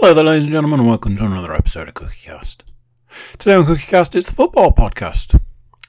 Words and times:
Hello 0.00 0.14
there, 0.14 0.24
ladies 0.24 0.44
and 0.44 0.52
gentlemen, 0.52 0.80
and 0.80 0.88
welcome 0.88 1.14
to 1.14 1.26
another 1.26 1.54
episode 1.54 1.86
of 1.86 1.92
CookieCast. 1.92 2.60
Today 3.36 3.54
on 3.54 3.66
CookieCast, 3.66 4.16
it's 4.16 4.28
the 4.28 4.32
football 4.34 4.72
podcast, 4.72 5.38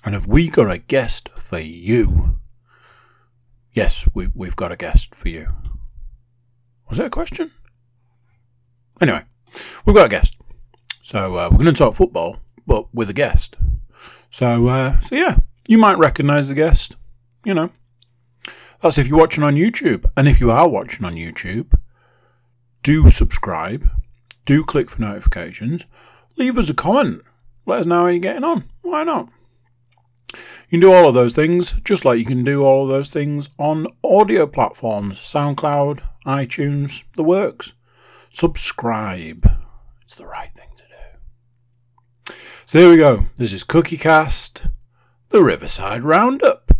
and 0.03 0.13
have 0.13 0.27
we 0.27 0.49
got 0.49 0.69
a 0.69 0.79
guest 0.79 1.29
for 1.29 1.59
you? 1.59 2.37
Yes, 3.71 4.05
we, 4.13 4.27
we've 4.35 4.57
got 4.57 4.73
a 4.73 4.75
guest 4.75 5.15
for 5.15 5.29
you. 5.29 5.47
Was 6.89 6.97
that 6.97 7.05
a 7.05 7.09
question? 7.09 7.51
Anyway, 8.99 9.23
we've 9.85 9.95
got 9.95 10.07
a 10.07 10.09
guest. 10.09 10.35
So 11.01 11.37
uh, 11.37 11.47
we're 11.49 11.63
going 11.63 11.73
to 11.73 11.79
talk 11.79 11.95
football, 11.95 12.35
but 12.67 12.93
with 12.93 13.09
a 13.09 13.13
guest. 13.13 13.55
So, 14.29 14.67
uh, 14.67 14.99
so 14.99 15.15
yeah, 15.15 15.37
you 15.69 15.77
might 15.77 15.97
recognise 15.97 16.49
the 16.49 16.55
guest. 16.55 16.97
You 17.45 17.53
know, 17.53 17.69
that's 18.81 18.97
if 18.97 19.07
you're 19.07 19.17
watching 19.17 19.45
on 19.45 19.55
YouTube, 19.55 20.03
and 20.17 20.27
if 20.27 20.41
you 20.41 20.51
are 20.51 20.67
watching 20.67 21.05
on 21.05 21.15
YouTube, 21.15 21.71
do 22.83 23.09
subscribe, 23.09 23.89
do 24.45 24.63
click 24.63 24.89
for 24.89 25.01
notifications, 25.01 25.85
leave 26.37 26.57
us 26.57 26.69
a 26.69 26.73
comment, 26.73 27.21
let 27.65 27.81
us 27.81 27.85
know 27.85 28.01
how 28.01 28.07
you're 28.07 28.19
getting 28.19 28.43
on. 28.43 28.63
Why 28.81 29.03
not? 29.03 29.29
You 30.33 30.79
can 30.79 30.79
do 30.79 30.93
all 30.93 31.09
of 31.09 31.13
those 31.13 31.35
things, 31.35 31.73
just 31.83 32.05
like 32.05 32.17
you 32.17 32.25
can 32.25 32.43
do 32.43 32.63
all 32.63 32.83
of 32.83 32.89
those 32.89 33.11
things 33.11 33.49
on 33.59 33.87
audio 34.03 34.47
platforms, 34.47 35.19
SoundCloud, 35.19 36.01
iTunes, 36.25 37.03
the 37.15 37.23
works. 37.23 37.73
Subscribe. 38.29 39.45
It's 40.03 40.15
the 40.15 40.25
right 40.25 40.51
thing 40.51 40.69
to 40.77 40.83
do. 40.83 42.33
So 42.65 42.79
here 42.79 42.89
we 42.89 42.97
go. 42.97 43.25
This 43.35 43.51
is 43.51 43.65
Cookie 43.65 43.97
Cast, 43.97 44.63
the 45.29 45.43
Riverside 45.43 46.03
Roundup. 46.03 46.71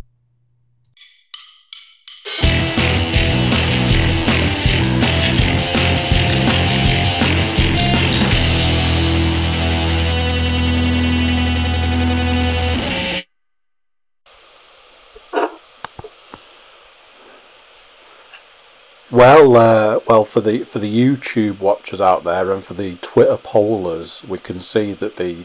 Well, 19.12 19.57
uh, 19.57 19.99
well, 20.07 20.23
for 20.23 20.40
the 20.40 20.59
for 20.59 20.79
the 20.79 20.90
YouTube 20.90 21.59
watchers 21.59 21.99
out 21.99 22.23
there 22.23 22.49
and 22.54 22.63
for 22.63 22.76
the 22.76 22.95
Twitter 23.01 23.35
pollers, 23.35 24.23
we 24.26 24.37
can 24.37 24.62
see 24.62 24.93
that 24.93 25.17
the 25.17 25.43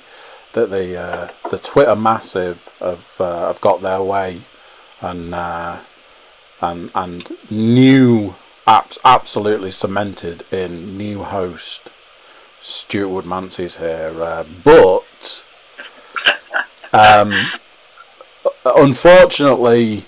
that 0.52 0.70
the 0.70 0.96
uh, 0.96 1.28
the 1.50 1.58
Twitter 1.58 1.96
massive 1.96 2.68
have 2.78 3.16
uh, 3.18 3.48
have 3.48 3.60
got 3.60 3.82
their 3.82 4.00
way, 4.00 4.42
and 5.00 5.34
uh, 5.34 5.80
and 6.60 6.92
and 6.94 7.32
new 7.50 8.36
apps 8.68 8.98
absolutely 9.04 9.72
cemented 9.72 10.44
in 10.52 10.96
new 10.96 11.24
host 11.24 11.90
Stuart 12.60 13.24
Woodmansey's 13.24 13.78
here, 13.78 14.12
uh, 14.16 14.44
but 14.62 15.44
um, 16.92 17.32
unfortunately, 18.64 20.04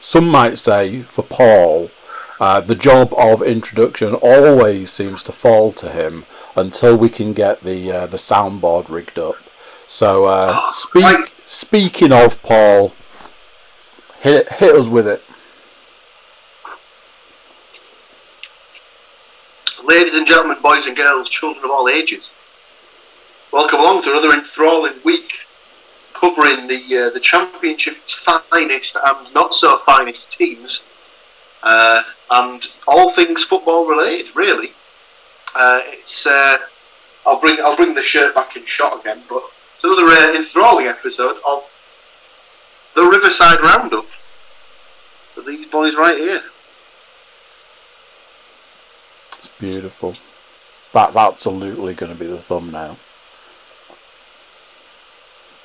some 0.00 0.26
might 0.26 0.56
say 0.56 1.02
for 1.02 1.22
Paul. 1.22 1.90
Uh, 2.40 2.60
the 2.60 2.74
job 2.74 3.14
of 3.16 3.42
introduction 3.42 4.14
always 4.14 4.90
seems 4.90 5.22
to 5.22 5.32
fall 5.32 5.70
to 5.72 5.90
him 5.90 6.24
until 6.56 6.96
we 6.96 7.08
can 7.08 7.32
get 7.32 7.60
the 7.60 7.92
uh, 7.92 8.06
the 8.06 8.16
soundboard 8.16 8.88
rigged 8.88 9.18
up. 9.18 9.36
So, 9.86 10.24
uh, 10.24 10.60
speak, 10.72 11.32
speaking 11.46 12.12
of 12.12 12.42
Paul, 12.42 12.92
hit 14.20 14.48
hit 14.54 14.74
us 14.74 14.88
with 14.88 15.06
it. 15.06 15.22
Ladies 19.84 20.14
and 20.14 20.26
gentlemen, 20.26 20.56
boys 20.60 20.86
and 20.86 20.96
girls, 20.96 21.28
children 21.28 21.64
of 21.64 21.70
all 21.70 21.88
ages, 21.88 22.32
welcome 23.52 23.78
along 23.78 24.02
to 24.02 24.10
another 24.10 24.32
enthralling 24.32 24.94
week 25.04 25.32
covering 26.14 26.66
the 26.66 26.96
uh, 26.96 27.10
the 27.10 27.20
championship's 27.20 28.14
finest 28.14 28.96
and 29.04 29.34
not 29.34 29.54
so 29.54 29.78
finest 29.78 30.32
teams. 30.32 30.82
Uh, 31.64 32.02
and 32.30 32.68
all 32.86 33.10
things 33.10 33.42
football 33.42 33.88
related, 33.88 34.36
really. 34.36 34.72
Uh, 35.56 35.80
it's 35.84 36.26
uh, 36.26 36.58
I'll 37.26 37.40
bring 37.40 37.58
I'll 37.60 37.76
bring 37.76 37.94
the 37.94 38.02
shirt 38.02 38.34
back 38.34 38.54
in 38.56 38.66
shot 38.66 39.00
again, 39.00 39.22
but 39.28 39.42
it's 39.74 39.84
another 39.84 40.04
uh, 40.04 40.36
enthralling 40.36 40.86
episode 40.86 41.36
of 41.46 41.64
the 42.94 43.02
Riverside 43.02 43.60
Roundup 43.60 44.04
for 45.34 45.40
these 45.40 45.66
boys 45.66 45.94
right 45.96 46.18
here. 46.18 46.42
It's 49.38 49.48
beautiful. 49.48 50.14
That's 50.92 51.16
absolutely 51.16 51.94
going 51.94 52.12
to 52.12 52.18
be 52.18 52.26
the 52.26 52.38
thumbnail. 52.38 52.98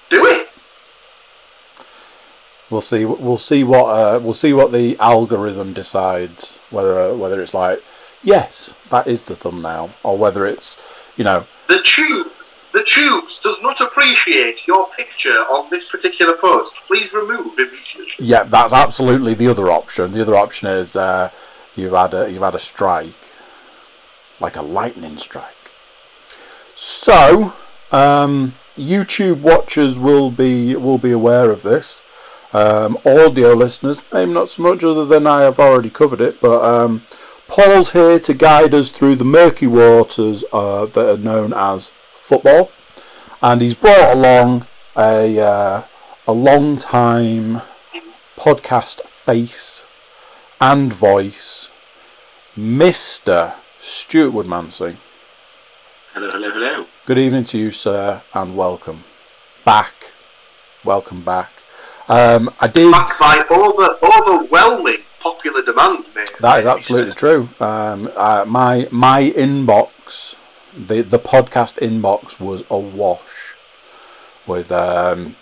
Do 0.09 0.25
it. 0.25 0.49
We'll 2.69 2.81
see. 2.81 3.03
We'll 3.05 3.37
see 3.37 3.63
what. 3.63 3.85
Uh, 3.85 4.19
we'll 4.19 4.33
see 4.33 4.53
what 4.53 4.71
the 4.71 4.97
algorithm 4.99 5.73
decides. 5.73 6.57
Whether 6.69 7.15
whether 7.15 7.41
it's 7.41 7.53
like, 7.53 7.81
yes, 8.23 8.73
that 8.89 9.07
is 9.07 9.23
the 9.23 9.35
thumbnail, 9.35 9.91
or 10.03 10.17
whether 10.17 10.45
it's, 10.45 10.77
you 11.17 11.23
know, 11.23 11.45
The 11.67 11.81
tubes, 11.83 12.59
the 12.73 12.83
tubes 12.83 13.39
does 13.39 13.59
not 13.63 13.81
appreciate 13.81 14.67
your 14.67 14.87
picture 14.95 15.29
on 15.49 15.69
this 15.71 15.85
particular 15.89 16.33
post. 16.37 16.75
Please 16.87 17.11
remove 17.11 17.57
immediately. 17.57 18.05
yeah, 18.19 18.43
that's 18.43 18.73
absolutely 18.73 19.33
the 19.33 19.47
other 19.47 19.71
option. 19.71 20.11
The 20.11 20.21
other 20.21 20.35
option 20.35 20.67
is 20.67 20.95
uh, 20.95 21.31
you've 21.75 21.93
had 21.93 22.13
a 22.13 22.31
you've 22.31 22.43
had 22.43 22.55
a 22.55 22.59
strike, 22.59 23.17
like 24.39 24.55
a 24.55 24.61
lightning 24.61 25.17
strike. 25.17 25.55
So, 26.75 27.53
um, 27.91 28.53
YouTube 28.77 29.41
watchers 29.41 29.97
will 29.97 30.29
be 30.29 30.75
will 30.75 30.99
be 30.99 31.11
aware 31.11 31.49
of 31.49 31.63
this. 31.63 32.03
Um, 32.51 32.97
audio 33.05 33.53
listeners, 33.53 34.01
maybe 34.11 34.33
not 34.33 34.49
so 34.49 34.63
much, 34.63 34.83
other 34.83 35.05
than 35.05 35.27
I 35.27 35.41
have 35.41 35.59
already 35.59 35.91
covered 35.91 36.19
it. 36.19 36.41
But 36.41 36.63
um, 36.65 37.03
Paul's 37.47 37.91
here 37.91 38.19
to 38.19 38.33
guide 38.33 38.73
us 38.73 38.89
through 38.89 39.17
the 39.17 39.25
murky 39.25 39.67
waters 39.67 40.43
uh, 40.51 40.87
that 40.87 41.09
are 41.13 41.17
known 41.17 41.53
as 41.53 41.89
football, 41.89 42.71
and 43.41 43.61
he's 43.61 43.75
brought 43.75 44.17
along 44.17 44.65
a 44.97 45.39
uh, 45.39 45.83
a 46.27 46.33
long 46.33 46.77
time 46.77 47.61
podcast 48.35 49.01
face 49.01 49.85
and 50.59 50.91
voice, 50.91 51.69
Mister 52.55 53.53
Stuart 53.79 54.31
Woodmansey. 54.31 54.95
Hello, 56.13 56.31
hello, 56.31 56.49
hello. 56.49 56.85
Good 57.05 57.19
evening 57.19 57.43
to 57.43 57.59
you, 57.59 57.69
sir, 57.69 58.23
and 58.33 58.57
welcome 58.57 59.03
back. 59.63 60.11
Welcome 60.83 61.21
back. 61.21 61.51
Um, 62.09 62.49
I 62.59 62.67
did. 62.67 62.91
Backed 62.91 63.19
by 63.19 63.43
over, 63.51 63.97
overwhelming 64.03 64.97
popular 65.19 65.61
demand, 65.61 66.05
mate. 66.15 66.31
That 66.39 66.59
is 66.59 66.65
absolutely 66.65 67.13
true. 67.13 67.49
Um, 67.59 68.09
uh, 68.15 68.45
my 68.47 68.87
my 68.91 69.31
inbox, 69.35 70.35
the 70.75 71.01
the 71.01 71.19
podcast 71.19 71.79
inbox 71.79 72.39
was 72.39 72.63
awash 72.69 73.55
with. 74.47 74.71
Um, 74.71 75.35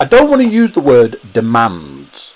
I 0.00 0.04
don't 0.04 0.30
want 0.30 0.42
to 0.42 0.48
use 0.48 0.72
the 0.72 0.80
word 0.80 1.20
demands 1.32 2.34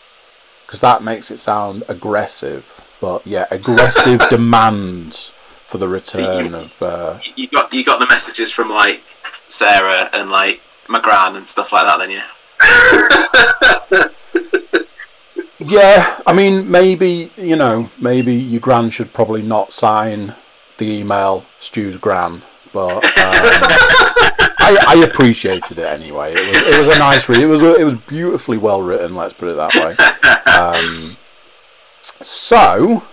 because 0.67 0.81
that 0.81 1.03
makes 1.03 1.31
it 1.31 1.39
sound 1.39 1.85
aggressive. 1.89 2.69
But 3.01 3.27
yeah, 3.27 3.47
aggressive 3.51 4.21
demands 4.31 5.31
for 5.67 5.79
the 5.79 5.89
return 5.89 6.51
you- 6.51 6.57
of. 6.57 6.83
Uh, 6.83 7.19
You 7.35 7.49
got 7.49 7.73
you 7.73 7.83
got 7.85 7.99
the 7.99 8.07
messages 8.07 8.53
from 8.53 8.69
like 8.69 9.03
Sarah 9.49 10.11
and 10.13 10.31
like 10.31 10.61
McGran 10.87 11.37
and 11.37 11.49
stuff 11.49 11.73
like 11.73 11.85
that. 11.85 11.99
Then 11.99 12.11
yeah. 12.11 12.27
Yeah, 15.65 16.21
I 16.27 16.33
mean, 16.33 16.71
maybe 16.71 17.31
you 17.37 17.57
know, 17.57 17.89
maybe 18.01 18.35
your 18.35 18.61
gran 18.61 18.91
should 18.91 19.13
probably 19.13 19.43
not 19.43 19.73
sign 19.73 20.35
the 20.79 20.99
email 20.99 21.45
Stu's 21.61 21.97
gran, 21.97 22.43
but 22.73 22.97
um, 22.97 23.03
I, 24.59 24.85
I 24.89 25.05
appreciated 25.09 25.79
it 25.79 25.87
anyway. 25.87 26.33
It 26.33 26.35
was, 26.35 26.75
it 26.75 26.79
was 26.79 26.89
a 26.89 26.99
nice 26.99 27.29
read. 27.29 27.39
It 27.39 27.47
was 27.47 27.63
it 27.63 27.85
was 27.85 27.95
beautifully 27.95 28.59
well 28.59 28.83
written. 28.83 29.15
Let's 29.15 29.35
put 29.35 29.49
it 29.49 29.57
that 29.57 29.75
way. 29.75 29.97
Um, 30.53 31.17
so, 32.21 33.05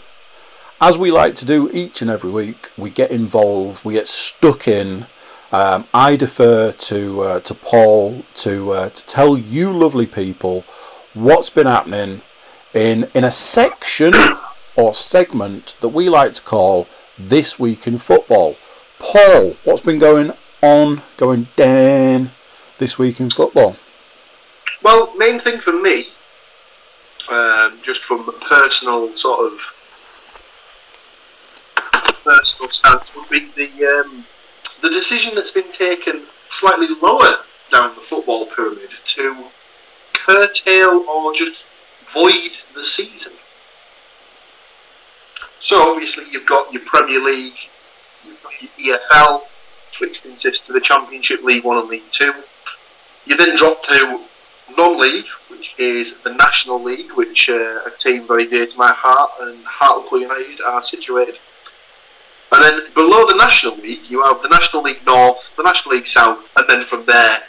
as 0.82 0.98
we 0.98 1.12
like 1.12 1.36
to 1.36 1.46
do 1.46 1.70
each 1.72 2.02
and 2.02 2.10
every 2.10 2.32
week, 2.32 2.70
we 2.78 2.90
get 2.90 3.12
involved. 3.12 3.86
We 3.86 3.94
get 3.94 4.08
stuck 4.08 4.68
in. 4.68 5.06
Um, 5.52 5.88
I 5.94 6.16
defer 6.16 6.72
to 6.72 7.22
uh, 7.22 7.40
to 7.42 7.54
Paul 7.56 8.24
to 8.36 8.72
uh, 8.72 8.90
to 8.90 9.06
tell 9.06 9.36
you 9.36 9.72
lovely 9.72 10.06
people 10.06 10.64
what's 11.16 11.50
been 11.50 11.66
happening 11.66 12.22
in 12.74 13.10
in 13.16 13.24
a 13.24 13.32
section 13.32 14.14
or 14.76 14.94
segment 14.94 15.76
that 15.82 15.90
we 15.90 16.08
like 16.08 16.34
to 16.34 16.42
call 16.44 16.88
this 17.18 17.58
week 17.58 17.88
in 17.88 17.98
football. 17.98 18.58
Paul, 19.00 19.56
what's 19.64 19.82
been 19.82 19.98
going 19.98 20.34
on, 20.62 21.02
going 21.18 21.48
down 21.56 22.30
this 22.78 23.00
week 23.00 23.20
in 23.20 23.32
football? 23.32 23.76
Well, 24.84 25.16
main 25.18 25.40
thing 25.40 25.60
for 25.60 25.74
me, 25.74 26.10
um, 27.30 27.80
just 27.82 28.04
from 28.04 28.30
personal 28.42 29.10
sort 29.18 29.52
of 29.52 29.60
personal 32.24 32.70
stance 32.70 33.16
would 33.16 33.30
be 33.30 33.48
the 33.56 34.04
um, 34.06 34.26
the 34.82 34.90
decision 34.90 35.36
that's 35.36 35.52
been 35.52 35.72
taken 35.72 36.24
slightly 36.50 36.88
lower 37.02 37.38
down 37.72 37.94
the 37.96 38.02
football 38.02 38.46
pyramid 38.46 38.90
to 39.06 39.46
curtail 40.14 41.06
or 41.10 41.34
just 41.34 41.64
void 42.14 42.52
the 42.74 42.84
season. 42.84 43.34
So 45.60 45.92
obviously 45.92 46.26
you've 46.32 46.46
got 46.46 46.72
your 46.72 46.82
Premier 46.84 47.20
League, 47.20 47.58
you've 48.24 48.42
got 48.42 48.54
your 48.78 48.98
EFL, 48.98 49.42
which 50.00 50.22
consists 50.22 50.70
of 50.70 50.76
the 50.76 50.82
Championship, 50.82 51.44
League 51.44 51.64
One 51.64 51.78
and 51.78 51.90
League 51.90 52.10
Two. 52.12 52.34
You 53.26 53.38
then 53.38 53.56
drop 53.58 53.84
to 53.84 54.22
non-league, 54.78 55.28
which 55.50 55.76
is 55.78 56.22
the 56.22 56.34
National 56.34 56.82
League, 56.82 57.12
which 57.12 57.50
uh, 57.50 57.82
a 57.86 57.92
team 57.98 58.26
very 58.26 58.48
dear 58.48 58.66
to 58.66 58.78
my 58.78 58.92
heart 58.92 59.32
and 59.42 59.64
Hartlepool 59.66 60.22
United 60.22 60.62
are 60.62 60.84
situated. 60.84 61.38
And 62.52 62.64
then 62.64 62.94
below 62.94 63.28
the 63.28 63.36
National 63.38 63.76
League, 63.78 64.10
you 64.10 64.24
have 64.24 64.42
the 64.42 64.50
National 64.50 64.84
League 64.84 65.06
North, 65.06 65.56
the 65.56 65.64
National 65.64 65.96
League 65.96 66.08
South, 66.08 66.52
and 66.58 66.68
then 66.68 66.86
from 66.86 67.06
there, 67.06 67.44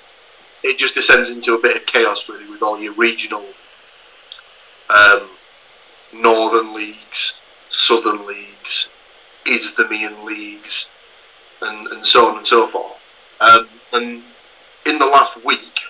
it 0.63 0.79
just 0.79 0.95
descends 0.95 1.31
into 1.31 1.55
a 1.55 1.59
bit 1.59 1.77
of 1.77 1.87
chaos, 1.87 2.29
really, 2.29 2.49
with 2.51 2.63
all 2.63 2.79
your 2.79 2.93
regional 2.93 3.45
um, 4.91 5.23
Northern 6.13 6.75
leagues, 6.75 7.41
Southern 7.71 8.27
leagues, 8.27 8.89
Isthmian 9.47 10.25
leagues, 10.25 10.91
and, 11.63 11.87
and 11.89 12.07
so 12.07 12.29
on 12.29 12.39
and 12.39 12.47
so 12.47 12.67
forth. 12.67 13.01
Um, 13.41 13.69
and 13.93 14.23
in 14.87 14.99
the 14.99 15.07
last 15.07 15.43
week, 15.45 15.81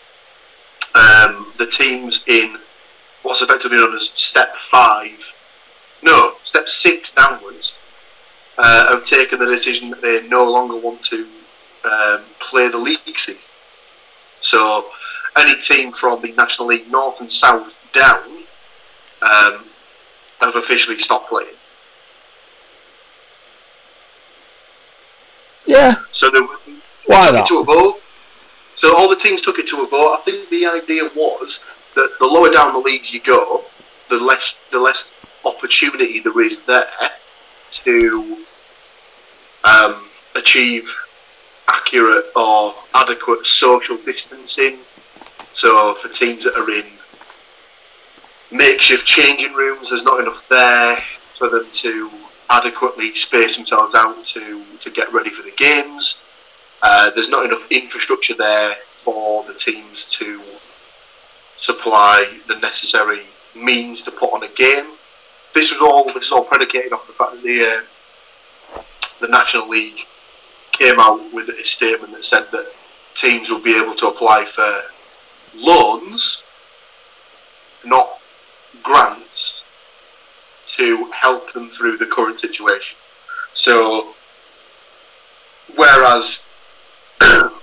um, 0.94 1.52
the 1.58 1.66
teams 1.66 2.24
in 2.26 2.58
what's 3.22 3.42
effectively 3.42 3.76
known 3.76 3.94
as 3.94 4.10
Step 4.10 4.54
5, 4.56 5.34
no, 6.02 6.34
Step 6.44 6.68
6 6.68 7.12
downwards, 7.12 7.76
uh, 8.62 8.94
have 8.94 9.04
taken 9.06 9.38
the 9.38 9.46
decision 9.46 9.88
that 9.90 10.02
they 10.02 10.28
no 10.28 10.50
longer 10.50 10.76
want 10.76 11.02
to 11.02 11.26
um, 11.84 12.20
play 12.38 12.68
the 12.68 12.76
league 12.76 13.00
season. 13.16 13.40
So 14.42 14.86
any 15.36 15.58
team 15.60 15.92
from 15.92 16.20
the 16.20 16.32
National 16.32 16.68
League 16.68 16.90
North 16.90 17.20
and 17.20 17.32
South 17.32 17.74
down 17.92 18.22
um, 19.22 19.64
have 20.40 20.56
officially 20.56 20.98
stopped 20.98 21.30
playing. 21.30 21.48
Yeah. 25.66 25.94
So 26.12 26.30
they, 26.30 26.40
Why 27.06 27.26
took 27.26 27.34
not? 27.34 27.44
it 27.44 27.46
to 27.46 27.58
a 27.60 27.64
vote. 27.64 28.02
So 28.74 28.96
all 28.96 29.08
the 29.08 29.16
teams 29.16 29.40
took 29.40 29.58
it 29.58 29.68
to 29.68 29.82
a 29.82 29.86
vote. 29.86 30.18
I 30.18 30.22
think 30.24 30.48
the 30.50 30.66
idea 30.66 31.04
was 31.16 31.60
that 31.94 32.16
the 32.18 32.26
lower 32.26 32.50
down 32.50 32.72
the 32.74 32.78
leagues 32.78 33.12
you 33.12 33.20
go, 33.20 33.64
the 34.10 34.18
less 34.18 34.54
the 34.70 34.78
less 34.78 35.12
opportunity 35.46 36.20
there 36.20 36.42
is 36.42 36.64
there 36.64 36.88
to 37.70 38.44
um, 39.64 40.04
achieve 40.34 40.92
accurate 41.68 42.24
or 42.36 42.74
adequate 42.94 43.46
social 43.46 43.96
distancing. 43.98 44.78
So 45.52 45.94
for 45.94 46.08
teams 46.08 46.44
that 46.44 46.54
are 46.56 46.70
in 46.70 46.86
makeshift 48.52 49.06
changing 49.06 49.52
rooms, 49.54 49.90
there's 49.90 50.04
not 50.04 50.20
enough 50.20 50.48
there 50.48 50.96
for 51.36 51.48
them 51.48 51.66
to 51.72 52.10
adequately 52.50 53.14
space 53.14 53.56
themselves 53.56 53.94
out 53.94 54.24
to, 54.26 54.64
to 54.80 54.90
get 54.90 55.12
ready 55.12 55.30
for 55.30 55.42
the 55.42 55.52
games. 55.52 56.22
Uh, 56.82 57.10
there's 57.10 57.28
not 57.28 57.44
enough 57.44 57.70
infrastructure 57.70 58.34
there 58.34 58.74
for 58.92 59.44
the 59.44 59.54
teams 59.54 60.06
to 60.06 60.40
supply 61.56 62.38
the 62.48 62.56
necessary 62.56 63.22
means 63.54 64.02
to 64.02 64.10
put 64.10 64.32
on 64.32 64.42
a 64.42 64.48
game. 64.48 64.86
This 65.54 65.72
was 65.72 65.80
all 65.80 66.04
this 66.04 66.26
is 66.26 66.32
all 66.32 66.44
predicated 66.44 66.92
off 66.92 67.06
the 67.06 67.12
fact 67.12 67.32
that 67.32 67.42
the 67.42 67.66
uh, 67.66 67.80
the 69.20 69.28
National 69.28 69.68
League 69.68 70.06
came 70.72 70.98
out 70.98 71.20
with 71.32 71.48
a 71.48 71.64
statement 71.64 72.12
that 72.14 72.24
said 72.24 72.46
that 72.52 72.72
teams 73.14 73.50
will 73.50 73.60
be 73.60 73.76
able 73.76 73.94
to 73.94 74.08
apply 74.08 74.44
for 74.46 74.82
loans, 75.54 76.42
not 77.84 78.20
grants, 78.82 79.62
to 80.66 81.04
help 81.12 81.52
them 81.52 81.68
through 81.68 81.96
the 81.96 82.06
current 82.06 82.40
situation. 82.40 82.96
So, 83.52 84.14
whereas 85.76 86.42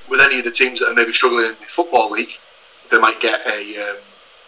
with 0.09 0.21
any 0.21 0.39
of 0.39 0.45
the 0.45 0.51
teams 0.51 0.79
that 0.79 0.89
are 0.89 0.93
maybe 0.93 1.13
struggling 1.13 1.45
in 1.45 1.51
the 1.51 1.65
football 1.67 2.11
league, 2.11 2.33
they 2.91 2.99
might 2.99 3.19
get 3.19 3.41
a 3.47 3.89
um, 3.89 3.97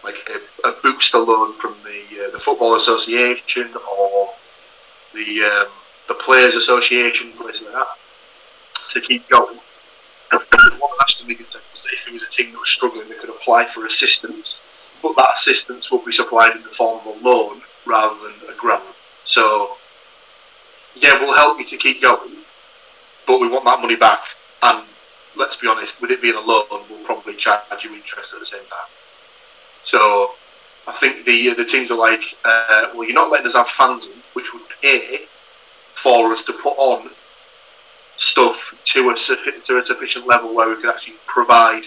like 0.03 0.15
a, 0.29 0.67
a 0.67 0.73
booster 0.83 1.17
loan 1.17 1.53
from 1.53 1.75
the 1.83 2.25
uh, 2.25 2.31
the 2.31 2.39
football 2.39 2.75
association 2.75 3.69
or 3.97 4.29
the 5.13 5.43
um, 5.43 5.67
the 6.09 6.15
players 6.15 6.55
association, 6.55 7.31
places 7.33 7.67
like 7.67 7.73
that, 7.73 7.87
to 8.91 8.99
keep 8.99 9.29
going. 9.29 9.57
the 10.31 10.39
National 10.99 11.27
League 11.27 11.37
had 11.37 11.47
said 11.47 11.61
was 11.71 11.83
that 11.83 11.93
if 11.93 12.07
it 12.07 12.13
was 12.13 12.23
a 12.23 12.29
team 12.29 12.51
that 12.51 12.59
was 12.59 12.69
struggling, 12.69 13.07
they 13.07 13.15
could 13.15 13.29
apply 13.29 13.65
for 13.65 13.85
assistance, 13.85 14.59
but 15.01 15.15
that 15.15 15.33
assistance 15.35 15.91
will 15.91 16.03
be 16.03 16.11
supplied 16.11 16.55
in 16.55 16.63
the 16.63 16.69
form 16.69 16.99
of 16.99 17.15
a 17.15 17.25
loan 17.25 17.61
rather 17.85 18.15
than 18.23 18.49
a 18.49 18.57
grant. 18.57 18.83
So, 19.23 19.77
yeah, 20.95 21.19
we'll 21.19 21.35
help 21.35 21.59
you 21.59 21.65
to 21.65 21.77
keep 21.77 22.01
going, 22.01 22.31
but 23.27 23.39
we 23.39 23.47
want 23.47 23.63
that 23.65 23.79
money 23.79 23.95
back. 23.95 24.21
And 24.63 24.83
let's 25.37 25.55
be 25.55 25.67
honest, 25.67 26.01
with 26.01 26.09
it 26.09 26.23
being 26.23 26.35
a 26.35 26.41
loan, 26.41 26.65
we'll 26.89 27.05
probably 27.05 27.35
charge 27.35 27.61
you 27.83 27.93
interest 27.93 28.33
at 28.33 28.39
the 28.39 28.45
same 28.45 28.61
time. 28.61 28.89
So, 29.83 30.31
I 30.87 30.93
think 30.93 31.25
the 31.25 31.53
the 31.53 31.65
teams 31.65 31.91
are 31.91 31.97
like, 31.97 32.21
uh, 32.43 32.89
well, 32.95 33.03
you're 33.03 33.13
not 33.13 33.29
letting 33.29 33.45
us 33.45 33.53
have 33.53 33.69
fans 33.69 34.07
in, 34.07 34.17
which 34.33 34.51
would 34.53 34.63
pay 34.81 35.27
for 36.01 36.31
us 36.31 36.43
to 36.45 36.53
put 36.53 36.77
on 36.77 37.09
stuff 38.15 38.75
to 38.85 39.09
a, 39.09 39.15
to 39.63 39.77
a 39.77 39.85
sufficient 39.85 40.27
level 40.27 40.55
where 40.55 40.69
we 40.69 40.79
can 40.81 40.89
actually 40.89 41.15
provide 41.25 41.83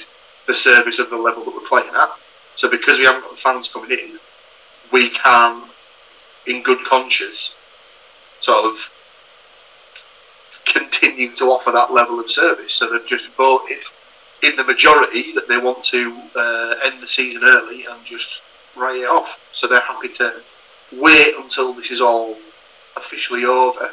the 0.47 0.55
service 0.55 0.99
of 0.99 1.11
the 1.11 1.17
level 1.17 1.44
that 1.44 1.55
we're 1.55 1.69
playing 1.69 1.94
at. 1.94 2.11
So 2.56 2.70
because 2.70 2.99
we 2.99 3.05
haven't 3.05 3.23
got 3.23 3.31
the 3.31 3.37
fans 3.37 3.69
coming 3.69 3.91
in, 3.91 4.19
we 4.93 5.11
can, 5.11 5.62
in 6.47 6.62
good 6.62 6.85
conscience, 6.85 7.56
sort 8.41 8.64
of 8.64 8.76
continue 10.67 11.35
to 11.37 11.44
offer 11.44 11.70
that 11.70 11.93
level 11.93 12.20
of 12.20 12.31
service. 12.31 12.73
So 12.75 12.91
they've 12.91 13.06
just 13.06 13.31
voted 13.32 13.82
in 14.43 14.56
the 14.56 14.64
majority 14.64 15.32
that 15.32 15.49
they 15.49 15.59
want 15.59 15.82
to 15.85 16.20
uh, 16.37 16.75
end 16.85 17.00
the 17.00 17.06
season 17.06 17.43
early 17.44 17.87
and 17.87 18.05
just 18.05 18.43
write 18.76 19.00
it 19.00 19.09
off. 19.09 19.49
So 19.53 19.67
they're 19.67 19.81
happy 19.81 20.09
to 20.09 20.43
wait 20.93 21.35
until 21.38 21.73
this 21.73 21.91
is 21.91 22.00
all 22.00 22.37
officially 22.97 23.44
over. 23.44 23.91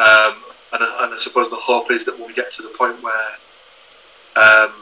Um, 0.00 0.34
and, 0.72 0.82
I- 0.82 1.04
and 1.04 1.14
I 1.14 1.18
suppose 1.18 1.50
the 1.50 1.56
hope 1.56 1.90
is 1.90 2.04
that 2.06 2.18
when 2.18 2.28
we 2.28 2.34
get 2.34 2.52
to 2.54 2.62
the 2.62 2.68
point 2.70 2.96
where 3.02 3.30
um, 4.36 4.72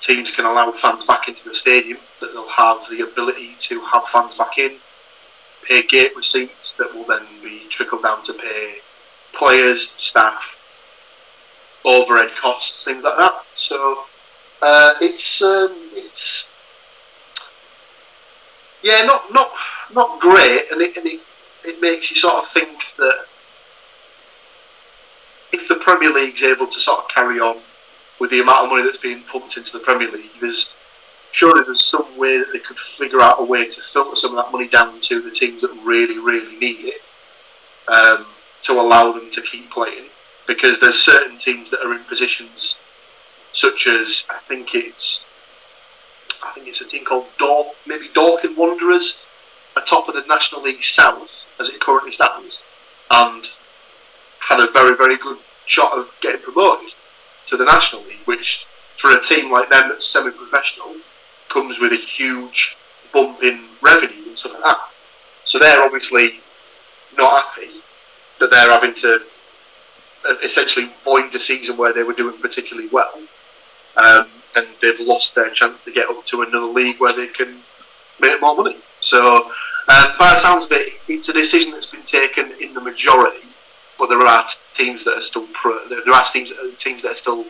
teams 0.00 0.30
can 0.34 0.44
allow 0.44 0.70
fans 0.72 1.04
back 1.04 1.28
into 1.28 1.44
the 1.48 1.54
stadium, 1.54 1.98
that 2.20 2.32
they'll 2.34 2.48
have 2.48 2.78
the 2.90 3.00
ability 3.02 3.56
to 3.60 3.80
have 3.82 4.04
fans 4.08 4.34
back 4.34 4.58
in, 4.58 4.72
pay 5.62 5.82
gate 5.82 6.14
receipts 6.16 6.74
that 6.74 6.92
will 6.94 7.04
then 7.04 7.22
be 7.42 7.62
trickled 7.70 8.02
down 8.02 8.22
to 8.24 8.32
pay 8.34 8.78
players, 9.32 9.90
staff, 9.96 10.56
overhead 11.84 12.30
costs, 12.36 12.84
things 12.84 13.02
like 13.04 13.16
that. 13.16 13.42
So 13.54 14.04
uh, 14.60 14.94
it's 15.00 15.40
um, 15.42 15.72
it's 15.94 16.48
yeah, 18.82 19.04
not 19.04 19.32
not 19.32 19.50
not 19.94 20.20
great, 20.20 20.70
and 20.72 20.80
it, 20.80 20.96
and 20.96 21.06
it 21.06 21.20
it 21.64 21.80
makes 21.80 22.10
you 22.10 22.16
sort 22.16 22.34
of 22.44 22.48
think 22.50 22.78
that 22.98 23.24
if 25.52 25.68
the 25.68 25.76
Premier 25.76 26.12
League's 26.12 26.42
able 26.42 26.66
to 26.66 26.80
sort 26.80 27.00
of 27.00 27.08
carry 27.08 27.40
on 27.40 27.58
with 28.18 28.30
the 28.30 28.40
amount 28.40 28.64
of 28.64 28.70
money 28.70 28.82
that's 28.82 28.98
being 28.98 29.22
pumped 29.22 29.56
into 29.56 29.72
the 29.72 29.78
Premier 29.78 30.10
League, 30.10 30.30
there's 30.40 30.74
surely 31.32 31.62
there's 31.64 31.84
some 31.84 32.16
way 32.16 32.38
that 32.38 32.52
they 32.52 32.58
could 32.58 32.76
figure 32.76 33.20
out 33.20 33.40
a 33.40 33.44
way 33.44 33.68
to 33.68 33.80
filter 33.80 34.16
some 34.16 34.36
of 34.36 34.44
that 34.44 34.52
money 34.52 34.68
down 34.68 35.00
to 35.00 35.20
the 35.20 35.30
teams 35.30 35.62
that 35.62 35.70
really, 35.84 36.18
really 36.18 36.58
need 36.58 36.78
it 36.80 37.02
um, 37.88 38.26
to 38.62 38.72
allow 38.72 39.12
them 39.12 39.30
to 39.30 39.40
keep 39.42 39.70
playing. 39.70 40.04
Because 40.46 40.80
there's 40.80 40.98
certain 40.98 41.38
teams 41.38 41.70
that 41.70 41.84
are 41.84 41.94
in 41.94 42.02
positions 42.04 42.78
such 43.52 43.86
as 43.86 44.24
I 44.30 44.38
think 44.38 44.74
it's 44.74 45.24
I 46.44 46.52
think 46.52 46.68
it's 46.68 46.80
a 46.80 46.86
team 46.86 47.04
called 47.04 47.26
Dor 47.38 47.72
maybe 47.86 48.08
Dorking 48.14 48.56
Wanderers 48.56 49.24
atop 49.76 50.08
of 50.08 50.14
the 50.14 50.24
National 50.28 50.62
League 50.62 50.84
South 50.84 51.46
as 51.60 51.68
it 51.68 51.80
currently 51.80 52.12
stands 52.12 52.62
and 53.10 53.50
had 54.50 54.60
a 54.60 54.70
very, 54.72 54.96
very 54.96 55.16
good 55.16 55.38
shot 55.66 55.96
of 55.96 56.12
getting 56.20 56.42
promoted 56.42 56.92
to 57.46 57.56
the 57.56 57.64
National 57.64 58.02
League, 58.02 58.26
which 58.26 58.66
for 58.98 59.12
a 59.12 59.20
team 59.22 59.50
like 59.50 59.68
them 59.70 59.88
that's 59.88 60.06
semi 60.06 60.30
professional 60.30 60.94
comes 61.48 61.78
with 61.78 61.92
a 61.92 61.96
huge 61.96 62.76
bump 63.12 63.42
in 63.42 63.64
revenue 63.80 64.28
and 64.28 64.36
stuff 64.36 64.52
like 64.54 64.62
that. 64.62 64.78
So 65.44 65.58
they're 65.58 65.82
obviously 65.82 66.40
not 67.16 67.44
happy 67.44 67.70
that 68.38 68.50
they're 68.50 68.70
having 68.70 68.94
to 68.94 69.20
uh, 70.28 70.34
essentially 70.42 70.90
void 71.04 71.34
a 71.34 71.40
season 71.40 71.76
where 71.76 71.92
they 71.92 72.02
were 72.02 72.12
doing 72.12 72.36
particularly 72.38 72.88
well. 72.88 73.14
Um, 73.96 74.26
and 74.56 74.66
they've 74.82 75.00
lost 75.00 75.34
their 75.34 75.50
chance 75.50 75.80
to 75.80 75.92
get 75.92 76.08
up 76.08 76.24
to 76.26 76.42
another 76.42 76.66
league 76.66 76.98
where 76.98 77.12
they 77.12 77.28
can 77.28 77.56
make 78.20 78.40
more 78.40 78.56
money. 78.56 78.76
So, 79.00 79.44
um, 79.44 80.12
by 80.18 80.34
the 80.34 80.36
sounds 80.36 80.64
of 80.64 80.72
it, 80.72 80.94
it's 81.08 81.28
a 81.28 81.32
decision 81.32 81.72
that's 81.72 81.86
been 81.86 82.02
taken 82.02 82.52
in 82.60 82.74
the 82.74 82.80
majority, 82.80 83.46
but 84.00 84.08
there 84.08 84.26
are 84.26 84.44
teams 84.74 85.04
that 85.04 85.16
are 85.16 85.20
still 85.20 85.46
pro, 85.52 85.78
there 85.88 86.12
are 86.12 86.24
teams 86.24 86.50
uh, 86.50 86.70
teams 86.78 87.02
that 87.02 87.12
are 87.12 87.16
still 87.16 87.44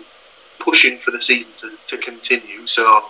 pushing 0.59 0.99
for 0.99 1.13
the 1.13 1.23
season 1.23 1.53
to, 1.57 1.71
to 1.87 1.97
continue. 1.97 2.67
So 2.67 3.05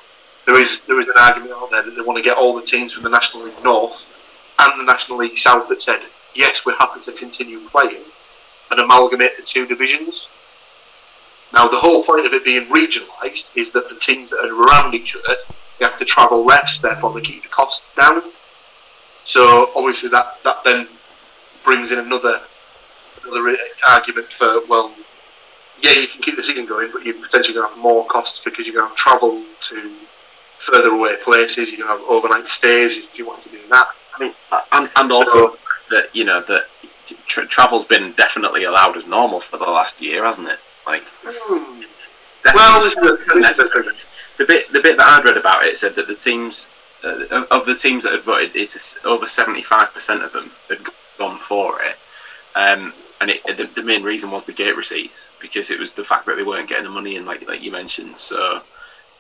there 0.47 0.61
is 0.61 0.83
there 0.83 1.01
is 1.01 1.09
an 1.09 1.15
argument 1.19 1.53
out 1.53 1.71
there 1.71 1.83
that 1.83 1.97
they 1.97 2.03
want 2.03 2.19
to 2.19 2.23
get 2.23 2.37
all 2.37 2.55
the 2.55 2.63
teams 2.63 2.93
from 2.93 3.03
the 3.03 3.09
National 3.09 3.45
League 3.45 3.65
North 3.65 4.07
and 4.59 4.79
the 4.79 4.85
National 4.85 5.19
League 5.19 5.39
South 5.39 5.69
that 5.71 5.83
said 5.83 6.03
yes, 6.35 6.65
we're 6.65 6.77
happy 6.77 7.01
to 7.01 7.13
continue 7.13 7.61
playing 7.69 8.05
and 8.71 8.79
amalgamate 8.79 9.37
the 9.37 9.43
two 9.43 9.67
divisions. 9.67 10.29
Now, 11.53 11.67
the 11.67 11.81
whole 11.81 12.05
point 12.05 12.27
of 12.27 12.33
it 12.33 12.45
being 12.45 12.67
regionalised 12.67 13.57
is 13.57 13.73
that 13.73 13.89
the 13.89 13.97
teams 13.97 14.31
that 14.31 14.45
are 14.45 14.55
around 14.55 14.95
each 14.95 15.17
other 15.17 15.35
they 15.81 15.87
have 15.87 15.99
to 15.99 16.05
travel 16.05 16.45
less, 16.45 16.79
therefore 16.79 17.13
they 17.15 17.23
keep 17.23 17.43
the 17.43 17.49
costs 17.49 17.95
down. 17.97 18.23
So 19.25 19.71
obviously 19.75 20.11
that, 20.11 20.43
that 20.45 20.63
then 20.63 20.87
brings 21.65 21.91
in 21.91 21.99
another 21.99 22.43
another 23.25 23.57
argument 23.89 24.29
for 24.29 24.61
well, 24.69 24.93
yeah, 25.83 25.93
you 25.93 26.09
can 26.09 26.21
keep 26.23 26.37
the 26.37 26.43
season 26.43 26.67
going, 26.67 26.91
but 26.93 27.05
you're 27.05 27.15
potentially 27.15 27.55
going 27.55 27.69
to 27.69 27.75
have 27.75 27.83
more 27.83 28.05
costs 28.07 28.43
because 28.45 28.67
you're 28.67 28.75
going 28.75 28.85
to 28.85 28.89
have 28.91 28.97
travel 28.97 29.43
to 29.69 29.91
further 30.59 30.91
away 30.91 31.17
places. 31.25 31.71
You're 31.73 31.87
going 31.87 31.97
to 31.99 32.03
have 32.03 32.11
overnight 32.11 32.47
stays 32.49 32.99
if 32.99 33.19
you 33.19 33.27
want 33.27 33.43
to 33.43 33.49
do 33.49 33.59
that. 33.71 33.89
I 34.15 34.21
mean, 34.23 34.33
and, 34.73 34.91
and 34.97 35.13
also 35.13 35.57
that 35.91 36.15
you 36.15 36.25
know 36.25 36.41
that 36.43 36.67
tra- 37.27 37.47
travel's 37.47 37.85
been 37.85 38.13
definitely 38.13 38.65
allowed 38.65 38.97
as 38.97 39.07
normal 39.07 39.41
for 39.41 39.57
the 39.57 39.65
last 39.65 40.01
year, 40.03 40.25
hasn't 40.25 40.49
it? 40.49 40.59
Like, 40.87 41.05
definitely 41.25 41.87
Well, 42.55 42.83
this 42.85 42.97
is, 42.97 43.03
a, 43.03 43.17
this 43.17 43.29
is 43.29 43.43
necessary. 43.43 43.87
the 44.39 44.45
bit 44.45 44.73
the 44.73 44.81
bit 44.81 44.97
that 44.99 45.07
I'd 45.07 45.25
read 45.25 45.37
about 45.37 45.65
it 45.65 45.79
said 45.79 45.95
that 45.97 46.09
the 46.09 46.15
teams 46.15 46.67
uh, 47.03 47.25
of- 47.31 47.49
of 47.51 47.67
the 47.67 47.75
teams 47.75 48.05
that 48.05 48.13
had 48.13 48.23
voted, 48.23 48.55
it's 48.55 48.99
over 49.05 49.27
seventy 49.27 49.63
five 49.63 49.93
percent 49.95 50.23
of 50.23 50.33
them 50.33 50.51
had 50.69 50.81
gone 51.19 51.39
for 51.39 51.81
it, 51.83 51.97
um, 52.55 52.93
and 53.21 53.31
it, 53.31 53.43
the, 53.45 53.65
the 53.65 53.83
main 53.83 54.03
reason 54.03 54.31
was 54.31 54.47
the 54.47 54.53
gate 54.53 54.77
receipts 54.77 55.31
because 55.41 55.71
it 55.71 55.79
was 55.79 55.93
the 55.93 56.05
fact 56.05 56.27
that 56.27 56.37
they 56.37 56.43
weren't 56.43 56.69
getting 56.69 56.85
the 56.85 56.91
money 56.91 57.17
in, 57.17 57.27
like 57.27 57.47
like 57.47 57.63
you 57.63 57.71
mentioned. 57.71 58.17
So 58.17 58.63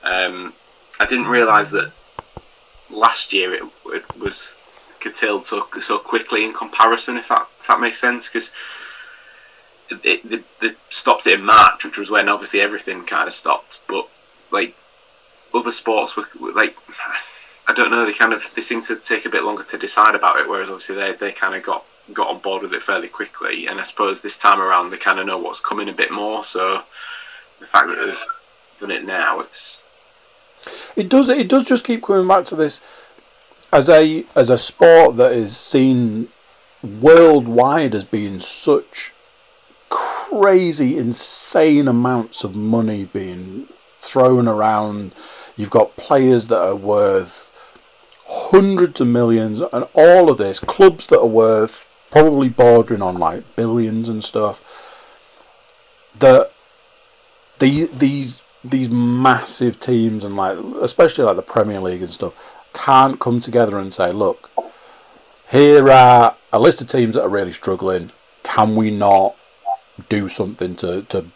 um, 0.02 0.54
I 0.99 1.07
didn't 1.07 1.26
realise 1.26 1.71
that 1.71 1.92
last 2.88 3.33
year 3.33 3.52
it, 3.54 3.62
it 3.87 4.19
was 4.19 4.57
curtailed 5.00 5.45
so 5.45 5.66
so 5.80 5.99
quickly 5.99 6.45
in 6.45 6.54
comparison. 6.54 7.16
If 7.16 7.28
that 7.28 7.47
if 7.61 7.66
that 7.69 7.80
makes 7.80 8.00
sense, 8.00 8.28
because 8.28 8.52
it, 9.90 10.45
they 10.61 10.71
stopped 10.88 11.26
it 11.26 11.38
in 11.38 11.45
March, 11.45 11.85
which 11.85 11.99
was 11.99 12.11
when 12.11 12.28
obviously 12.28 12.61
everything 12.61 13.04
kind 13.04 13.26
of 13.26 13.35
stopped. 13.35 13.80
But 13.87 14.09
like 14.50 14.76
other 15.52 15.73
sports 15.73 16.16
were, 16.16 16.26
were 16.40 16.52
like 16.52 16.76
I 17.69 17.73
don't 17.73 17.90
know, 17.90 18.04
they 18.04 18.14
kind 18.14 18.33
of 18.33 18.52
they 18.54 18.62
seem 18.62 18.83
to 18.83 18.97
take 18.97 19.26
a 19.26 19.30
bit 19.30 19.45
longer 19.45 19.62
to 19.64 19.78
decide 19.78 20.14
about 20.14 20.40
it. 20.40 20.49
Whereas 20.49 20.71
obviously 20.71 20.97
they 20.97 21.12
they 21.12 21.33
kind 21.33 21.54
of 21.54 21.62
got 21.62 21.85
got 22.14 22.28
on 22.28 22.38
board 22.40 22.62
with 22.62 22.72
it 22.72 22.82
fairly 22.82 23.08
quickly. 23.08 23.66
And 23.66 23.80
I 23.80 23.84
suppose 23.84 24.20
this 24.20 24.38
time 24.38 24.60
around 24.60 24.90
they 24.90 24.96
kind 24.96 25.18
of 25.18 25.26
know 25.26 25.38
what's 25.38 25.60
coming 25.60 25.88
a 25.88 25.92
bit 25.92 26.10
more. 26.10 26.44
So 26.44 26.82
the 27.58 27.66
fact 27.66 27.88
that 27.88 28.04
they've 28.04 28.24
done 28.78 28.90
it 28.90 29.04
now, 29.04 29.40
it's 29.40 29.82
It 30.96 31.08
does. 31.08 31.28
It 31.28 31.48
does 31.48 31.64
just 31.64 31.84
keep 31.84 32.02
coming 32.02 32.28
back 32.28 32.44
to 32.46 32.56
this 32.56 32.80
as 33.72 33.88
a 33.88 34.24
as 34.34 34.50
a 34.50 34.58
sport 34.58 35.16
that 35.16 35.32
is 35.32 35.56
seen 35.56 36.28
worldwide 36.82 37.94
as 37.94 38.04
being 38.04 38.40
such 38.40 39.12
crazy, 39.88 40.96
insane 40.96 41.88
amounts 41.88 42.44
of 42.44 42.54
money 42.54 43.04
being 43.04 43.68
thrown 44.00 44.48
around. 44.48 45.12
You've 45.56 45.70
got 45.70 45.96
players 45.96 46.46
that 46.46 46.60
are 46.60 46.76
worth 46.76 47.52
hundreds 48.26 49.00
of 49.00 49.08
millions, 49.08 49.60
and 49.60 49.86
all 49.92 50.30
of 50.30 50.38
this 50.38 50.60
clubs 50.60 51.06
that 51.06 51.20
are 51.20 51.26
worth 51.26 51.72
probably 52.10 52.48
bordering 52.48 53.02
on 53.02 53.18
like 53.18 53.56
billions 53.56 54.08
and 54.08 54.22
stuff. 54.22 54.62
That 56.18 56.52
the 57.58 57.86
these 57.86 58.44
these 58.62 58.88
massive 58.90 59.80
teams 59.80 60.24
and 60.24 60.36
like 60.36 60.58
especially 60.80 61.24
like 61.24 61.36
the 61.36 61.42
Premier 61.42 61.80
League 61.80 62.02
and 62.02 62.10
stuff 62.10 62.34
can't 62.72 63.18
come 63.18 63.40
together 63.40 63.78
and 63.78 63.92
say, 63.92 64.12
look, 64.12 64.50
here 65.50 65.90
are 65.90 66.36
a 66.52 66.60
list 66.60 66.80
of 66.80 66.88
teams 66.88 67.14
that 67.14 67.22
are 67.24 67.28
really 67.28 67.52
struggling. 67.52 68.12
Can 68.42 68.76
we 68.76 68.90
not 68.90 69.36
do 70.08 70.28
something 70.28 70.76
to, 70.76 71.02
to 71.02 71.26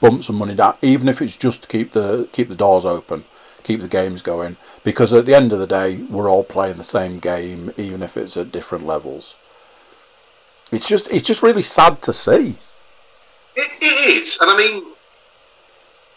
bump 0.00 0.24
some 0.24 0.36
money 0.36 0.54
down, 0.54 0.76
even 0.82 1.08
if 1.08 1.20
it's 1.20 1.36
just 1.36 1.62
to 1.62 1.68
keep 1.68 1.92
the 1.92 2.28
keep 2.32 2.48
the 2.48 2.54
doors 2.54 2.84
open, 2.84 3.24
keep 3.62 3.80
the 3.80 3.88
games 3.88 4.22
going? 4.22 4.56
Because 4.82 5.12
at 5.12 5.26
the 5.26 5.34
end 5.34 5.52
of 5.52 5.58
the 5.58 5.66
day, 5.66 5.96
we're 6.10 6.30
all 6.30 6.44
playing 6.44 6.76
the 6.76 6.84
same 6.84 7.18
game, 7.18 7.72
even 7.76 8.02
if 8.02 8.16
it's 8.16 8.36
at 8.36 8.52
different 8.52 8.86
levels. 8.86 9.34
It's 10.74 10.88
just 10.88 11.12
it's 11.12 11.22
just 11.22 11.42
really 11.42 11.62
sad 11.62 12.02
to 12.02 12.12
see. 12.12 12.56
It, 13.56 13.70
it 13.80 14.10
is, 14.10 14.38
and 14.40 14.50
I 14.50 14.56
mean, 14.56 14.84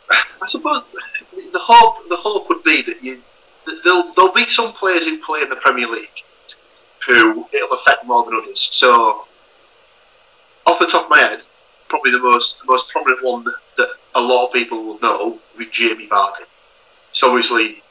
I 0.10 0.46
suppose 0.46 0.90
the 0.90 1.60
hope 1.60 2.10
the 2.10 2.18
hope 2.18 2.50
would 2.50 2.64
be 2.64 2.82
that 2.82 3.04
you 3.04 3.22
that 3.66 3.82
there'll 3.84 4.12
there'll 4.16 4.34
be 4.34 4.48
some 4.48 4.74
players 4.74 5.06
who 5.06 5.20
play 5.20 5.42
in 5.42 5.50
the 5.50 5.58
Premier 5.58 5.88
League 5.88 6.24
who 7.08 7.46
it'll 7.54 7.78
affect 7.78 8.06
more 8.06 8.26
than 8.26 8.36
others. 8.36 8.68
So, 8.72 9.26
off 10.66 10.80
the 10.80 10.88
top 10.88 11.06
of 11.06 11.10
my 11.10 11.20
head, 11.20 11.44
probably 11.88 12.12
the 12.12 12.20
most 12.20 12.60
the 12.62 12.66
most 12.68 12.90
prominent 12.90 13.24
one 13.24 13.44
that, 13.44 13.56
that 13.78 13.90
a 14.16 14.22
lot 14.22 14.48
of 14.48 14.54
people 14.54 14.84
will 14.84 15.00
know 15.00 15.40
would 15.56 15.60
be 15.60 15.66
Jamie 15.72 16.08
Vardy. 16.08 16.46
So 17.12 17.30
obviously, 17.30 17.84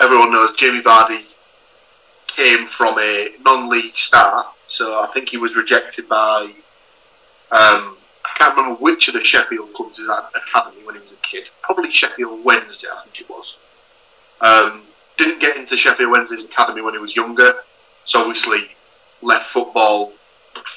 everyone 0.00 0.32
knows 0.32 0.52
Jamie 0.52 0.82
Vardy 0.82 1.24
came 2.28 2.68
from 2.68 2.98
a 2.98 3.30
non-league 3.44 3.96
start. 3.96 4.46
So 4.70 5.02
I 5.02 5.08
think 5.08 5.28
he 5.28 5.36
was 5.36 5.56
rejected 5.56 6.08
by 6.08 6.44
um, 7.50 7.96
I 8.24 8.30
can't 8.36 8.56
remember 8.56 8.80
which 8.80 9.08
of 9.08 9.14
the 9.14 9.24
Sheffield 9.24 9.74
clubs 9.74 9.98
is 9.98 10.08
at 10.08 10.30
academy 10.36 10.84
when 10.84 10.94
he 10.94 11.00
was 11.00 11.10
a 11.10 11.16
kid. 11.16 11.48
Probably 11.62 11.90
Sheffield 11.90 12.44
Wednesday, 12.44 12.86
I 12.86 13.02
think 13.02 13.20
it 13.20 13.28
was. 13.28 13.58
Um, 14.40 14.84
didn't 15.16 15.40
get 15.40 15.56
into 15.56 15.76
Sheffield 15.76 16.12
Wednesday's 16.12 16.44
academy 16.44 16.82
when 16.82 16.94
he 16.94 17.00
was 17.00 17.16
younger, 17.16 17.52
so 18.04 18.20
obviously 18.20 18.70
left 19.22 19.46
football, 19.46 20.12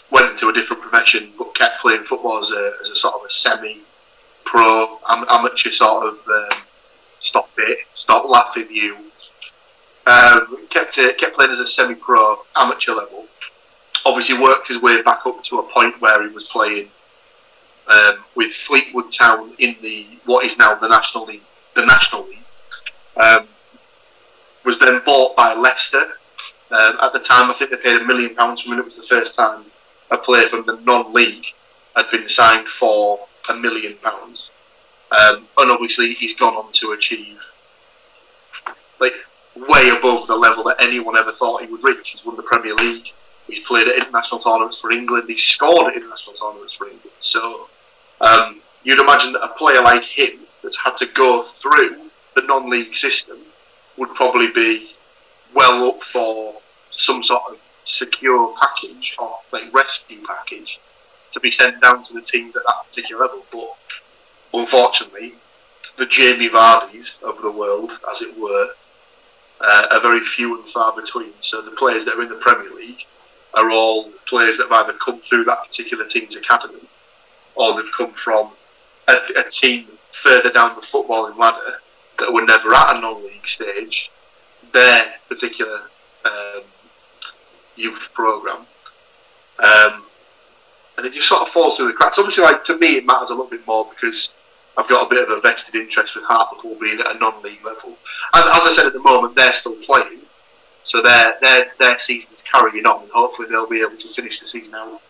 went 0.10 0.32
into 0.32 0.50
a 0.50 0.54
different 0.54 0.82
profession, 0.82 1.32
but 1.38 1.54
kept 1.54 1.80
playing 1.80 2.04
football 2.04 2.40
as 2.40 2.50
a, 2.50 2.72
as 2.82 2.90
a 2.90 2.96
sort 2.96 3.14
of 3.14 3.22
a 3.24 3.30
semi-pro 3.30 5.00
am- 5.08 5.26
amateur 5.30 5.70
sort 5.70 6.08
of. 6.08 6.16
Um, 6.28 6.62
stop 7.20 7.50
it! 7.60 7.78
Stop 7.94 8.28
laughing, 8.28 8.68
you. 8.72 8.98
Um, 10.08 10.68
kept 10.70 10.98
uh, 10.98 11.14
kept 11.14 11.36
playing 11.36 11.52
as 11.52 11.60
a 11.60 11.68
semi-pro 11.68 12.40
amateur 12.56 12.94
level. 12.94 13.28
Obviously, 14.06 14.40
worked 14.40 14.68
his 14.68 14.82
way 14.82 15.02
back 15.02 15.26
up 15.26 15.42
to 15.44 15.60
a 15.60 15.64
point 15.64 16.00
where 16.02 16.28
he 16.28 16.34
was 16.34 16.46
playing 16.46 16.90
um, 17.88 18.24
with 18.36 18.52
Fleetwood 18.52 19.12
Town 19.12 19.54
in 19.60 19.76
the 19.82 20.08
what 20.26 20.46
is 20.46 20.58
now 20.58 20.76
the 20.76 20.88
National 20.88 21.26
League. 21.26 21.42
The 21.76 21.86
National 21.86 22.26
League 22.26 22.40
um, 23.18 23.48
was 24.66 24.80
then 24.80 25.02
bought 25.06 25.36
by 25.36 25.54
Leicester. 25.54 26.04
Um, 26.72 26.98
at 27.02 27.14
the 27.14 27.20
time, 27.20 27.50
I 27.50 27.54
think 27.54 27.72
they 27.72 27.78
paid 27.78 28.02
a 28.02 28.04
million 28.04 28.36
pounds 28.36 28.62
for 28.62 28.74
him. 28.74 28.80
It 28.80 28.86
was 28.86 28.96
the 28.96 29.04
first 29.04 29.36
time 29.36 29.66
a 30.12 30.18
player 30.18 30.48
from 30.48 30.66
the 30.66 30.80
non-league 30.82 31.46
had 31.96 32.10
been 32.12 32.28
signed 32.28 32.68
for 32.68 33.20
a 33.50 33.54
million 33.54 33.96
pounds. 34.04 34.52
Um, 35.12 35.48
and 35.58 35.72
obviously, 35.72 36.14
he's 36.14 36.36
gone 36.36 36.56
on 36.56 36.72
to 36.72 36.92
achieve 36.92 37.40
like 39.00 39.14
way 39.56 39.90
above 39.90 40.28
the 40.28 40.36
level 40.36 40.64
that 40.64 40.78
anyone 40.82 41.18
ever 41.18 41.32
thought 41.32 41.62
he 41.62 41.68
would 41.68 41.84
reach. 41.84 42.10
He's 42.10 42.26
won 42.26 42.36
the 42.36 42.44
Premier 42.44 42.74
League. 42.76 43.12
He's 43.48 43.60
played 43.62 43.88
at 43.88 43.98
international 43.98 44.40
tournaments 44.40 44.80
for 44.80 44.92
England. 44.92 45.26
He's 45.28 45.44
scored 45.44 45.92
at 45.92 45.98
international 45.98 46.36
tournaments 46.36 46.74
for 46.74 46.86
England. 46.86 47.12
So 47.20 47.68
um, 48.22 48.62
you'd 48.84 49.00
imagine 49.00 49.34
that 49.34 49.44
a 49.44 49.50
player 49.50 49.82
like 49.82 50.04
him 50.04 50.40
that's 50.62 50.78
had 50.78 50.98
to 50.98 51.06
go 51.08 51.44
through 51.44 52.10
the 52.36 52.42
non-league 52.42 52.96
system 52.96 53.38
would 53.98 54.14
probably 54.16 54.48
be 54.50 54.96
well 55.54 55.90
up 55.90 56.04
for 56.04 56.56
some 56.92 57.22
sort 57.22 57.44
of 57.50 57.60
secure 57.84 58.56
package 58.60 59.16
or 59.20 59.38
like 59.52 59.74
rescue 59.74 60.20
package 60.26 60.80
to 61.32 61.40
be 61.40 61.52
sent 61.52 61.82
down 61.82 62.04
to 62.04 62.14
the 62.14 62.22
teams 62.22 62.56
at 62.56 62.64
that 62.66 62.86
particular 62.88 63.26
level. 63.26 63.44
But 63.52 63.76
unfortunately, 64.54 65.34
the 65.98 66.06
Jamie 66.06 66.50
Vardys 66.50 67.22
of 67.24 67.42
the 67.42 67.52
world, 67.52 67.92
as 68.10 68.22
it 68.22 68.38
were, 68.38 68.70
uh, 69.60 69.88
are 69.92 70.02
very 70.02 70.22
few 70.22 70.60
and 70.62 70.70
far 70.72 70.96
between. 70.96 71.34
So 71.42 71.62
the 71.62 71.72
players 71.72 72.06
that 72.06 72.16
are 72.16 72.24
in 72.24 72.30
the 72.30 72.36
Premier 72.36 72.74
League 72.74 73.06
are 73.56 73.72
all 73.72 74.12
players 74.28 74.58
that 74.58 74.70
have 74.70 74.86
either 74.86 74.98
come 74.98 75.20
through 75.20 75.44
that 75.46 75.64
particular 75.64 76.06
team's 76.06 76.36
academy 76.36 76.80
or 77.56 77.76
they've 77.76 77.92
come 77.96 78.12
from 78.14 78.52
a, 79.08 79.16
a 79.38 79.50
team 79.50 79.86
further 80.12 80.52
down 80.52 80.76
the 80.76 80.82
footballing 80.82 81.38
ladder 81.38 81.80
that 82.20 82.32
were 82.32 82.46
never 82.46 82.74
at 82.74 82.96
a 82.96 83.00
non-league 83.00 83.48
stage. 83.48 84.10
Their 84.72 85.06
particular 85.28 85.82
um, 86.26 86.64
youth 87.76 88.10
program, 88.14 88.66
um, 89.60 90.04
and 90.98 91.06
it 91.06 91.14
just 91.14 91.28
sort 91.28 91.42
of 91.42 91.50
falls 91.50 91.78
through 91.78 91.88
the 91.88 91.94
cracks. 91.94 92.18
Obviously, 92.18 92.44
like 92.44 92.64
to 92.64 92.78
me, 92.80 92.98
it 92.98 93.06
matters 93.06 93.30
a 93.30 93.36
little 93.36 93.50
bit 93.50 93.66
more 93.68 93.88
because 93.90 94.34
I've 94.78 94.90
got 94.90 95.06
a 95.06 95.10
bit 95.10 95.24
of 95.24 95.38
a 95.38 95.42
vested 95.42 95.76
interest 95.76 96.16
with 96.16 96.24
Hartlepool 96.26 96.78
being 96.80 97.00
at 97.00 97.16
a 97.16 97.20
non-league 97.20 97.64
level. 97.64 97.98
And 98.34 98.50
as 98.50 98.62
I 98.64 98.74
said 98.76 98.88
at 98.88 98.94
the 98.94 99.00
moment, 99.00 99.36
they're 99.36 99.54
still 99.54 99.76
playing, 99.76 100.22
so 100.84 101.02
their 101.02 101.36
their 101.42 101.72
their 101.80 102.00
season's 102.00 102.42
carrying 102.42 102.86
on, 102.86 103.04
and 103.04 103.12
hopefully 103.12 103.48
they'll 103.50 103.68
be 103.68 103.82
able 103.82 103.98
to 103.98 104.08
finish 104.10 104.40
the 104.40 104.48
season 104.48 104.76
out 104.76 105.02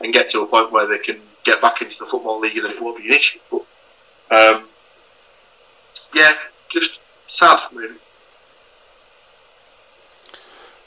and 0.00 0.12
get 0.12 0.28
to 0.30 0.42
a 0.42 0.46
point 0.46 0.72
where 0.72 0.86
they 0.86 0.98
can 0.98 1.20
get 1.44 1.60
back 1.60 1.82
into 1.82 1.98
the 1.98 2.06
football 2.06 2.40
league, 2.40 2.56
and 2.56 2.66
it 2.66 2.80
won't 2.80 2.98
be 2.98 3.08
an 3.08 3.14
issue. 3.14 3.38
But 3.50 3.64
um, 4.30 4.64
yeah, 6.14 6.32
just 6.68 7.00
sad, 7.28 7.60
really. 7.72 7.96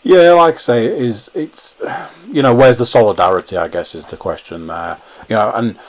Yeah, 0.03 0.31
like 0.33 0.55
I 0.55 0.57
say, 0.57 0.85
it 0.85 1.01
is 1.01 1.31
it's 1.33 1.77
you 2.29 2.41
know 2.41 2.53
where's 2.53 2.77
the 2.77 2.85
solidarity? 2.85 3.55
I 3.55 3.69
guess 3.69 3.95
is 3.95 4.05
the 4.05 4.17
question 4.17 4.67
there. 4.67 4.97
You 5.29 5.35
know, 5.35 5.51
and 5.55 5.79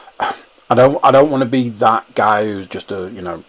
I 0.70 0.74
don't 0.74 1.04
I 1.04 1.10
don't 1.10 1.30
want 1.30 1.42
to 1.42 1.48
be 1.48 1.68
that 1.70 2.14
guy 2.14 2.44
who's 2.44 2.68
just 2.68 2.92
a 2.92 3.10
you 3.10 3.22
know 3.22 3.42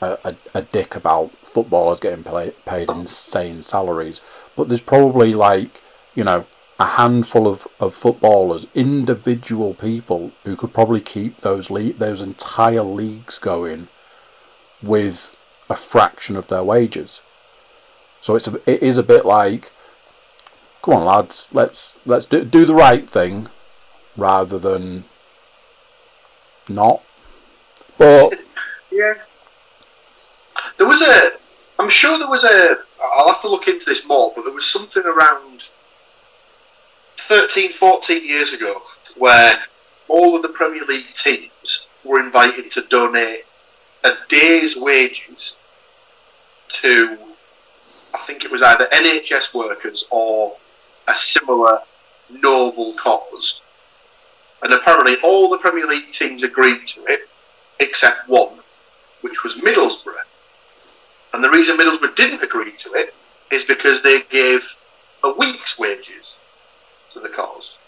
a, 0.00 0.18
a, 0.24 0.36
a 0.54 0.62
dick 0.62 0.96
about 0.96 1.30
footballers 1.52 2.00
getting 2.00 2.24
pay, 2.24 2.52
paid 2.64 2.90
insane 2.90 3.62
salaries, 3.62 4.20
but 4.56 4.68
there's 4.68 4.80
probably 4.80 5.34
like 5.34 5.82
you 6.14 6.24
know 6.24 6.46
a 6.78 6.86
handful 6.86 7.46
of, 7.46 7.68
of 7.78 7.94
footballers, 7.94 8.66
individual 8.74 9.74
people 9.74 10.32
who 10.44 10.56
could 10.56 10.74
probably 10.74 11.00
keep 11.00 11.38
those 11.38 11.70
le- 11.70 11.92
those 11.92 12.22
entire 12.22 12.82
leagues 12.82 13.38
going 13.38 13.88
with 14.82 15.34
a 15.70 15.76
fraction 15.76 16.36
of 16.36 16.48
their 16.48 16.64
wages. 16.64 17.20
So 18.20 18.34
it's 18.36 18.48
a, 18.48 18.54
it 18.66 18.82
is 18.82 18.98
a 18.98 19.02
bit 19.02 19.24
like 19.24 19.70
come 20.82 20.94
on, 20.94 21.04
lads, 21.04 21.48
let's 21.52 21.98
let's 22.04 22.26
do 22.26 22.44
do 22.44 22.64
the 22.64 22.74
right 22.74 23.08
thing 23.08 23.48
rather 24.16 24.58
than 24.58 25.04
not. 26.68 27.02
But 27.96 28.34
yeah, 28.90 29.14
there 30.76 30.86
was 30.86 31.00
a. 31.00 31.41
I'm 31.82 31.90
sure 31.90 32.16
there 32.16 32.28
was 32.28 32.44
a. 32.44 32.76
I'll 33.02 33.32
have 33.32 33.40
to 33.40 33.48
look 33.48 33.66
into 33.66 33.84
this 33.84 34.06
more, 34.06 34.32
but 34.36 34.44
there 34.44 34.54
was 34.54 34.66
something 34.66 35.02
around 35.04 35.64
13, 37.16 37.72
14 37.72 38.24
years 38.24 38.52
ago 38.52 38.82
where 39.16 39.60
all 40.06 40.36
of 40.36 40.42
the 40.42 40.48
Premier 40.50 40.84
League 40.84 41.12
teams 41.12 41.88
were 42.04 42.20
invited 42.20 42.70
to 42.70 42.82
donate 42.82 43.46
a 44.04 44.12
day's 44.28 44.76
wages 44.76 45.58
to, 46.68 47.18
I 48.14 48.18
think 48.18 48.44
it 48.44 48.50
was 48.52 48.62
either 48.62 48.86
NHS 48.92 49.52
workers 49.52 50.04
or 50.12 50.56
a 51.08 51.16
similar 51.16 51.80
noble 52.30 52.94
cause. 52.94 53.60
And 54.62 54.72
apparently, 54.72 55.16
all 55.24 55.50
the 55.50 55.58
Premier 55.58 55.86
League 55.86 56.12
teams 56.12 56.44
agreed 56.44 56.86
to 56.86 57.04
it, 57.06 57.28
except 57.80 58.28
one, 58.28 58.60
which 59.22 59.42
was 59.42 59.54
Middlesbrough. 59.54 60.22
And 61.32 61.42
the 61.42 61.50
reason 61.50 61.76
Middlesbrough 61.76 62.14
didn't 62.14 62.42
agree 62.42 62.72
to 62.72 62.94
it 62.94 63.14
is 63.50 63.64
because 63.64 64.02
they 64.02 64.22
gave 64.22 64.66
a 65.24 65.32
week's 65.32 65.78
wages 65.78 66.40
to 67.12 67.20
the 67.20 67.28
cause. 67.28 67.78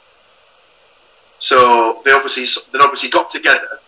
So 1.38 2.00
they 2.04 2.12
obviously 2.12 2.46
they 2.72 2.78
obviously 2.78 3.10
got 3.10 3.28
together, 3.28 3.80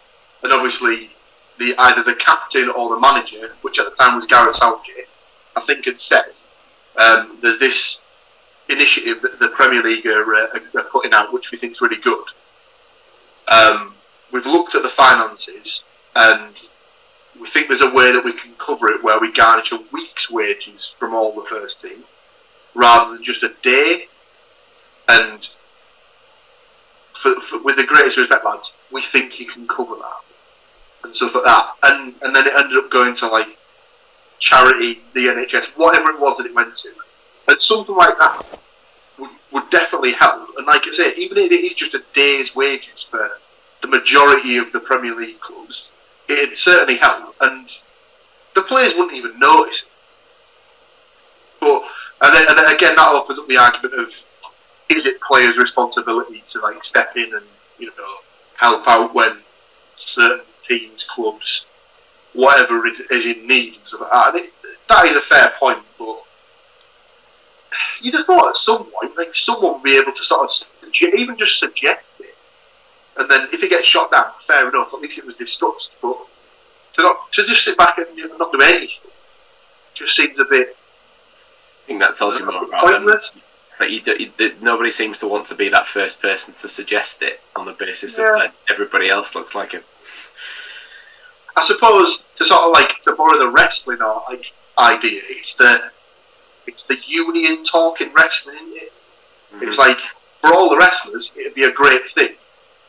and 0.42 0.52
obviously 0.52 1.10
the 1.58 1.74
either 1.78 2.02
the 2.02 2.14
captain 2.16 2.68
or 2.68 2.90
the 2.90 3.00
manager, 3.00 3.54
which 3.62 3.78
at 3.78 3.86
the 3.86 3.96
time 3.96 4.16
was 4.16 4.26
Gareth 4.26 4.56
Southgate, 4.56 5.08
I 5.54 5.60
think 5.60 5.86
had 5.86 5.98
said, 5.98 6.40
um, 6.96 7.38
"There's 7.40 7.58
this 7.58 8.00
initiative 8.68 9.22
that 9.22 9.38
the 9.38 9.48
Premier 9.48 9.82
League 9.82 10.06
are, 10.06 10.34
uh, 10.34 10.58
are 10.76 10.84
putting 10.84 11.12
out, 11.12 11.32
which 11.32 11.50
we 11.50 11.58
think 11.58 11.72
is 11.72 11.80
really 11.80 12.00
good. 12.00 12.24
Um, 13.48 13.94
we've 14.32 14.46
looked 14.46 14.74
at 14.74 14.82
the 14.82 14.88
finances, 14.88 15.84
and 16.14 16.60
we 17.40 17.46
think 17.48 17.68
there's 17.68 17.82
a 17.82 17.92
way 17.92 18.12
that 18.12 18.24
we 18.24 18.32
can 18.32 18.52
cover 18.58 18.88
it 18.90 19.02
where 19.02 19.20
we 19.20 19.32
garnish 19.32 19.72
a 19.72 19.80
week's 19.92 20.30
wages 20.30 20.94
from 20.98 21.14
all 21.14 21.32
the 21.32 21.48
first 21.48 21.82
team, 21.82 22.04
rather 22.74 23.12
than 23.12 23.24
just 23.24 23.42
a 23.42 23.52
day. 23.62 24.06
And 25.08 25.48
for, 27.12 27.40
for, 27.40 27.62
with 27.62 27.76
the 27.76 27.84
greatest 27.84 28.16
respect, 28.16 28.44
lads, 28.44 28.76
we 28.92 29.02
think 29.02 29.38
you 29.38 29.46
can 29.46 29.68
cover 29.68 29.94
that 29.96 31.04
and 31.04 31.14
stuff 31.14 31.34
like 31.34 31.44
that. 31.44 31.74
And 31.84 32.14
and 32.22 32.34
then 32.34 32.46
it 32.46 32.54
ended 32.56 32.78
up 32.78 32.90
going 32.90 33.14
to 33.16 33.28
like 33.28 33.56
charity, 34.38 35.00
the 35.14 35.26
NHS, 35.26 35.76
whatever 35.76 36.10
it 36.10 36.20
was 36.20 36.36
that 36.38 36.46
it 36.46 36.54
went 36.54 36.76
to 36.78 36.90
and 37.48 37.60
something 37.60 37.94
like 37.94 38.18
that 38.18 38.44
would, 39.18 39.30
would 39.52 39.70
definitely 39.70 40.12
help. 40.12 40.48
And 40.56 40.66
like 40.66 40.86
I 40.86 40.92
say, 40.92 41.14
even 41.16 41.38
if 41.38 41.52
it 41.52 41.64
is 41.64 41.74
just 41.74 41.94
a 41.94 42.02
day's 42.14 42.54
wages 42.54 43.02
for 43.02 43.38
the 43.82 43.88
majority 43.88 44.56
of 44.56 44.72
the 44.72 44.80
Premier 44.80 45.14
League 45.14 45.40
clubs, 45.40 45.92
it'd 46.28 46.56
certainly 46.56 46.96
help. 46.96 47.34
And 47.40 47.70
the 48.54 48.62
players 48.62 48.94
wouldn't 48.94 49.16
even 49.16 49.38
notice. 49.38 49.90
But 51.60 51.82
and 52.22 52.34
then, 52.34 52.46
and 52.48 52.58
then 52.58 52.74
again, 52.74 52.96
that 52.96 53.12
opens 53.12 53.38
up 53.38 53.48
the 53.48 53.58
argument 53.58 53.94
of 53.94 54.14
is 54.88 55.06
it 55.06 55.20
players' 55.20 55.56
responsibility 55.56 56.42
to 56.46 56.60
like 56.60 56.82
step 56.84 57.16
in 57.16 57.34
and 57.34 57.46
you 57.78 57.86
know 57.86 58.14
help 58.54 58.86
out 58.86 59.14
when 59.14 59.36
certain 59.96 60.44
teams, 60.66 61.04
clubs, 61.04 61.66
whatever 62.32 62.86
is 62.86 63.26
in 63.26 63.46
need 63.46 63.76
and 63.76 63.86
stuff 63.86 64.00
like 64.02 64.10
that. 64.10 64.34
And 64.34 64.44
it, 64.44 64.52
that 64.88 65.04
is 65.06 65.16
a 65.16 65.20
fair 65.20 65.52
point, 65.58 65.78
but 65.98 66.22
you'd 68.00 68.14
have 68.14 68.26
thought 68.26 68.50
at 68.50 68.56
some 68.56 68.84
point, 68.84 69.16
like 69.16 69.34
someone 69.34 69.74
would 69.74 69.82
be 69.82 69.98
able 69.98 70.12
to 70.12 70.24
sort 70.24 70.50
of 70.50 70.68
even 71.14 71.36
just 71.36 71.58
suggest 71.58 72.15
and 73.18 73.30
then 73.30 73.48
if 73.52 73.62
it 73.62 73.70
gets 73.70 73.88
shot 73.88 74.10
down, 74.10 74.32
fair 74.46 74.68
enough. 74.68 74.92
At 74.92 75.00
least 75.00 75.18
it 75.18 75.26
was 75.26 75.36
discussed. 75.36 75.96
But 76.02 76.16
to 76.94 77.02
not 77.02 77.32
to 77.32 77.44
just 77.44 77.64
sit 77.64 77.78
back 77.78 77.98
and 77.98 78.08
not 78.38 78.52
do 78.52 78.60
anything 78.62 79.10
just 79.94 80.14
seems 80.14 80.38
a 80.38 80.44
bit. 80.44 80.76
I 81.84 81.86
think 81.86 82.00
that 82.00 82.14
tells 82.14 82.38
you 82.38 82.46
more 82.46 82.64
about 82.64 82.86
them. 82.86 83.08
It's 83.08 83.80
like 83.80 83.90
you, 83.90 84.30
you, 84.38 84.54
nobody 84.60 84.90
seems 84.90 85.18
to 85.20 85.28
want 85.28 85.46
to 85.46 85.54
be 85.54 85.68
that 85.68 85.86
first 85.86 86.22
person 86.22 86.54
to 86.54 86.68
suggest 86.68 87.22
it 87.22 87.40
on 87.54 87.66
the 87.66 87.72
basis 87.72 88.18
yeah. 88.18 88.32
of 88.32 88.38
that 88.38 88.54
everybody 88.70 89.08
else 89.08 89.34
looks 89.34 89.54
like 89.54 89.74
it. 89.74 89.84
I 91.56 91.62
suppose 91.62 92.24
to 92.36 92.44
sort 92.44 92.62
of 92.62 92.70
like 92.72 93.00
to 93.02 93.14
borrow 93.14 93.38
the 93.38 93.50
wrestling 93.50 94.02
or 94.02 94.22
like 94.28 94.52
idea, 94.78 95.20
it's 95.28 95.54
that 95.54 95.92
it's 96.66 96.84
the 96.84 96.98
union 97.06 97.64
talk 97.64 98.00
in 98.00 98.12
wrestling, 98.14 98.56
isn't 98.56 98.76
it? 98.76 98.92
Mm-hmm. 99.54 99.68
It's 99.68 99.78
like 99.78 99.98
for 100.40 100.54
all 100.54 100.68
the 100.70 100.76
wrestlers, 100.76 101.32
it'd 101.38 101.54
be 101.54 101.64
a 101.64 101.72
great 101.72 102.08
thing, 102.10 102.34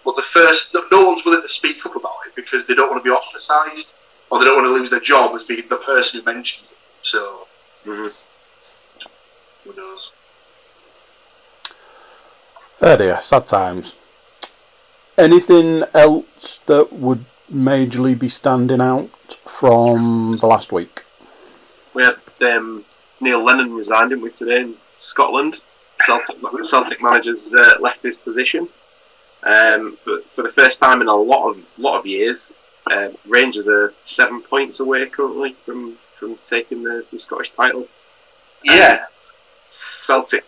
but 0.07 0.15
the 0.15 0.21
first 0.21 0.73
no 0.89 1.05
one's 1.05 1.25
willing 1.25 1.41
to 1.41 1.49
speak 1.49 1.85
up 1.85 1.93
about 1.93 2.15
it 2.25 2.33
because 2.33 2.65
they 2.65 2.73
don't 2.73 2.89
want 2.89 3.03
to 3.03 3.07
be 3.07 3.13
ostracised 3.13 3.93
or 4.29 4.39
they 4.39 4.45
don't 4.45 4.55
want 4.55 4.65
to 4.65 4.71
lose 4.71 4.89
their 4.89 5.01
job 5.01 5.35
as 5.35 5.43
being 5.43 5.67
the 5.69 5.75
person 5.75 6.21
who 6.21 6.25
mentions 6.25 6.71
it. 6.71 6.77
So, 7.01 7.45
mm-hmm. 7.85 8.07
who 9.65 9.75
knows? 9.75 10.13
Oh 12.81 12.95
dear, 12.95 13.19
sad 13.19 13.47
times. 13.47 13.95
Anything 15.17 15.83
else 15.93 16.61
that 16.67 16.93
would 16.93 17.25
majorly 17.53 18.17
be 18.17 18.29
standing 18.29 18.79
out 18.79 19.35
from 19.45 20.37
the 20.37 20.47
last 20.47 20.71
week? 20.71 21.03
We 21.93 22.03
had 22.03 22.15
um, 22.55 22.85
Neil 23.19 23.43
Lennon 23.43 23.73
resigned, 23.73 24.11
didn't 24.11 24.23
we, 24.23 24.31
today 24.31 24.61
in 24.61 24.75
Scotland? 24.99 25.59
Celtic, 25.99 26.37
Celtic 26.63 27.01
manager's 27.01 27.53
uh, 27.53 27.73
left 27.81 28.03
his 28.03 28.15
position. 28.15 28.69
Um, 29.43 29.97
but 30.05 30.25
for 30.25 30.41
the 30.41 30.49
first 30.49 30.79
time 30.79 31.01
in 31.01 31.07
a 31.07 31.15
lot 31.15 31.49
of 31.49 31.65
lot 31.77 31.97
of 31.99 32.05
years, 32.05 32.53
uh, 32.89 33.09
Rangers 33.27 33.67
are 33.67 33.93
seven 34.03 34.41
points 34.41 34.79
away 34.79 35.05
currently 35.07 35.53
from 35.53 35.97
from 36.13 36.37
taking 36.43 36.83
the, 36.83 37.05
the 37.11 37.19
Scottish 37.19 37.51
title. 37.51 37.87
Yeah, 38.63 39.01
um, 39.01 39.07
Celtic 39.69 40.45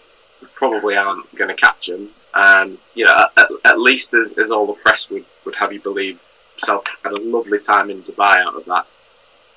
probably 0.56 0.95
aren't 0.95 1.34
going 1.36 1.49
to 1.49 1.56
catch 1.56 1.88
them. 1.88 2.10
And 2.34 2.78
you 2.93 3.06
know, 3.06 3.25
at, 3.38 3.49
at, 3.65 3.80
least 3.80 4.13
as, 4.13 4.34
as 4.34 4.52
all 4.52 4.67
the 4.67 4.73
press 4.73 5.10
would, 5.10 5.25
would 5.45 5.56
have 5.56 5.73
you 5.73 5.82
believe, 5.82 6.25
Celtic 6.58 6.93
had 7.04 7.13
a 7.13 7.19
lovely 7.19 7.60
time 7.60 7.89
in 7.89 8.04
Dubai 8.04 8.38
out 8.38 8.56
of 8.56 8.65
that 8.65 8.88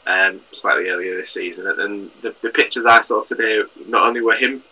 um, 0.06 0.40
slightly 0.52 0.88
earlier 0.88 1.16
this 1.16 1.30
season. 1.30 1.66
And 1.66 2.10
the, 2.22 2.34
the 2.40 2.50
pictures 2.50 2.86
I 2.86 3.00
saw 3.00 3.22
today, 3.22 3.62
not 3.86 4.06
only 4.06 4.20
were 4.20 4.34
him 4.34 4.62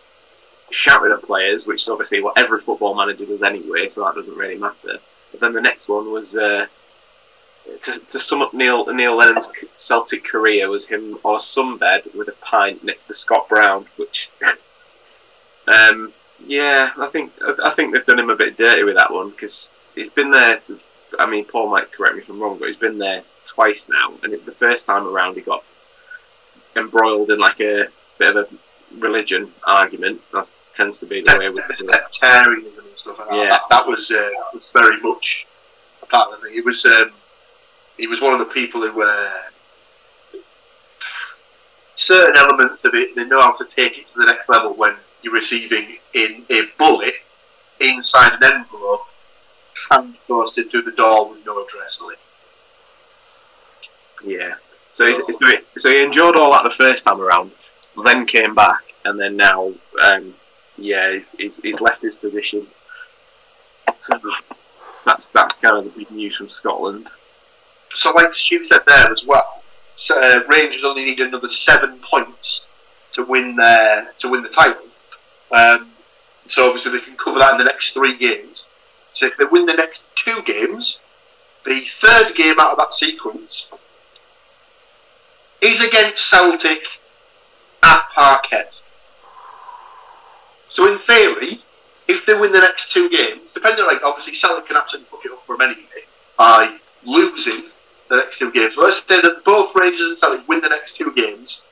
shouting 0.70 1.12
at 1.12 1.22
players, 1.22 1.66
which 1.66 1.82
is 1.82 1.88
obviously 1.88 2.22
what 2.22 2.38
every 2.38 2.60
football 2.60 2.94
manager 2.94 3.26
does 3.26 3.42
anyway, 3.42 3.88
so 3.88 4.04
that 4.04 4.14
doesn't 4.14 4.36
really 4.36 4.58
matter. 4.58 4.98
But 5.30 5.40
then 5.40 5.52
the 5.52 5.60
next 5.60 5.88
one 5.88 6.12
was 6.12 6.36
uh, 6.36 6.66
to, 7.82 7.98
to 7.98 8.20
sum 8.20 8.42
up 8.42 8.54
Neil 8.54 8.86
Neil 8.92 9.16
Lennon's 9.16 9.50
Celtic 9.76 10.24
career 10.24 10.68
was 10.68 10.86
him 10.86 11.18
on 11.24 11.36
a 11.36 11.38
sunbed 11.38 12.14
with 12.14 12.28
a 12.28 12.34
pint 12.40 12.84
next 12.84 13.06
to 13.06 13.14
Scott 13.14 13.48
Brown, 13.48 13.86
which. 13.96 14.30
um, 15.68 16.12
yeah, 16.46 16.90
I 16.98 17.06
think 17.08 17.32
I 17.62 17.70
think 17.70 17.92
they've 17.92 18.06
done 18.06 18.18
him 18.18 18.30
a 18.30 18.36
bit 18.36 18.56
dirty 18.56 18.82
with 18.82 18.96
that 18.96 19.12
one 19.12 19.30
because 19.30 19.72
he's 19.94 20.10
been 20.10 20.30
there. 20.30 20.60
I 21.18 21.28
mean, 21.28 21.44
Paul 21.44 21.68
might 21.68 21.92
correct 21.92 22.14
me 22.14 22.22
if 22.22 22.28
I'm 22.28 22.40
wrong, 22.40 22.58
but 22.58 22.68
he's 22.68 22.76
been 22.76 22.98
there 22.98 23.22
twice 23.44 23.88
now, 23.88 24.14
and 24.22 24.32
it, 24.32 24.46
the 24.46 24.52
first 24.52 24.86
time 24.86 25.06
around 25.06 25.34
he 25.34 25.42
got 25.42 25.64
embroiled 26.76 27.30
in 27.30 27.38
like 27.38 27.60
a 27.60 27.88
bit 28.18 28.36
of 28.36 28.36
a 28.36 28.98
religion 28.98 29.52
argument. 29.66 30.22
That 30.32 30.54
tends 30.74 30.98
to 31.00 31.06
be 31.06 31.22
the 31.22 31.36
way 31.38 31.48
with 31.48 31.66
the 31.66 31.84
sectarianism 31.84 32.86
and 32.86 32.96
stuff 32.96 33.18
like 33.18 33.28
that. 33.28 33.36
Yeah. 33.36 33.48
That, 33.48 33.62
that 33.70 33.86
was 33.86 34.10
uh, 34.10 34.30
was 34.52 34.70
very 34.70 35.00
much 35.00 35.46
a 36.02 36.06
part 36.06 36.32
of 36.32 36.40
the 36.40 36.46
thing. 36.46 36.54
He 36.54 36.60
was 36.60 36.84
um, 36.84 37.12
he 37.96 38.06
was 38.06 38.20
one 38.20 38.32
of 38.32 38.38
the 38.38 38.46
people 38.46 38.80
who 38.80 38.92
were 38.92 39.30
uh, 40.34 40.38
certain 41.94 42.36
elements 42.36 42.84
of 42.84 42.94
it. 42.94 43.14
They 43.14 43.24
know 43.24 43.40
how 43.40 43.56
to 43.56 43.64
take 43.64 43.98
it 43.98 44.08
to 44.08 44.18
the 44.18 44.26
next 44.26 44.48
level 44.48 44.74
when 44.74 44.94
you're 45.22 45.34
receiving 45.34 45.98
in 46.14 46.44
a 46.50 46.62
bullet 46.78 47.14
inside 47.80 48.32
an 48.40 48.52
envelope 48.52 49.06
hand 49.90 50.14
posted 50.26 50.70
through 50.70 50.82
the 50.82 50.92
door 50.92 51.30
with 51.30 51.44
no 51.44 51.64
address 51.64 52.00
on 52.02 52.12
it. 52.12 52.18
Yeah. 54.24 54.54
So, 54.90 55.06
he's, 55.06 55.18
so, 55.18 55.46
he, 55.46 55.56
so 55.76 55.90
he 55.90 56.02
endured 56.02 56.36
all 56.36 56.52
that 56.52 56.64
the 56.64 56.70
first 56.70 57.04
time 57.04 57.20
around, 57.20 57.52
then 58.04 58.26
came 58.26 58.54
back, 58.54 58.82
and 59.04 59.18
then 59.18 59.36
now, 59.36 59.72
um, 60.02 60.34
yeah, 60.80 61.12
he's, 61.12 61.30
he's, 61.30 61.60
he's 61.60 61.80
left 61.80 62.02
his 62.02 62.14
position. 62.14 62.66
So 63.98 64.18
that's 65.04 65.28
that's 65.30 65.56
kind 65.58 65.76
of 65.76 65.84
the 65.84 65.90
big 65.90 66.10
news 66.10 66.36
from 66.36 66.48
Scotland. 66.48 67.08
So, 67.94 68.12
like 68.12 68.34
Stu 68.34 68.64
said 68.64 68.80
there 68.86 69.10
as 69.10 69.26
well, 69.26 69.62
so, 69.96 70.18
uh, 70.18 70.42
Rangers 70.48 70.84
only 70.84 71.04
need 71.04 71.20
another 71.20 71.50
seven 71.50 71.98
points 71.98 72.66
to 73.12 73.24
win 73.24 73.56
their 73.56 74.12
to 74.18 74.30
win 74.30 74.42
the 74.42 74.48
title. 74.48 74.86
Um, 75.50 75.90
so 76.46 76.66
obviously 76.66 76.92
they 76.92 77.04
can 77.04 77.16
cover 77.16 77.38
that 77.38 77.52
in 77.52 77.58
the 77.58 77.64
next 77.64 77.92
three 77.92 78.16
games. 78.16 78.66
So 79.12 79.26
if 79.26 79.36
they 79.36 79.44
win 79.44 79.66
the 79.66 79.74
next 79.74 80.06
two 80.14 80.42
games, 80.42 81.00
the 81.66 81.80
third 81.80 82.34
game 82.34 82.58
out 82.58 82.72
of 82.72 82.78
that 82.78 82.94
sequence 82.94 83.70
is 85.60 85.80
against 85.80 86.28
Celtic 86.28 86.82
at 87.82 88.02
Parkhead. 88.16 88.79
So 90.70 90.90
in 90.90 90.98
theory, 90.98 91.60
if 92.06 92.24
they 92.24 92.34
win 92.34 92.52
the 92.52 92.60
next 92.60 92.92
two 92.92 93.10
games, 93.10 93.50
depending 93.52 93.84
on 93.84 93.92
like 93.92 94.04
obviously 94.04 94.36
Celtic 94.36 94.68
can 94.68 94.76
absolutely 94.76 95.10
fuck 95.10 95.24
it 95.24 95.32
up 95.32 95.44
for 95.44 95.56
them 95.56 95.68
anyway 95.68 96.06
by 96.38 96.76
losing 97.04 97.64
the 98.08 98.16
next 98.16 98.38
two 98.38 98.52
games. 98.52 98.74
But 98.76 98.84
let's 98.84 99.04
say 99.04 99.20
that 99.20 99.44
both 99.44 99.74
Rangers 99.74 100.10
and 100.10 100.18
Celtic 100.18 100.48
win 100.48 100.60
the 100.60 100.68
next 100.68 100.94
two 100.94 101.12
games. 101.12 101.64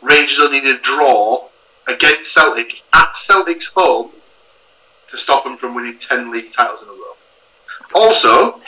Rangers 0.00 0.40
only 0.40 0.62
need 0.62 0.74
a 0.74 0.78
draw 0.78 1.48
against 1.86 2.32
Celtic 2.32 2.80
at 2.94 3.14
Celtic's 3.14 3.66
home 3.66 4.10
to 5.08 5.18
stop 5.18 5.44
them 5.44 5.58
from 5.58 5.74
winning 5.74 5.98
10 5.98 6.32
league 6.32 6.50
titles 6.50 6.82
in 6.82 6.88
a 6.88 6.92
row. 6.92 7.14
Also, 7.94 8.58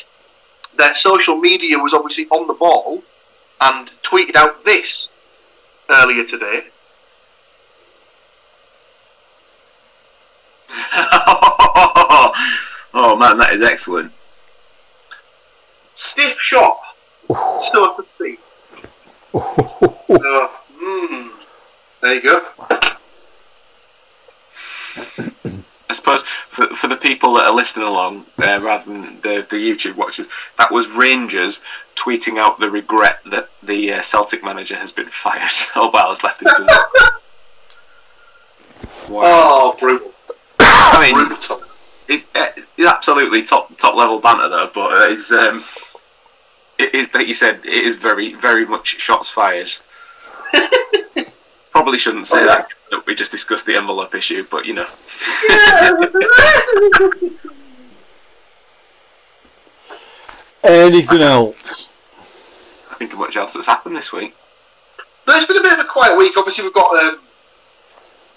their 0.76 0.94
social 0.94 1.36
media 1.36 1.78
was 1.78 1.94
obviously 1.94 2.26
on 2.26 2.46
the 2.46 2.52
ball 2.52 3.02
and 3.62 3.90
tweeted 4.02 4.36
out 4.36 4.66
this 4.66 5.08
earlier 5.88 6.24
today. 6.24 6.66
Oh 13.16 13.18
man, 13.18 13.38
that 13.38 13.52
is 13.52 13.62
excellent. 13.62 14.12
Stiff 15.94 16.36
shot, 16.40 16.78
so 17.28 17.96
to 17.96 18.04
speak. 18.04 18.40
Uh, 19.34 20.48
mm, 20.82 21.30
there 22.02 22.14
you 22.14 22.22
go. 22.22 22.42
I 25.88 25.92
suppose 25.92 26.22
for, 26.22 26.66
for 26.68 26.88
the 26.88 26.96
people 26.96 27.34
that 27.34 27.46
are 27.46 27.54
listening 27.54 27.86
along, 27.86 28.26
uh, 28.38 28.60
rather 28.60 28.84
than 28.84 29.20
the, 29.22 29.46
the 29.48 29.56
YouTube 29.56 29.96
watchers, 29.96 30.28
that 30.58 30.70
was 30.70 30.88
Rangers 30.88 31.62
tweeting 31.94 32.38
out 32.38 32.60
the 32.60 32.70
regret 32.70 33.20
that 33.30 33.48
the 33.62 33.92
uh, 33.92 34.02
Celtic 34.02 34.44
manager 34.44 34.76
has 34.76 34.92
been 34.92 35.06
fired 35.10 35.52
or 35.74 35.90
well 35.90 36.10
has 36.10 36.22
left 36.22 36.40
his 36.40 36.52
position. 36.52 36.82
Wow. 39.08 39.22
Oh, 39.22 39.76
brutal. 39.78 40.12
I 40.58 41.12
mean, 41.12 41.28
Brutal. 41.28 41.62
It's, 42.08 42.26
uh, 42.34 42.48
it's 42.56 42.86
absolutely 42.86 43.42
top 43.42 43.76
top 43.76 43.94
level 43.94 44.18
banter 44.18 44.48
though, 44.48 44.70
but 44.74 44.92
uh, 44.92 45.10
it's 45.10 45.30
um, 45.32 45.62
it 46.78 46.94
is 46.94 47.08
like 47.14 47.26
you 47.26 47.34
said, 47.34 47.60
it 47.64 47.84
is 47.84 47.96
very 47.96 48.34
very 48.34 48.66
much 48.66 49.00
shots 49.00 49.28
fired. 49.28 49.72
Probably 51.70 51.98
shouldn't 51.98 52.26
say 52.26 52.44
that. 52.46 52.68
that 52.90 53.06
We 53.06 53.14
just 53.14 53.30
discussed 53.30 53.66
the 53.66 53.76
envelope 53.76 54.14
issue, 54.14 54.46
but 54.50 54.64
you 54.64 54.74
know. 54.74 54.86
Anything 60.64 61.20
else? 61.20 61.88
I 62.90 62.94
think 62.94 63.12
of 63.12 63.18
much 63.18 63.36
else 63.36 63.54
that's 63.54 63.66
happened 63.66 63.94
this 63.94 64.12
week. 64.12 64.34
No, 65.28 65.36
it's 65.36 65.46
been 65.46 65.58
a 65.58 65.62
bit 65.62 65.74
of 65.74 65.80
a 65.80 65.84
quiet 65.84 66.16
week. 66.16 66.32
Obviously, 66.36 66.64
we've 66.64 66.72
got 66.72 67.04
um, 67.04 67.20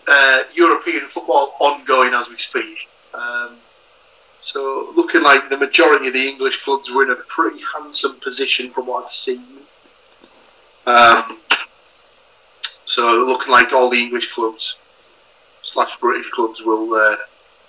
uh, 0.08 0.44
European 0.54 1.08
football 1.08 1.56
ongoing 1.60 2.14
as 2.14 2.30
we 2.30 2.38
speak. 2.38 2.89
Um, 3.14 3.58
so, 4.42 4.94
looking 4.96 5.24
like 5.24 5.50
the 5.50 5.58
majority 5.58 6.08
of 6.08 6.14
the 6.14 6.28
English 6.28 6.64
clubs 6.64 6.90
were 6.90 7.04
in 7.04 7.12
a 7.12 7.16
pretty 7.16 7.62
handsome 7.74 8.20
position 8.20 8.72
from 8.72 8.88
what 8.88 9.06
I've 9.06 9.12
seen. 9.12 9.44
Um, 10.86 11.40
so, 12.86 13.26
looking 13.26 13.52
like 13.52 13.74
all 13.74 13.90
the 13.90 14.02
English 14.02 14.32
clubs 14.32 14.80
slash 15.62 15.92
British 16.00 16.30
clubs 16.32 16.62
will 16.62 16.94
uh, 16.94 17.18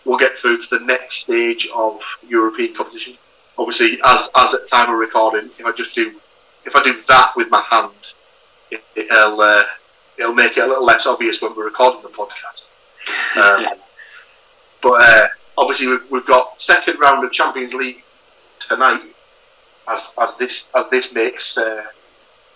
will 0.04 0.16
get 0.16 0.38
through 0.38 0.58
to 0.58 0.78
the 0.78 0.84
next 0.84 1.22
stage 1.22 1.68
of 1.74 2.00
European 2.26 2.74
competition. 2.74 3.16
Obviously, 3.58 4.00
as 4.04 4.30
as 4.38 4.54
at 4.54 4.68
time 4.68 4.90
of 4.90 4.98
recording, 4.98 5.50
if 5.58 5.66
I 5.66 5.72
just 5.72 5.94
do 5.94 6.14
if 6.64 6.76
I 6.76 6.82
do 6.82 7.02
that 7.08 7.32
with 7.36 7.50
my 7.50 7.62
hand, 7.62 7.92
it, 8.70 8.82
it'll 8.94 9.40
uh, 9.40 9.64
it'll 10.18 10.34
make 10.34 10.56
it 10.56 10.64
a 10.64 10.66
little 10.66 10.84
less 10.84 11.06
obvious 11.06 11.42
when 11.42 11.54
we're 11.56 11.64
recording 11.64 12.02
the 12.02 12.08
podcast. 12.08 12.70
Um, 13.36 13.74
but 14.82 15.02
uh, 15.02 15.28
obviously, 15.58 15.88
we've, 15.88 16.10
we've 16.10 16.26
got 16.26 16.60
second 16.60 16.98
round 16.98 17.24
of 17.24 17.32
Champions 17.32 17.74
League 17.74 18.02
tonight, 18.58 19.02
as, 19.88 20.12
as 20.20 20.36
this 20.36 20.70
as 20.74 20.88
this 20.90 21.12
makes 21.12 21.56
uh, 21.58 21.84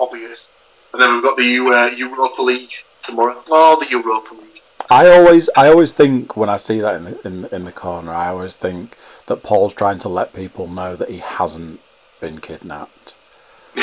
obvious, 0.00 0.50
and 0.92 1.02
then 1.02 1.14
we've 1.14 1.22
got 1.22 1.36
the 1.36 1.58
uh, 1.58 1.86
Europa 1.96 2.42
League 2.42 2.72
tomorrow. 3.02 3.42
Oh, 3.48 3.78
the 3.80 3.88
Europa 3.90 4.34
League. 4.34 4.62
I 4.90 5.08
always, 5.08 5.48
I 5.56 5.68
always 5.68 5.92
think 5.92 6.36
when 6.36 6.50
I 6.50 6.58
see 6.58 6.78
that 6.80 6.96
in 6.96 7.04
the, 7.04 7.26
in, 7.26 7.44
in 7.46 7.64
the 7.64 7.72
corner, 7.72 8.12
I 8.12 8.28
always 8.28 8.54
think 8.54 8.96
that 9.26 9.42
Paul's 9.42 9.72
trying 9.72 9.98
to 10.00 10.08
let 10.08 10.34
people 10.34 10.68
know 10.68 10.94
that 10.94 11.08
he 11.08 11.18
hasn't 11.18 11.80
been 12.20 12.40
kidnapped. 12.40 13.14
or 13.76 13.82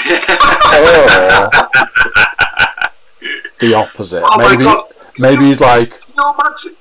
the 3.60 3.74
opposite. 3.76 4.24
Oh 4.24 4.38
maybe, 4.38 4.66
maybe 5.18 5.46
he's 5.46 5.62
like, 5.62 6.00
Can 6.02 6.14
you 6.18 6.34
imagine? 6.34 6.78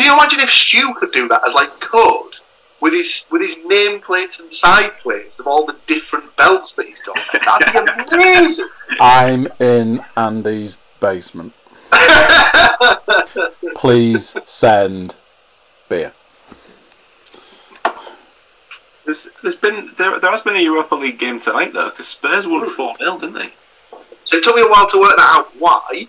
Can 0.00 0.06
you 0.06 0.14
imagine 0.14 0.40
if 0.40 0.48
Stu 0.48 0.94
could 0.94 1.12
do 1.12 1.28
that 1.28 1.46
as 1.46 1.52
like 1.52 1.78
code 1.78 2.36
with 2.80 2.94
his 2.94 3.26
with 3.30 3.42
his 3.42 3.56
nameplates 3.56 4.40
and 4.40 4.50
side 4.50 4.96
plates 4.98 5.38
of 5.38 5.46
all 5.46 5.66
the 5.66 5.76
different 5.86 6.34
belts 6.36 6.72
that 6.72 6.86
he's 6.86 7.02
got? 7.02 7.18
That'd 7.44 8.08
be 8.08 8.16
amazing. 8.16 8.66
I'm 8.98 9.46
in 9.60 10.02
Andy's 10.16 10.78
basement. 11.00 11.52
Please 13.74 14.34
send 14.46 15.16
beer. 15.90 16.14
There's, 19.04 19.28
there's 19.42 19.56
been 19.56 19.90
there, 19.98 20.18
there 20.18 20.30
has 20.30 20.40
been 20.40 20.56
a 20.56 20.62
Europa 20.62 20.94
League 20.94 21.18
game 21.18 21.40
tonight 21.40 21.74
though, 21.74 21.90
because 21.90 22.08
Spurs 22.08 22.46
won 22.46 22.66
four 22.70 22.94
0 22.94 23.18
didn't 23.18 23.34
they? 23.34 23.52
So 24.24 24.38
it 24.38 24.44
took 24.44 24.56
me 24.56 24.62
a 24.62 24.66
while 24.66 24.88
to 24.88 24.98
work 24.98 25.18
that 25.18 25.28
out. 25.28 25.54
Why? 25.58 26.08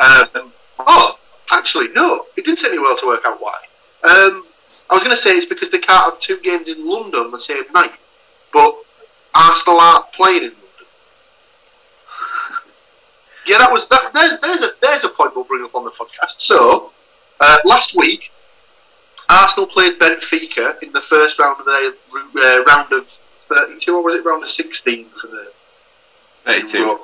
Um, 0.00 0.52
oh, 0.80 1.15
actually, 1.66 1.88
no, 1.94 2.26
it 2.36 2.44
didn't 2.44 2.58
take 2.60 2.70
me 2.70 2.78
a 2.78 2.80
while 2.80 2.96
to 2.96 3.06
work 3.08 3.22
out 3.26 3.42
why. 3.42 3.56
Um, 4.04 4.46
I 4.88 4.94
was 4.94 5.02
going 5.02 5.10
to 5.10 5.16
say 5.16 5.32
it's 5.32 5.46
because 5.46 5.68
they 5.68 5.78
can't 5.78 6.12
have 6.12 6.20
two 6.20 6.38
games 6.38 6.68
in 6.68 6.86
London 6.86 7.32
the 7.32 7.40
same 7.40 7.64
night, 7.74 7.90
but 8.52 8.72
Arsenal 9.34 9.80
aren't 9.80 10.12
playing 10.12 10.44
in 10.44 10.50
London. 10.50 10.86
yeah, 13.48 13.58
that 13.58 13.72
was 13.72 13.88
that. 13.88 14.12
There's 14.14 14.38
there's 14.38 14.62
a 14.62 14.70
there's 14.80 15.02
a 15.02 15.08
point 15.08 15.34
we'll 15.34 15.44
bring 15.44 15.64
up 15.64 15.74
on 15.74 15.84
the 15.84 15.90
podcast. 15.90 16.40
So 16.40 16.92
uh, 17.40 17.58
last 17.64 17.96
week, 17.96 18.30
Arsenal 19.28 19.66
played 19.66 19.98
Benfica 19.98 20.80
in 20.84 20.92
the 20.92 21.02
first 21.02 21.36
round 21.40 21.58
of 21.58 21.66
their 21.66 21.90
uh, 21.90 22.62
round 22.62 22.92
of 22.92 23.08
32, 23.08 23.92
or 23.92 24.04
was 24.04 24.14
it 24.14 24.24
round 24.24 24.44
of 24.44 24.48
16 24.48 25.06
for 25.20 25.26
the 25.26 25.52
32. 26.44 26.96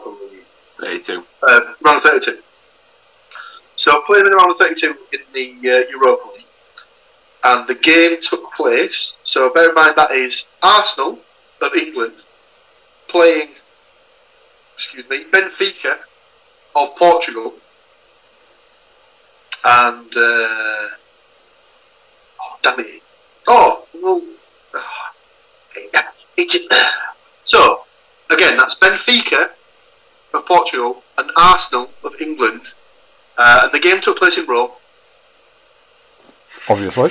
32. 0.78 1.24
uh, 1.42 1.60
round 1.82 1.96
of 1.96 2.04
32. 2.04 2.40
So 3.76 3.90
I 3.90 4.02
playing 4.06 4.26
in 4.26 4.32
the 4.32 4.36
round 4.36 4.52
of 4.52 4.58
32 4.58 4.96
in 5.12 5.20
the 5.32 5.70
uh, 5.70 5.90
Europa 5.90 6.28
League, 6.34 6.44
and 7.44 7.66
the 7.66 7.74
game 7.74 8.20
took 8.20 8.52
place. 8.52 9.16
So 9.24 9.52
bear 9.52 9.70
in 9.70 9.74
mind 9.74 9.94
that 9.96 10.10
is 10.10 10.46
Arsenal 10.62 11.18
of 11.60 11.74
England 11.74 12.14
playing, 13.12 13.50
excuse 14.74 15.08
me, 15.08 15.24
Benfica 15.30 15.98
of 16.74 16.96
Portugal, 16.96 17.54
and 19.64 20.16
uh, 20.16 20.88
oh 22.40 22.58
damn 22.62 22.80
it, 22.80 23.02
oh 23.46 23.86
well, 23.94 24.22
it, 26.38 26.72
so 27.42 27.84
again 28.30 28.56
that's 28.56 28.74
Benfica 28.76 29.50
of 30.32 30.46
Portugal 30.46 31.02
and 31.18 31.30
Arsenal 31.36 31.90
of 32.02 32.14
England. 32.20 32.62
Uh, 33.38 33.60
and 33.64 33.72
the 33.72 33.80
game 33.80 34.00
took 34.00 34.18
place 34.18 34.36
in 34.38 34.46
Rome. 34.46 34.70
Obviously. 36.68 37.10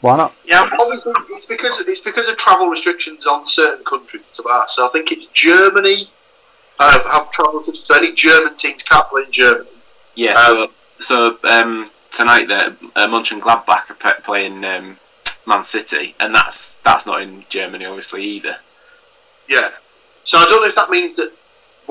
Why 0.00 0.16
not? 0.16 0.34
Yeah, 0.44 0.68
obviously 0.80 1.12
it's 1.30 1.46
because 1.46 1.78
it's 1.78 2.00
because 2.00 2.26
of 2.26 2.36
travel 2.36 2.66
restrictions 2.66 3.24
on 3.24 3.46
certain 3.46 3.84
countries. 3.84 4.28
So 4.32 4.42
I 4.48 4.64
so 4.66 4.86
I 4.86 4.90
think 4.90 5.12
it's 5.12 5.26
Germany 5.26 6.10
uh, 6.80 7.10
have 7.10 7.30
travel 7.30 7.54
restrictions. 7.60 7.86
So 7.86 7.96
any 7.96 8.12
German 8.12 8.56
teams 8.56 8.82
can't 8.82 9.08
play 9.08 9.22
in 9.22 9.30
Germany. 9.30 9.68
Yeah, 10.16 10.32
Um, 10.32 10.68
so 10.98 11.38
so 11.38 11.38
um, 11.48 11.90
tonight 12.10 12.48
that 12.48 12.76
uh, 12.96 13.06
Mönchengladbach 13.06 13.90
are 13.90 14.20
playing 14.22 14.64
um, 14.64 14.98
Man 15.46 15.62
City, 15.62 16.16
and 16.18 16.34
that's 16.34 16.74
that's 16.76 17.06
not 17.06 17.22
in 17.22 17.44
Germany, 17.48 17.84
obviously 17.84 18.24
either. 18.24 18.56
Yeah. 19.48 19.70
So 20.24 20.38
I 20.38 20.44
don't 20.46 20.62
know 20.62 20.68
if 20.68 20.74
that 20.74 20.90
means 20.90 21.16
that 21.16 21.32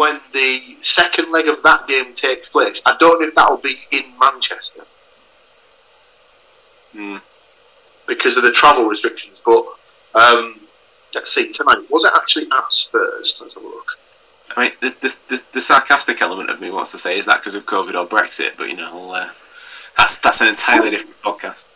when 0.02 0.20
the 0.34 0.78
second 0.82 1.32
leg 1.32 1.48
of 1.48 1.62
that 1.62 1.88
game 1.88 2.16
takes 2.16 2.50
place, 2.50 2.82
I 2.88 2.98
don't 3.00 3.22
know 3.22 3.28
if 3.28 3.36
that'll 3.36 3.58
be 3.58 3.78
in 3.92 4.06
Manchester 4.20 4.82
Hmm. 6.92 7.18
because 8.08 8.36
of 8.36 8.42
the 8.42 8.52
travel 8.52 8.86
restrictions. 8.86 9.40
But 9.46 9.64
um, 10.16 10.62
let's 11.14 11.32
see, 11.32 11.52
tonight 11.52 11.86
was 11.92 12.04
it 12.04 12.14
actually 12.16 12.48
at 12.52 12.74
Spurs? 12.74 13.38
Let's 13.40 13.54
have 13.54 13.64
a 13.64 13.68
look. 13.68 13.86
I 14.58 14.62
mean, 14.62 14.72
the, 14.82 14.90
the, 15.00 15.18
the, 15.30 15.44
the 15.54 15.62
sarcastic 15.62 16.20
element 16.20 16.50
of 16.50 16.60
me 16.60 16.72
wants 16.72 16.92
to 16.94 16.98
say 16.98 17.20
is 17.20 17.28
that 17.28 17.38
because 17.38 17.54
of 17.54 17.68
COVID 17.68 17.94
or 17.94 18.08
Brexit, 18.08 18.54
but 18.58 18.70
you 18.70 18.78
know, 18.78 19.12
uh, 19.12 19.30
that's 19.96 20.18
that's 20.18 20.42
an 20.42 20.48
entirely 20.48 20.90
different 20.90 21.22
podcast. 21.22 21.68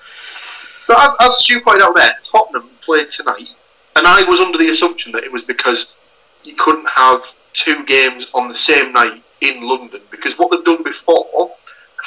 So 0.88 0.96
as, 0.98 1.14
as 1.22 1.38
Stu 1.38 1.62
pointed 1.62 1.84
out 1.84 1.96
there, 1.96 2.18
Tottenham 2.24 2.70
played 2.82 3.12
tonight, 3.12 3.50
and 3.96 4.08
I 4.08 4.24
was 4.24 4.40
under 4.40 4.58
the 4.58 4.70
assumption 4.70 5.12
that 5.12 5.24
it 5.24 5.32
was 5.32 5.44
because 5.44 5.96
you 6.44 6.56
couldn't 6.56 6.90
have 6.90 7.22
two 7.56 7.84
games 7.86 8.28
on 8.34 8.48
the 8.48 8.56
same 8.56 8.91
night 8.94 9.24
in 9.41 9.68
London 9.68 10.02
because 10.12 10.38
what 10.38 10.52
they've 10.52 10.63
done 10.63 10.84
before 10.84 11.52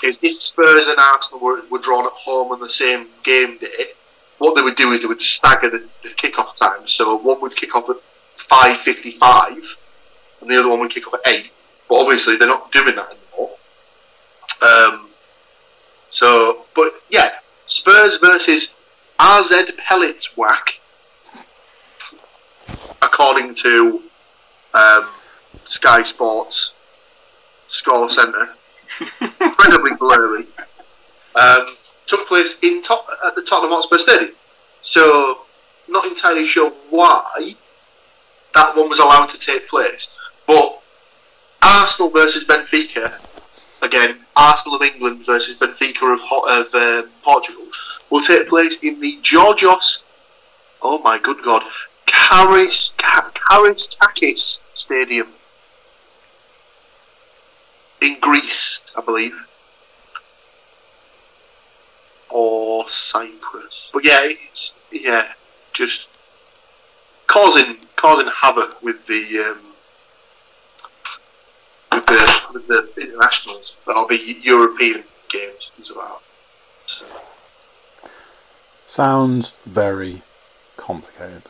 is 0.05 0.21
if 0.23 0.41
Spurs 0.41 0.87
and 0.87 0.99
Arsenal 0.99 1.41
were, 1.41 1.63
were 1.71 1.79
drawn 1.79 2.07
at 2.07 2.13
home 2.13 2.53
on 2.53 2.61
the 2.61 2.69
same 2.69 3.09
game 3.25 3.59
day, 3.59 3.89
what 4.39 4.55
they 4.55 4.63
would 4.63 4.77
do 4.77 4.93
is 4.93 5.03
they 5.03 5.09
would 5.09 5.21
stagger 5.21 5.69
the, 5.69 5.85
the 6.05 6.11
kick-off 6.11 6.55
time. 6.55 6.87
So 6.87 7.17
one 7.17 7.41
would 7.41 7.57
kick 7.57 7.75
off 7.75 7.91
at 7.91 7.97
five 8.37 8.79
fifty-five, 8.79 9.77
and 10.41 10.51
the 10.51 10.57
other 10.57 10.69
one 10.69 10.81
would 10.81 10.93
kick 10.93 11.09
off 11.09 11.15
at 11.15 11.33
eight. 11.33 11.51
But 11.89 11.97
obviously 11.97 12.37
they're 12.37 12.47
not 12.47 12.71
doing 12.71 12.95
that 12.95 13.09
anymore. 13.11 13.57
Um, 14.63 15.09
so, 16.11 16.65
but 16.77 16.95
yeah, 17.11 17.33
Spurs 17.67 18.19
versus 18.19 18.75
RZ 19.19 19.77
Pellets 19.79 20.37
Whack, 20.37 20.79
according 23.03 23.55
to 23.57 24.03
um, 24.75 25.09
Sky 25.69 26.03
Sports 26.03 26.73
Score 27.69 28.11
Centre. 28.11 28.51
Incredibly 29.41 29.93
blurry. 29.99 30.47
Um, 31.35 31.77
took 32.07 32.27
place 32.27 32.59
in 32.63 32.83
top, 32.83 33.07
at 33.27 33.35
the 33.37 33.43
Tottenham 33.43 33.73
Hotspur 33.73 33.99
Stadium. 33.99 34.33
So, 34.83 35.43
not 35.89 36.07
entirely 36.07 36.47
sure 36.47 36.73
why 36.91 37.55
that 38.55 38.75
one 38.77 38.89
was 38.89 38.99
allowed 38.99 39.29
to 39.29 39.39
take 39.39 39.69
place. 39.69 40.19
But 40.47 40.83
Arsenal 41.63 42.11
versus 42.11 42.45
Benfica, 42.45 43.21
again, 43.83 44.21
Arsenal 44.37 44.77
of 44.77 44.83
England 44.83 45.27
versus 45.27 45.59
Benfica 45.59 46.15
of, 46.15 46.21
of 46.49 46.75
um, 46.75 47.11
Portugal, 47.23 47.67
will 48.09 48.23
take 48.23 48.49
place 48.49 48.83
in 48.83 49.01
the 49.01 49.19
Georgios, 49.23 50.07
oh 50.81 50.99
my 51.01 51.19
good 51.19 51.45
god, 51.45 51.63
Karis, 52.07 52.97
Ka- 52.97 53.31
Karistakis 53.35 54.63
Stadium 54.75 55.29
in 58.01 58.19
Greece, 58.21 58.81
I 58.97 59.01
believe. 59.01 59.35
Or 62.31 62.89
Cyprus. 62.89 63.91
But 63.93 64.05
yeah, 64.05 64.21
it's, 64.23 64.77
yeah, 64.93 65.33
just 65.73 66.09
causing 67.27 67.79
causing 67.97 68.31
havoc 68.35 68.83
with 68.83 69.07
the 69.07 69.39
um, 69.39 69.73
with 71.93 72.07
the 72.07 72.41
with 72.53 72.67
the 72.69 72.89
internationals. 73.01 73.79
That'll 73.87 74.07
be 74.07 74.39
European 74.43 75.05
games 75.31 75.71
as 75.81 75.91
well. 75.95 76.23
So, 76.87 77.07
Sounds 78.87 79.53
very 79.67 80.23
complicated. 80.79 81.43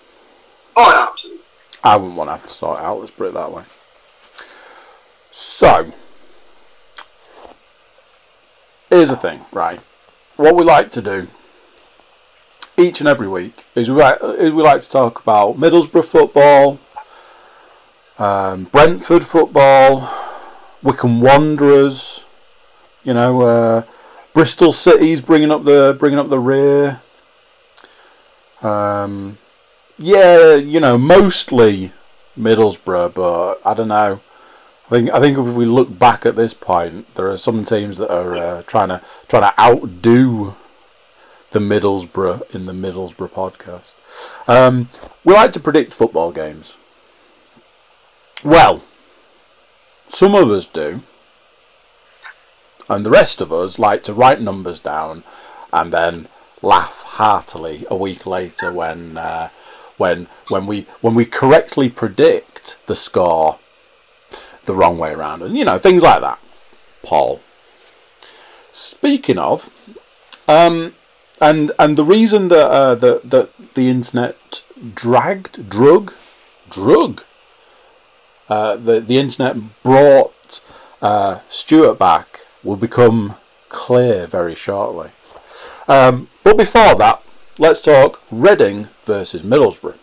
oh, 0.76 0.90
yeah, 0.92 1.06
absolutely. 1.12 1.42
I 1.84 1.96
wouldn't 1.96 2.16
want 2.16 2.28
to 2.28 2.32
have 2.32 2.42
to 2.42 2.48
sort 2.48 2.80
it 2.80 2.84
out, 2.84 2.98
let's 2.98 3.12
put 3.12 3.28
it 3.28 3.34
that 3.34 3.52
way. 3.52 3.62
So, 5.30 5.92
here's 8.90 9.10
the 9.10 9.16
thing, 9.16 9.40
right? 9.52 9.80
What 10.36 10.54
we 10.54 10.64
like 10.64 10.90
to 10.90 11.02
do 11.02 11.28
each 12.76 13.00
and 13.00 13.08
every 13.08 13.28
week 13.28 13.64
is 13.74 13.90
we 13.90 13.96
like, 13.96 14.22
we 14.22 14.50
like 14.50 14.80
to 14.82 14.90
talk 14.90 15.20
about 15.20 15.56
Middlesbrough 15.56 16.04
football, 16.04 16.78
um, 18.18 18.64
Brentford 18.64 19.24
football, 19.24 20.08
Wycombe 20.82 21.20
Wanderers, 21.20 22.24
you 23.02 23.14
know, 23.14 23.42
uh, 23.42 23.82
Bristol 24.32 24.72
City's 24.72 25.20
bringing 25.20 25.50
up 25.50 25.64
the 25.64 25.96
bringing 25.98 26.18
up 26.18 26.28
the 26.28 26.38
rear. 26.38 27.00
Um, 28.62 29.38
yeah, 29.98 30.54
you 30.54 30.78
know, 30.78 30.96
mostly 30.96 31.92
Middlesbrough, 32.38 33.14
but 33.14 33.60
I 33.64 33.74
don't 33.74 33.88
know. 33.88 34.20
I 34.88 34.90
think 34.90 35.10
I 35.10 35.20
think 35.20 35.36
if 35.36 35.54
we 35.54 35.66
look 35.66 35.98
back 35.98 36.24
at 36.24 36.34
this 36.34 36.54
point, 36.54 37.14
there 37.14 37.28
are 37.28 37.36
some 37.36 37.62
teams 37.62 37.98
that 37.98 38.10
are 38.10 38.34
uh, 38.34 38.62
trying 38.62 38.88
to 38.88 39.02
trying 39.28 39.42
to 39.42 39.60
outdo 39.60 40.56
the 41.50 41.58
Middlesbrough 41.58 42.54
in 42.54 42.64
the 42.64 42.72
Middlesbrough 42.72 43.28
podcast. 43.28 43.92
Um, 44.48 44.88
we 45.24 45.34
like 45.34 45.52
to 45.52 45.60
predict 45.60 45.92
football 45.92 46.32
games. 46.32 46.78
Well, 48.42 48.82
some 50.08 50.34
of 50.34 50.50
us 50.50 50.64
do, 50.64 51.02
and 52.88 53.04
the 53.04 53.10
rest 53.10 53.42
of 53.42 53.52
us 53.52 53.78
like 53.78 54.02
to 54.04 54.14
write 54.14 54.40
numbers 54.40 54.78
down 54.78 55.22
and 55.70 55.92
then 55.92 56.28
laugh 56.62 57.02
heartily 57.04 57.84
a 57.90 57.96
week 57.96 58.24
later 58.24 58.72
when 58.72 59.18
uh, 59.18 59.50
when 59.98 60.28
when 60.48 60.66
we 60.66 60.86
when 61.02 61.14
we 61.14 61.26
correctly 61.26 61.90
predict 61.90 62.78
the 62.86 62.94
score 62.94 63.58
the 64.68 64.74
wrong 64.74 64.98
way 64.98 65.12
around 65.12 65.42
and 65.42 65.58
you 65.58 65.64
know 65.64 65.78
things 65.78 66.02
like 66.02 66.20
that. 66.20 66.38
Paul. 67.02 67.40
Speaking 68.70 69.38
of, 69.38 69.70
um, 70.46 70.94
and 71.40 71.72
and 71.78 71.96
the 71.96 72.04
reason 72.04 72.46
that 72.48 72.70
uh, 72.70 72.94
that 72.94 73.30
that 73.30 73.74
the 73.74 73.88
internet 73.88 74.62
dragged 74.94 75.68
drug 75.68 76.12
drug 76.70 77.24
uh, 78.48 78.76
the 78.76 79.00
the 79.00 79.18
internet 79.18 79.82
brought 79.82 80.60
uh, 81.02 81.40
Stuart 81.48 81.98
back 81.98 82.40
will 82.62 82.76
become 82.76 83.36
clear 83.68 84.26
very 84.26 84.54
shortly. 84.54 85.10
Um, 85.86 86.28
but 86.42 86.56
before 86.56 86.94
that, 86.94 87.22
let's 87.58 87.82
talk 87.82 88.22
Reading 88.30 88.88
versus 89.04 89.42
Middlesbrough. 89.42 89.96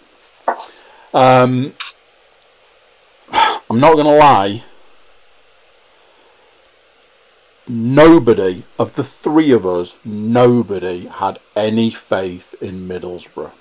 Um, 1.13 1.73
I'm 3.31 3.79
not 3.79 3.93
going 3.93 4.05
to 4.05 4.11
lie. 4.11 4.63
Nobody 7.67 8.63
of 8.77 8.95
the 8.95 9.03
three 9.03 9.51
of 9.51 9.65
us, 9.65 9.95
nobody 10.05 11.07
had 11.07 11.39
any 11.55 11.89
faith 11.89 12.53
in 12.61 12.87
Middlesbrough. 12.87 13.51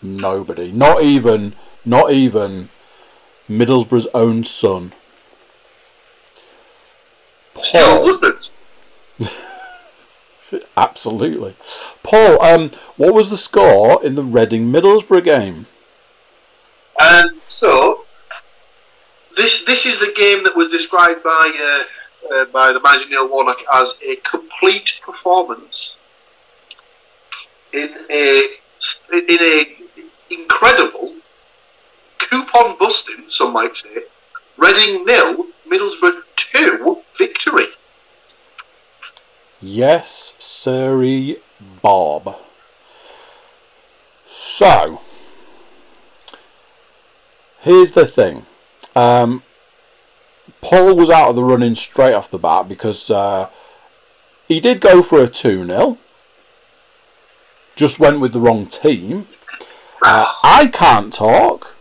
Nobody, 0.00 0.72
not 0.72 1.02
even, 1.02 1.54
not 1.84 2.10
even 2.10 2.70
Middlesbrough's 3.48 4.08
own 4.14 4.42
son. 4.42 4.92
Still 7.54 8.04
Woodlands. 8.04 8.52
Absolutely. 10.76 11.54
Paul, 12.02 12.42
um, 12.42 12.70
what 12.96 13.14
was 13.14 13.30
the 13.30 13.36
score 13.36 14.04
in 14.04 14.14
the 14.14 14.24
Reading 14.24 14.72
Middlesbrough 14.72 15.24
game? 15.24 15.66
And 17.00 17.40
so, 17.48 17.91
this 19.42 19.64
this 19.64 19.86
is 19.86 19.98
the 19.98 20.12
game 20.16 20.44
that 20.44 20.56
was 20.56 20.68
described 20.68 21.22
by 21.22 21.84
uh, 22.30 22.34
uh, 22.34 22.44
by 22.46 22.72
the 22.72 22.80
manager 22.80 23.08
Neil 23.08 23.28
Warnock 23.28 23.58
as 23.74 23.94
a 24.06 24.16
complete 24.16 25.00
performance 25.02 25.96
in 27.72 27.90
a 28.10 28.48
in 29.12 29.40
a 29.40 29.76
incredible 30.30 31.14
coupon 32.18 32.76
busting, 32.78 33.24
some 33.28 33.52
might 33.52 33.74
say, 33.74 34.04
Reading 34.56 35.04
nil, 35.04 35.46
Middlesbrough 35.68 36.22
two 36.36 37.02
victory. 37.18 37.66
Yes, 39.60 40.34
Sirree 40.38 41.38
Bob. 41.82 42.38
So, 44.24 45.00
here's 47.60 47.92
the 47.92 48.06
thing. 48.06 48.46
Um, 48.94 49.42
Paul 50.60 50.94
was 50.94 51.10
out 51.10 51.30
of 51.30 51.36
the 51.36 51.44
running 51.44 51.74
straight 51.74 52.14
off 52.14 52.30
the 52.30 52.38
bat 52.38 52.68
because 52.68 53.10
uh, 53.10 53.48
he 54.46 54.60
did 54.60 54.80
go 54.80 55.02
for 55.02 55.20
a 55.20 55.28
2 55.28 55.66
0. 55.66 55.98
Just 57.74 57.98
went 57.98 58.20
with 58.20 58.32
the 58.32 58.40
wrong 58.40 58.66
team. 58.66 59.26
Uh, 60.04 60.32
I 60.42 60.66
can't 60.66 61.12
talk 61.12 61.74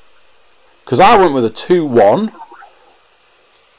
because 0.83 0.99
I 0.99 1.17
went 1.17 1.33
with 1.33 1.45
a 1.45 1.49
2 1.49 1.85
1 1.85 2.31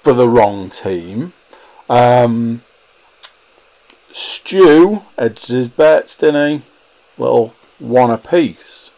for 0.01 0.13
the 0.13 0.29
wrong 0.29 0.69
team. 0.69 1.33
Um, 1.89 2.63
Stu 4.11 5.03
edged 5.17 5.49
his 5.49 5.69
bets, 5.69 6.17
didn't 6.17 6.61
he? 6.61 6.67
Little 7.19 7.55
one 7.79 8.11
apiece. 8.11 8.91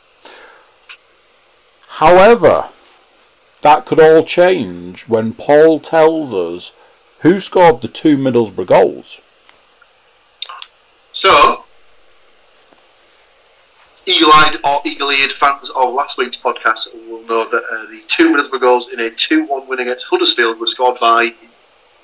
However, 1.88 2.70
that 3.64 3.86
could 3.86 3.98
all 3.98 4.22
change 4.22 5.08
when 5.08 5.32
Paul 5.32 5.80
tells 5.80 6.34
us 6.34 6.74
who 7.20 7.40
scored 7.40 7.80
the 7.80 7.88
two 7.88 8.18
Middlesbrough 8.18 8.66
goals. 8.66 9.22
So, 11.14 11.64
eagle-eyed 14.04 14.58
or 14.62 14.82
eagle-eared 14.84 15.32
fans 15.32 15.70
of 15.70 15.94
last 15.94 16.18
week's 16.18 16.36
podcast 16.36 16.92
will 17.08 17.22
know 17.22 17.48
that 17.48 17.64
uh, 17.72 17.86
the 17.86 18.02
two 18.06 18.36
Middlesbrough 18.36 18.60
goals 18.60 18.92
in 18.92 19.00
a 19.00 19.08
2-1 19.08 19.66
win 19.66 19.80
against 19.80 20.04
Huddersfield 20.10 20.60
were 20.60 20.66
scored 20.66 21.00
by 21.00 21.32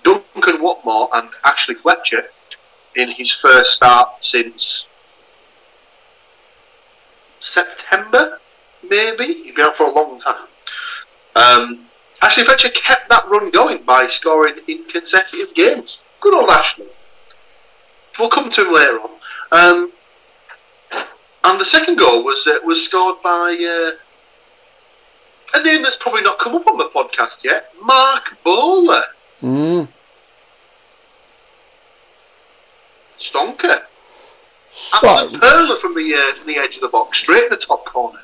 Duncan 0.03 0.62
Watmore 0.62 1.11
and 1.12 1.29
Ashley 1.44 1.75
Fletcher 1.75 2.31
in 2.96 3.11
his 3.11 3.31
first 3.31 3.75
start 3.75 4.09
since 4.25 4.87
September, 7.38 8.40
maybe. 8.88 9.42
He'd 9.44 9.57
been 9.57 9.66
out 9.66 9.77
for 9.77 9.85
a 9.85 9.92
long 9.92 10.18
time. 10.18 10.46
Um, 11.40 11.87
Ashley 12.22 12.44
Fletcher 12.44 12.68
kept 12.68 13.09
that 13.09 13.26
run 13.29 13.50
going 13.50 13.83
by 13.83 14.07
scoring 14.07 14.57
in 14.68 14.85
consecutive 14.85 15.55
games. 15.55 16.00
Good 16.20 16.35
old 16.35 16.50
Ashley. 16.50 16.87
We'll 18.18 18.29
come 18.29 18.50
to 18.50 18.66
him 18.66 18.74
later 18.74 19.00
on. 19.00 19.11
Um, 19.53 19.92
and 21.44 21.61
the 21.61 21.64
second 21.64 21.98
goal 21.98 22.22
was 22.22 22.46
uh, 22.46 22.59
was 22.64 22.85
scored 22.85 23.22
by 23.22 23.57
uh, 23.57 23.96
a 25.59 25.62
name 25.62 25.83
that's 25.83 25.96
probably 25.96 26.20
not 26.22 26.38
come 26.38 26.55
up 26.55 26.66
on 26.66 26.76
the 26.76 26.90
podcast 26.90 27.42
yet, 27.42 27.72
Marc 27.83 28.37
Bola. 28.44 29.05
Mm. 29.42 29.88
Stonker. 33.18 33.83
So, 34.70 35.09
Absolute 35.09 35.40
perler 35.40 35.81
from 35.81 35.94
the 35.94 36.14
uh, 36.14 36.35
from 36.35 36.46
the 36.46 36.59
edge 36.59 36.74
of 36.76 36.83
the 36.83 36.88
box, 36.88 37.18
straight 37.18 37.44
in 37.44 37.50
the 37.50 37.57
top 37.57 37.87
corner. 37.87 38.20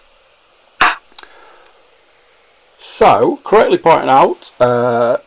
So 2.79 3.39
correctly 3.45 3.79
pointing 3.79 4.11
out, 4.11 4.53
uh, 4.61 5.19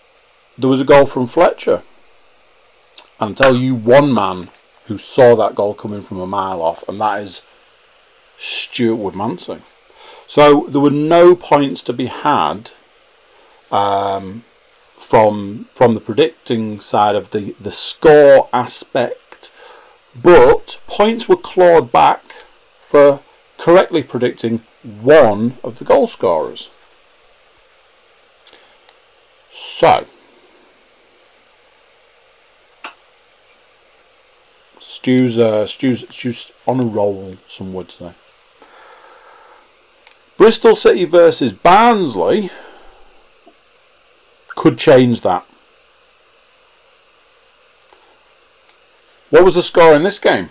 there 0.58 0.70
was 0.70 0.82
a 0.82 0.86
goal 0.86 1.06
from 1.06 1.28
Fletcher. 1.28 1.84
And 3.20 3.30
I'll 3.30 3.34
tell 3.34 3.56
you 3.56 3.76
one 3.76 4.14
man 4.14 4.50
who 4.86 4.98
saw 4.98 5.36
that 5.36 5.56
goal 5.56 5.74
coming 5.74 6.02
from 6.02 6.20
a 6.20 6.28
mile 6.28 6.62
off, 6.62 6.88
and 6.88 7.00
that 7.02 7.22
is 7.22 7.44
Stuart 8.38 8.98
Woodmansey. 8.98 9.62
So 10.26 10.68
there 10.70 10.82
were 10.82 10.90
no 10.90 11.36
points 11.36 11.82
to 11.84 11.94
be 11.94 12.06
had 12.06 12.72
um, 13.72 14.44
from 14.98 15.68
from 15.76 15.96
the 15.96 16.02
predicting 16.02 16.80
side 16.80 17.16
of 17.16 17.32
the, 17.32 17.56
the 17.60 17.72
score 17.72 18.48
aspect, 18.54 19.52
but 20.16 20.80
points 20.88 21.28
were 21.28 21.36
clawed 21.36 21.92
back 21.92 22.24
for 22.82 23.22
correctly 23.58 24.04
predicting 24.04 24.60
one 24.84 25.58
of 25.64 25.80
the 25.80 25.86
goal 25.86 26.08
scorers. 26.08 26.70
So, 29.80 30.06
Stu's, 34.78 35.40
uh, 35.40 35.66
Stu's, 35.66 36.06
Stu's 36.14 36.52
on 36.68 36.82
a 36.82 36.86
roll, 36.86 37.38
some 37.48 37.74
would 37.74 37.90
say. 37.90 38.12
Bristol 40.36 40.76
City 40.76 41.06
versus 41.06 41.54
Barnsley 41.54 42.50
could 44.50 44.78
change 44.78 45.22
that. 45.22 45.46
What 49.30 49.46
was 49.46 49.56
the 49.56 49.64
score 49.64 49.96
in 49.96 50.04
this 50.04 50.20
game? 50.20 50.50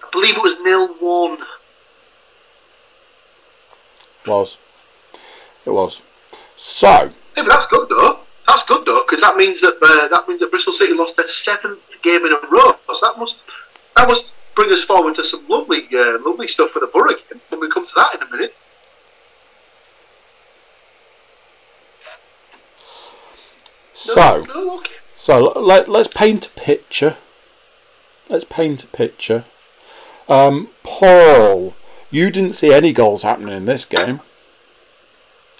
I 0.00 0.08
believe 0.12 0.36
it 0.36 0.42
was 0.44 0.54
nil 0.62 0.94
one. 1.00 1.38
Was 4.28 4.58
it 5.66 5.70
was 5.70 6.02
so 6.56 6.88
Yeah, 7.36 7.42
but 7.42 7.48
that's 7.48 7.66
good 7.66 7.88
though. 7.88 8.20
That's 8.46 8.64
good 8.64 8.84
though, 8.86 9.02
because 9.06 9.20
that 9.22 9.36
means 9.36 9.60
that 9.60 9.78
uh, 9.82 10.08
that 10.08 10.28
means 10.28 10.40
that 10.40 10.50
Bristol 10.50 10.72
City 10.72 10.94
lost 10.94 11.16
their 11.16 11.28
seventh 11.28 11.80
game 12.02 12.24
in 12.26 12.32
a 12.32 12.40
row. 12.50 12.76
So 12.94 13.06
that 13.06 13.18
must 13.18 13.42
that 13.96 14.08
must 14.08 14.34
bring 14.54 14.72
us 14.72 14.84
forward 14.84 15.14
to 15.14 15.24
some 15.24 15.46
lovely 15.48 15.86
uh, 15.92 16.18
lovely 16.24 16.48
stuff 16.48 16.70
for 16.70 16.80
the 16.80 16.86
Borough 16.86 17.14
game 17.14 17.40
when 17.48 17.60
we 17.60 17.70
come 17.70 17.86
to 17.86 17.92
that 17.96 18.14
in 18.14 18.22
a 18.22 18.30
minute. 18.30 18.54
so 23.92 24.44
no, 24.44 24.78
okay. 24.78 24.94
so 25.16 25.52
let, 25.58 25.88
let's 25.88 26.08
paint 26.08 26.46
a 26.46 26.50
picture. 26.50 27.16
Let's 28.28 28.44
paint 28.44 28.84
a 28.84 28.86
picture. 28.88 29.44
Um, 30.28 30.68
Paul, 30.82 31.74
you 32.10 32.30
didn't 32.30 32.54
see 32.54 32.72
any 32.72 32.92
goals 32.92 33.22
happening 33.22 33.54
in 33.56 33.64
this 33.66 33.84
game. 33.84 34.20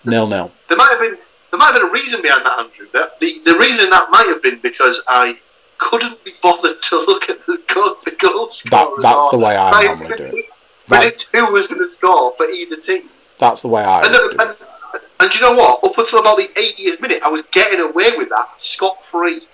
Nil 0.04 0.26
nil. 0.26 0.52
There 0.68 0.76
might 0.76 0.90
have 0.90 1.00
been 1.00 1.18
there 1.50 1.58
might 1.58 1.66
have 1.66 1.76
been 1.76 1.88
a 1.88 1.92
reason 1.92 2.22
behind 2.22 2.44
that, 2.44 2.58
Andrew. 2.58 2.86
That 2.92 3.20
the, 3.20 3.40
the 3.44 3.56
reason 3.56 3.90
that 3.90 4.08
might 4.10 4.26
have 4.26 4.42
been 4.42 4.58
because 4.60 5.02
I 5.08 5.38
couldn't 5.78 6.22
be 6.24 6.34
bothered 6.42 6.82
to 6.82 6.96
look 6.96 7.28
at 7.28 7.44
the 7.46 7.62
goal 7.72 7.96
the 8.04 8.10
goal 8.12 8.48
That 8.70 8.88
that's 9.00 9.28
the 9.30 9.38
way 9.38 9.56
I 9.56 9.70
try 9.70 9.84
normally 9.86 10.16
do 10.16 10.24
it. 10.24 10.44
That's, 10.86 11.22
who 11.32 11.50
was 11.50 11.66
going 11.66 11.80
to 11.80 11.88
score 11.88 12.34
for 12.36 12.46
either 12.46 12.76
team. 12.76 13.08
that's 13.38 13.62
the 13.62 13.68
way 13.68 13.82
I 13.82 14.02
And, 14.02 14.14
and, 14.38 14.56
and 15.18 15.30
do 15.30 15.38
you 15.38 15.40
know 15.40 15.54
what? 15.54 15.82
Up 15.82 15.96
until 15.96 16.18
about 16.18 16.36
the 16.36 16.48
80th 16.48 17.00
minute, 17.00 17.22
I 17.22 17.28
was 17.28 17.40
getting 17.52 17.80
away 17.80 18.10
with 18.18 18.28
that 18.28 18.48
scot 18.58 19.02
free. 19.06 19.46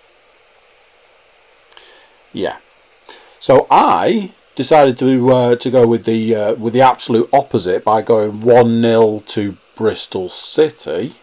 Yeah. 2.33 2.57
So 3.39 3.69
I 3.71 4.33
decided 4.57 4.99
to 4.99 5.31
uh, 5.31 5.57
to 5.57 5.71
go 5.71 5.87
with 5.87 6.05
the 6.05 6.35
uh, 6.35 6.55
with 6.55 6.73
the 6.73 6.83
absolute 6.83 7.29
opposite 7.33 7.85
by 7.85 8.03
going 8.03 8.41
one 8.41 8.83
0 8.83 9.23
to 9.27 9.57
Bristol 9.81 10.29
City. 10.29 11.14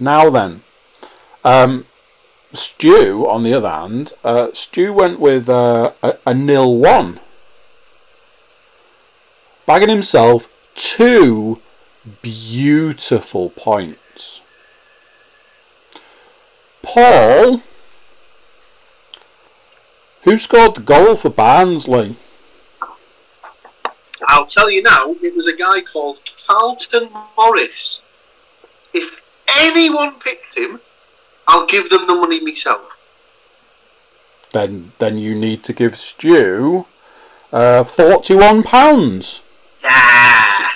Now 0.00 0.30
then, 0.30 0.64
um, 1.44 1.86
Stu 2.52 3.24
on 3.28 3.44
the 3.44 3.54
other 3.54 3.70
hand, 3.70 4.14
uh, 4.24 4.48
Stu 4.52 4.92
went 4.92 5.20
with 5.20 5.48
uh, 5.48 5.92
a, 6.02 6.18
a 6.26 6.34
nil 6.34 6.76
one, 6.76 7.20
bagging 9.64 9.90
himself 9.90 10.52
two 10.74 11.60
beautiful 12.20 13.50
points. 13.50 14.40
Paul, 16.82 17.62
who 20.22 20.36
scored 20.36 20.74
the 20.74 20.80
goal 20.80 21.14
for 21.14 21.30
Barnsley? 21.30 22.16
I'll 24.26 24.46
tell 24.46 24.70
you 24.70 24.82
now, 24.82 25.14
it 25.22 25.36
was 25.36 25.46
a 25.46 25.56
guy 25.56 25.80
called 25.80 26.18
Carlton 26.46 27.10
Morris. 27.36 28.02
If 28.92 29.20
anyone 29.48 30.14
picked 30.20 30.56
him, 30.56 30.80
I'll 31.46 31.66
give 31.66 31.90
them 31.90 32.06
the 32.06 32.14
money 32.14 32.40
myself. 32.40 32.82
Then, 34.52 34.92
then 34.98 35.18
you 35.18 35.34
need 35.34 35.62
to 35.64 35.72
give 35.72 35.96
Stu 35.96 36.86
uh, 37.52 37.84
forty-one 37.84 38.62
pounds. 38.62 39.42
Yeah. 39.82 40.70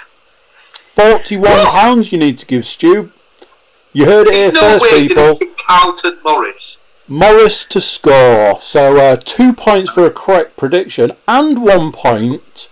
Forty-one 0.60 1.66
pounds 1.66 2.12
you 2.12 2.18
need 2.18 2.38
to 2.38 2.46
give 2.46 2.66
Stu. 2.66 3.10
You 3.92 4.04
heard 4.04 4.28
it 4.28 4.34
here 4.34 4.52
no 4.52 4.78
first, 4.78 4.84
people. 4.84 5.40
Carlton 5.66 6.18
Morris. 6.24 6.78
Morris 7.08 7.64
to 7.64 7.80
score. 7.80 8.60
So 8.60 8.98
uh, 8.98 9.16
two 9.16 9.52
points 9.52 9.90
for 9.90 10.06
a 10.06 10.10
correct 10.10 10.56
prediction 10.56 11.12
and 11.26 11.62
one 11.62 11.90
point 11.90 12.68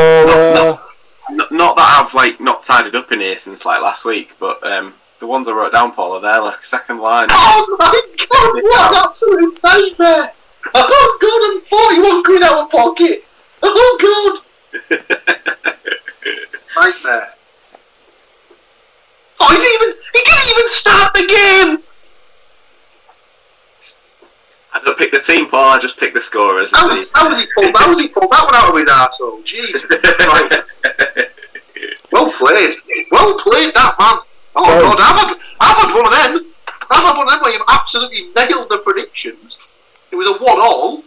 for. 0.00 0.30
Uh, 0.30 0.78
Not, 1.30 1.52
not 1.52 1.76
that 1.76 2.02
I've 2.02 2.14
like 2.14 2.40
not 2.40 2.64
tied 2.64 2.86
it 2.86 2.94
up 2.94 3.12
in 3.12 3.20
here 3.20 3.36
since 3.36 3.64
like 3.64 3.82
last 3.82 4.04
week, 4.04 4.32
but 4.40 4.64
um, 4.66 4.94
the 5.20 5.26
ones 5.26 5.46
I 5.48 5.52
wrote 5.52 5.72
down, 5.72 5.92
Paul, 5.92 6.12
are 6.14 6.20
there 6.20 6.40
like 6.40 6.64
second 6.64 6.98
line. 6.98 7.28
Oh 7.30 7.76
my 7.78 8.02
god, 8.16 8.54
what 8.62 8.92
an 8.92 9.04
absolute 9.08 9.62
nightmare! 9.62 10.32
Oh 10.74 11.18
god, 11.20 11.40
I'm 11.46 11.60
41 12.00 12.24
quid 12.24 12.42
out 12.42 12.64
of 12.64 12.70
pocket! 12.70 13.24
Oh 13.62 14.42
god! 14.72 14.80
nightmare. 16.76 17.28
Oh, 19.42 19.48
he 19.48 19.56
didn't 19.56 19.74
even, 19.82 19.94
he 20.12 20.20
didn't 20.24 20.48
even 20.50 20.68
start 20.68 21.14
the 21.14 21.26
game! 21.26 21.89
I 24.72 24.80
don't 24.84 24.96
pick 24.98 25.10
the 25.12 25.20
team, 25.20 25.48
Paul. 25.48 25.70
I 25.70 25.78
just 25.80 25.98
pick 25.98 26.14
the 26.14 26.20
scorers. 26.20 26.72
How, 26.74 26.88
was- 26.88 27.08
how 27.14 27.28
was 27.28 27.38
he 27.40 27.46
pulled, 27.54 27.74
how 27.76 27.88
was 27.90 27.98
he 28.00 28.08
pulled 28.08 28.30
that 28.30 28.44
one 28.44 28.54
out 28.54 28.70
of 28.70 28.76
his 28.76 28.88
arsehole? 28.88 29.44
Jesus 29.44 29.82
Well 32.12 32.30
played. 32.32 32.74
Well 33.10 33.38
played, 33.38 33.74
that 33.74 33.94
man. 33.98 34.18
Oh 34.56 34.64
So- 34.64 34.80
god, 34.80 34.98
I've 35.00 35.28
had, 35.28 35.36
I've 35.60 35.76
had 35.76 35.94
one 35.94 36.06
of 36.06 36.12
them. 36.12 36.46
I've 36.90 37.04
had 37.04 37.16
one 37.16 37.26
of 37.26 37.32
them 37.32 37.40
where 37.42 37.52
you've 37.52 37.62
absolutely 37.68 38.30
nailed 38.34 38.68
the 38.68 38.78
predictions. 38.78 39.58
It 40.10 40.16
was 40.16 40.26
a 40.26 40.32
one-all 40.42 41.04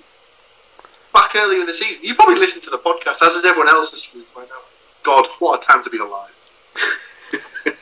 back 1.13 1.35
earlier 1.35 1.59
in 1.61 1.65
the 1.65 1.73
season. 1.73 2.03
You 2.03 2.15
probably 2.15 2.35
listened 2.39 2.63
to 2.63 2.69
the 2.69 2.77
podcast, 2.77 3.21
as 3.25 3.33
has 3.35 3.43
everyone 3.45 3.67
else 3.69 3.91
this 3.91 4.13
week 4.13 4.27
by 4.33 4.41
now. 4.43 4.61
God, 5.03 5.27
what 5.39 5.61
a 5.61 5.65
time 5.65 5.83
to 5.83 5.89
be 5.89 5.97
alive. 5.97 6.31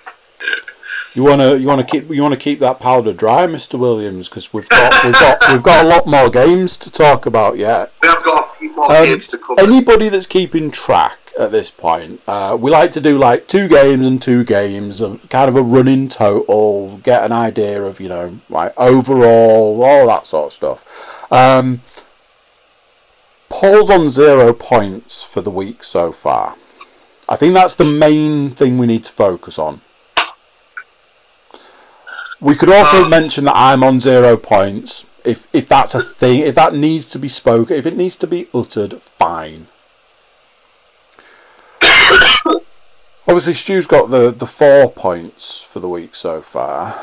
You 1.13 1.23
wanna 1.23 1.55
you 1.55 1.67
wanna 1.67 1.83
keep 1.83 2.09
you 2.09 2.23
wanna 2.23 2.37
keep 2.37 2.59
that 2.59 2.79
powder 2.79 3.11
dry, 3.11 3.45
Mister 3.45 3.77
Williams, 3.77 4.29
because 4.29 4.53
we've 4.53 4.69
got 4.69 5.03
we've 5.03 5.13
got 5.13 5.39
we've 5.51 5.63
got 5.63 5.85
a 5.85 5.87
lot 5.87 6.07
more 6.07 6.29
games 6.29 6.77
to 6.77 6.91
talk 6.91 7.25
about 7.25 7.57
yet. 7.57 7.91
We 8.01 8.07
have 8.07 8.23
got 8.23 8.49
a 8.55 8.57
few 8.57 8.73
more 8.73 8.85
Um, 8.85 9.05
games 9.05 9.27
to 9.27 9.37
cover. 9.37 9.59
Anybody 9.59 10.07
that's 10.07 10.25
keeping 10.27 10.71
track 10.71 11.33
at 11.37 11.51
this 11.51 11.69
point, 11.69 12.21
uh, 12.27 12.55
we 12.57 12.71
like 12.71 12.91
to 12.93 13.01
do 13.01 13.17
like 13.17 13.47
two 13.47 13.67
games 13.67 14.07
and 14.07 14.21
two 14.21 14.45
games, 14.45 15.01
um, 15.01 15.19
kind 15.29 15.49
of 15.49 15.57
a 15.57 15.61
running 15.61 16.07
total, 16.07 17.01
get 17.03 17.25
an 17.25 17.33
idea 17.33 17.83
of 17.83 17.99
you 17.99 18.07
know 18.07 18.39
like 18.49 18.73
overall, 18.77 19.83
all 19.83 20.07
that 20.07 20.25
sort 20.25 20.45
of 20.47 20.53
stuff. 20.53 21.27
Um, 21.29 21.81
Paul's 23.49 23.89
on 23.89 24.09
zero 24.09 24.53
points 24.53 25.25
for 25.25 25.41
the 25.41 25.51
week 25.51 25.83
so 25.83 26.13
far. 26.13 26.55
I 27.27 27.35
think 27.35 27.53
that's 27.53 27.75
the 27.75 27.83
main 27.85 28.51
thing 28.51 28.77
we 28.77 28.87
need 28.87 29.03
to 29.03 29.11
focus 29.11 29.59
on. 29.59 29.81
We 32.41 32.55
could 32.55 32.69
also 32.71 33.07
mention 33.07 33.43
that 33.45 33.55
I'm 33.55 33.83
on 33.83 33.99
zero 33.99 34.35
points. 34.35 35.05
If 35.23 35.45
if 35.53 35.67
that's 35.67 35.93
a 35.93 36.01
thing, 36.01 36.39
if 36.39 36.55
that 36.55 36.73
needs 36.73 37.11
to 37.11 37.19
be 37.19 37.27
spoken, 37.27 37.77
if 37.77 37.85
it 37.85 37.95
needs 37.95 38.17
to 38.17 38.27
be 38.27 38.47
uttered, 38.51 38.99
fine. 39.01 39.67
Obviously, 43.27 43.53
Stu's 43.53 43.85
got 43.85 44.09
the, 44.09 44.31
the 44.31 44.47
four 44.47 44.91
points 44.91 45.61
for 45.61 45.79
the 45.79 45.87
week 45.87 46.15
so 46.15 46.41
far. 46.41 46.99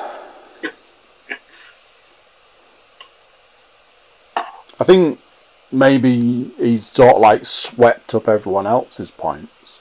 I 4.81 4.85
think 4.85 5.21
maybe 5.71 6.51
he's 6.57 6.87
sort 6.87 7.15
of 7.17 7.21
like 7.21 7.47
swept 7.47 8.13
up 8.15 8.29
everyone 8.29 8.67
else's 8.67 9.13
points. 9.13 9.79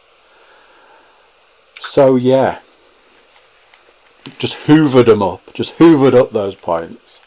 So 1.79 2.15
yeah, 2.15 2.59
just 4.37 4.67
hoovered 4.67 5.05
them 5.05 5.21
up. 5.21 5.53
Just 5.53 5.77
hoovered 5.77 6.13
up 6.13 6.31
those 6.31 6.55
points. 6.55 7.21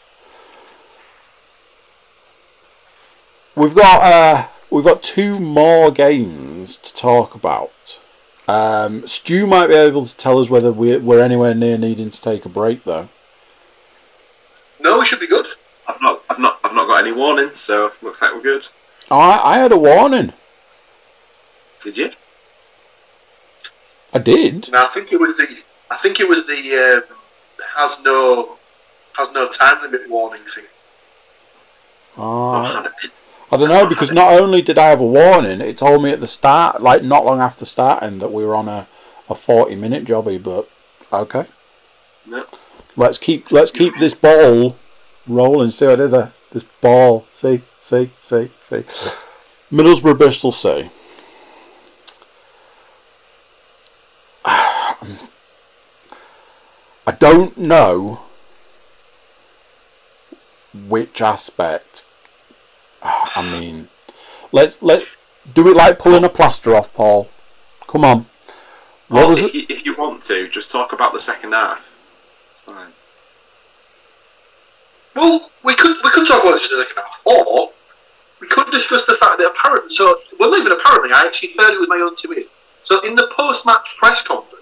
We've 3.55 3.75
got 3.75 4.01
uh, 4.01 4.47
we've 4.69 4.85
got 4.85 5.03
two 5.03 5.39
more 5.39 5.91
games 5.91 6.77
to 6.77 6.93
talk 6.93 7.35
about. 7.35 7.99
Um, 8.47 9.05
Stu 9.07 9.45
might 9.45 9.67
be 9.67 9.75
able 9.75 10.05
to 10.05 10.15
tell 10.15 10.39
us 10.39 10.49
whether 10.49 10.71
we're, 10.71 10.99
we're 10.99 11.21
anywhere 11.23 11.53
near 11.53 11.77
needing 11.77 12.09
to 12.09 12.21
take 12.21 12.45
a 12.45 12.49
break 12.49 12.83
though. 12.83 13.09
no, 14.79 14.99
we 14.99 15.05
should 15.05 15.19
be 15.19 15.27
good. 15.27 15.45
I've 15.87 16.01
not, 16.01 16.23
I've 16.29 16.39
not, 16.39 16.59
I've 16.63 16.73
not 16.73 16.87
got 16.87 17.05
any 17.05 17.15
warnings, 17.15 17.57
so 17.57 17.91
looks 18.01 18.21
like 18.21 18.33
we're 18.33 18.41
good. 18.41 18.67
I 19.09 19.39
I 19.43 19.57
had 19.57 19.71
a 19.71 19.77
warning. 19.77 20.33
Did 21.83 21.97
you? 21.97 22.11
I 24.13 24.19
did. 24.19 24.69
No, 24.71 24.85
I 24.85 24.87
think 24.93 25.11
it 25.11 25.19
was 25.19 25.35
the. 25.37 25.60
I 25.91 25.97
think 25.97 26.19
it 26.19 26.27
was 26.27 26.47
the 26.47 27.03
um, 27.09 27.17
has 27.75 27.99
no 28.03 28.57
has 29.17 29.31
no 29.33 29.47
time 29.49 29.81
limit 29.83 30.09
warning 30.09 30.41
thing. 30.55 30.63
Uh, 32.17 32.87
I 33.51 33.57
don't 33.57 33.69
know 33.69 33.85
because 33.87 34.11
not 34.11 34.33
only 34.39 34.61
did 34.61 34.79
I 34.79 34.87
have 34.87 35.01
a 35.01 35.05
warning, 35.05 35.59
it 35.61 35.77
told 35.77 36.01
me 36.03 36.11
at 36.11 36.21
the 36.21 36.27
start, 36.27 36.81
like 36.81 37.03
not 37.03 37.25
long 37.25 37.39
after 37.41 37.65
starting, 37.65 38.19
that 38.19 38.31
we 38.31 38.45
were 38.45 38.55
on 38.55 38.67
a, 38.69 38.87
a 39.29 39.35
forty 39.35 39.75
minute 39.75 40.05
jobby. 40.05 40.41
But 40.41 40.69
okay, 41.11 41.45
No. 42.25 42.45
let's 42.95 43.17
keep 43.17 43.51
let's 43.51 43.71
keep 43.71 43.97
this 43.99 44.13
ball 44.13 44.77
rolling. 45.27 45.69
See 45.71 45.85
what 45.85 45.93
I 45.99 46.03
did 46.03 46.11
there? 46.11 46.31
This 46.51 46.63
ball. 46.63 47.27
See, 47.33 47.61
see, 47.81 48.11
see, 48.19 48.49
see. 48.61 48.83
Middlesbrough, 49.71 50.17
Bristol, 50.17 50.51
see. 50.51 50.89
I 57.07 57.11
don't 57.11 57.57
know 57.57 58.21
which 60.73 61.21
aspect. 61.21 62.05
Ah, 63.01 63.31
I 63.35 63.41
mean, 63.41 63.89
let's 64.51 64.81
let 64.81 65.07
do 65.51 65.67
it 65.69 65.75
like 65.75 65.99
pulling 65.99 66.23
a 66.23 66.29
plaster 66.29 66.75
off, 66.75 66.93
Paul. 66.93 67.29
Come 67.87 68.05
on. 68.05 68.25
What 69.07 69.19
Well, 69.19 69.29
was 69.29 69.39
if, 69.39 69.45
it? 69.45 69.53
you, 69.55 69.65
if 69.69 69.85
you 69.85 69.95
want 69.95 70.21
to, 70.23 70.47
just 70.47 70.69
talk 70.71 70.93
about 70.93 71.13
the 71.13 71.19
second 71.19 71.51
half. 71.53 71.91
It's 72.49 72.59
fine. 72.59 72.91
Well, 75.15 75.51
we 75.63 75.75
could 75.75 75.97
we 76.03 76.09
could 76.11 76.27
talk 76.27 76.43
about 76.43 76.61
it 76.61 76.71
in 76.71 76.77
the 76.77 76.85
second 76.85 77.03
half, 77.03 77.21
or 77.25 77.71
we 78.39 78.47
could 78.47 78.71
discuss 78.71 79.05
the 79.05 79.15
fact 79.15 79.39
that 79.39 79.51
apparently, 79.55 79.89
so 79.89 80.15
well, 80.39 80.51
not 80.51 80.59
even 80.59 80.71
apparently, 80.71 81.11
I 81.13 81.25
actually 81.25 81.53
heard 81.57 81.73
it 81.73 81.79
with 81.79 81.89
my 81.89 81.97
own 81.97 82.15
two 82.15 82.31
ears. 82.33 82.47
So 82.83 83.05
in 83.05 83.15
the 83.15 83.29
post-match 83.35 83.87
press 83.99 84.21
conference, 84.21 84.60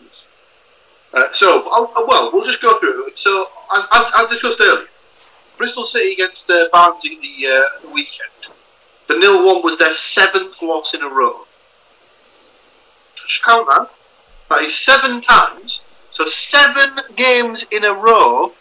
uh, 1.14 1.24
so 1.32 1.68
I'll, 1.72 1.92
uh, 1.96 2.06
well, 2.08 2.32
we'll 2.34 2.46
just 2.46 2.62
go 2.62 2.80
through 2.80 3.08
it. 3.08 3.18
So 3.18 3.48
as, 3.76 3.86
as, 3.92 4.12
as 4.18 4.30
discussed 4.30 4.60
earlier, 4.62 4.88
Bristol 5.58 5.86
City 5.86 6.14
against 6.14 6.50
uh, 6.50 6.70
Barnsley 6.72 7.20
the, 7.22 7.48
uh, 7.48 7.90
weekend. 7.94 8.30
The 9.08 9.16
nil 9.16 9.46
one 9.46 9.64
was 9.64 9.78
their 9.78 9.94
seventh 9.94 10.62
loss 10.62 10.94
in 10.94 11.02
a 11.02 11.10
row. 11.10 11.46
Just 13.16 13.44
count 13.44 13.68
that. 13.68 13.90
That 14.50 14.64
is 14.64 14.76
seven 14.76 15.22
times. 15.22 15.84
So 16.12 16.26
seven 16.26 17.00
games 17.16 17.66
in 17.72 17.84
a 17.84 17.94
row 17.94 18.54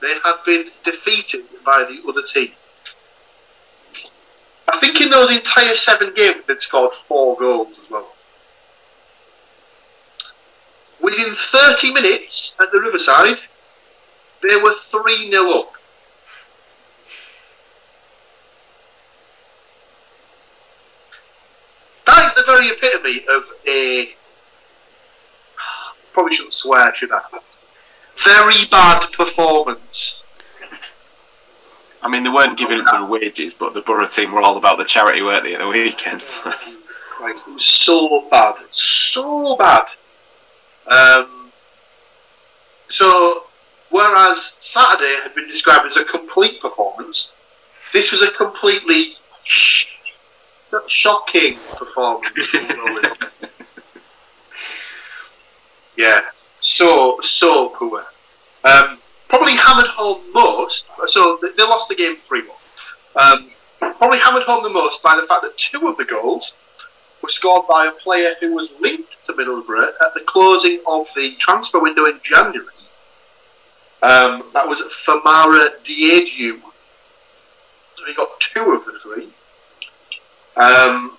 they 0.00 0.14
have 0.24 0.44
been 0.44 0.70
defeated 0.82 1.44
by 1.64 1.84
the 1.84 2.08
other 2.08 2.22
team. 2.22 2.52
I 4.72 4.78
think 4.78 5.00
in 5.00 5.10
those 5.10 5.30
entire 5.30 5.74
seven 5.74 6.14
games 6.14 6.46
they'd 6.46 6.60
scored 6.60 6.94
four 6.94 7.36
goals 7.36 7.78
as 7.78 7.90
well. 7.90 8.12
Within 11.02 11.34
30 11.34 11.92
minutes 11.92 12.54
at 12.60 12.70
the 12.72 12.80
Riverside, 12.80 13.40
they 14.42 14.56
were 14.56 14.74
3 14.74 15.30
0 15.30 15.50
up. 15.50 15.72
That 22.06 22.26
is 22.26 22.34
the 22.34 22.42
very 22.44 22.68
epitome 22.68 23.24
of 23.30 23.44
a. 23.66 24.14
Probably 26.12 26.34
shouldn't 26.34 26.52
swear, 26.52 26.94
should 26.94 27.12
I? 27.12 27.22
Very 28.24 28.66
bad 28.66 29.12
performance. 29.12 30.22
I 32.02 32.08
mean, 32.08 32.24
they 32.24 32.30
weren't 32.30 32.58
giving 32.58 32.80
up 32.80 32.86
their 32.90 33.04
wages, 33.04 33.54
but 33.54 33.74
the 33.74 33.82
Borough 33.82 34.06
team 34.06 34.32
were 34.32 34.40
all 34.40 34.56
about 34.56 34.78
the 34.78 34.84
charity, 34.84 35.22
weren't 35.22 35.44
they, 35.44 35.54
at 35.54 35.60
the 35.60 35.68
weekend? 35.68 36.20
Christ, 37.10 37.48
it 37.48 37.54
was 37.54 37.64
so 37.64 38.26
bad, 38.30 38.54
so 38.70 39.56
bad. 39.56 39.86
Um, 40.90 41.52
so, 42.88 43.44
whereas 43.90 44.54
Saturday 44.58 45.20
had 45.22 45.34
been 45.34 45.46
described 45.46 45.86
as 45.86 45.96
a 45.96 46.04
complete 46.04 46.60
performance, 46.60 47.34
this 47.92 48.10
was 48.10 48.22
a 48.22 48.30
completely 48.32 49.14
sh- 49.44 49.86
shocking 50.88 51.58
performance. 51.76 52.54
yeah, 55.96 56.20
so 56.60 57.20
so 57.22 57.68
poor. 57.70 58.04
Um, 58.64 58.98
probably 59.28 59.54
hammered 59.54 59.86
home 59.86 60.20
most. 60.34 60.88
So 61.06 61.38
they, 61.40 61.50
they 61.56 61.62
lost 61.62 61.88
the 61.88 61.94
game 61.94 62.16
three 62.16 62.42
one. 62.42 62.56
Um, 63.16 63.50
probably 63.78 64.18
hammered 64.18 64.42
home 64.42 64.62
the 64.64 64.68
most 64.68 65.02
by 65.02 65.14
the 65.14 65.26
fact 65.26 65.42
that 65.42 65.56
two 65.56 65.88
of 65.88 65.96
the 65.96 66.04
goals 66.04 66.54
were 67.22 67.28
scored 67.28 67.66
by 67.68 67.86
a 67.86 67.92
player 67.92 68.34
who 68.40 68.54
was 68.54 68.72
linked 68.80 69.24
to 69.24 69.32
Middlesbrough 69.32 69.88
at 69.88 70.14
the 70.14 70.20
closing 70.26 70.80
of 70.86 71.08
the 71.14 71.34
transfer 71.36 71.80
window 71.80 72.06
in 72.06 72.20
January. 72.22 72.66
Um, 74.02 74.44
that 74.54 74.66
was 74.66 74.80
Famara 75.06 75.70
Diédiou. 75.84 76.60
So 77.96 78.06
he 78.06 78.14
got 78.14 78.40
two 78.40 78.72
of 78.72 78.84
the 78.86 78.92
three. 78.92 79.28
Um, 80.56 81.18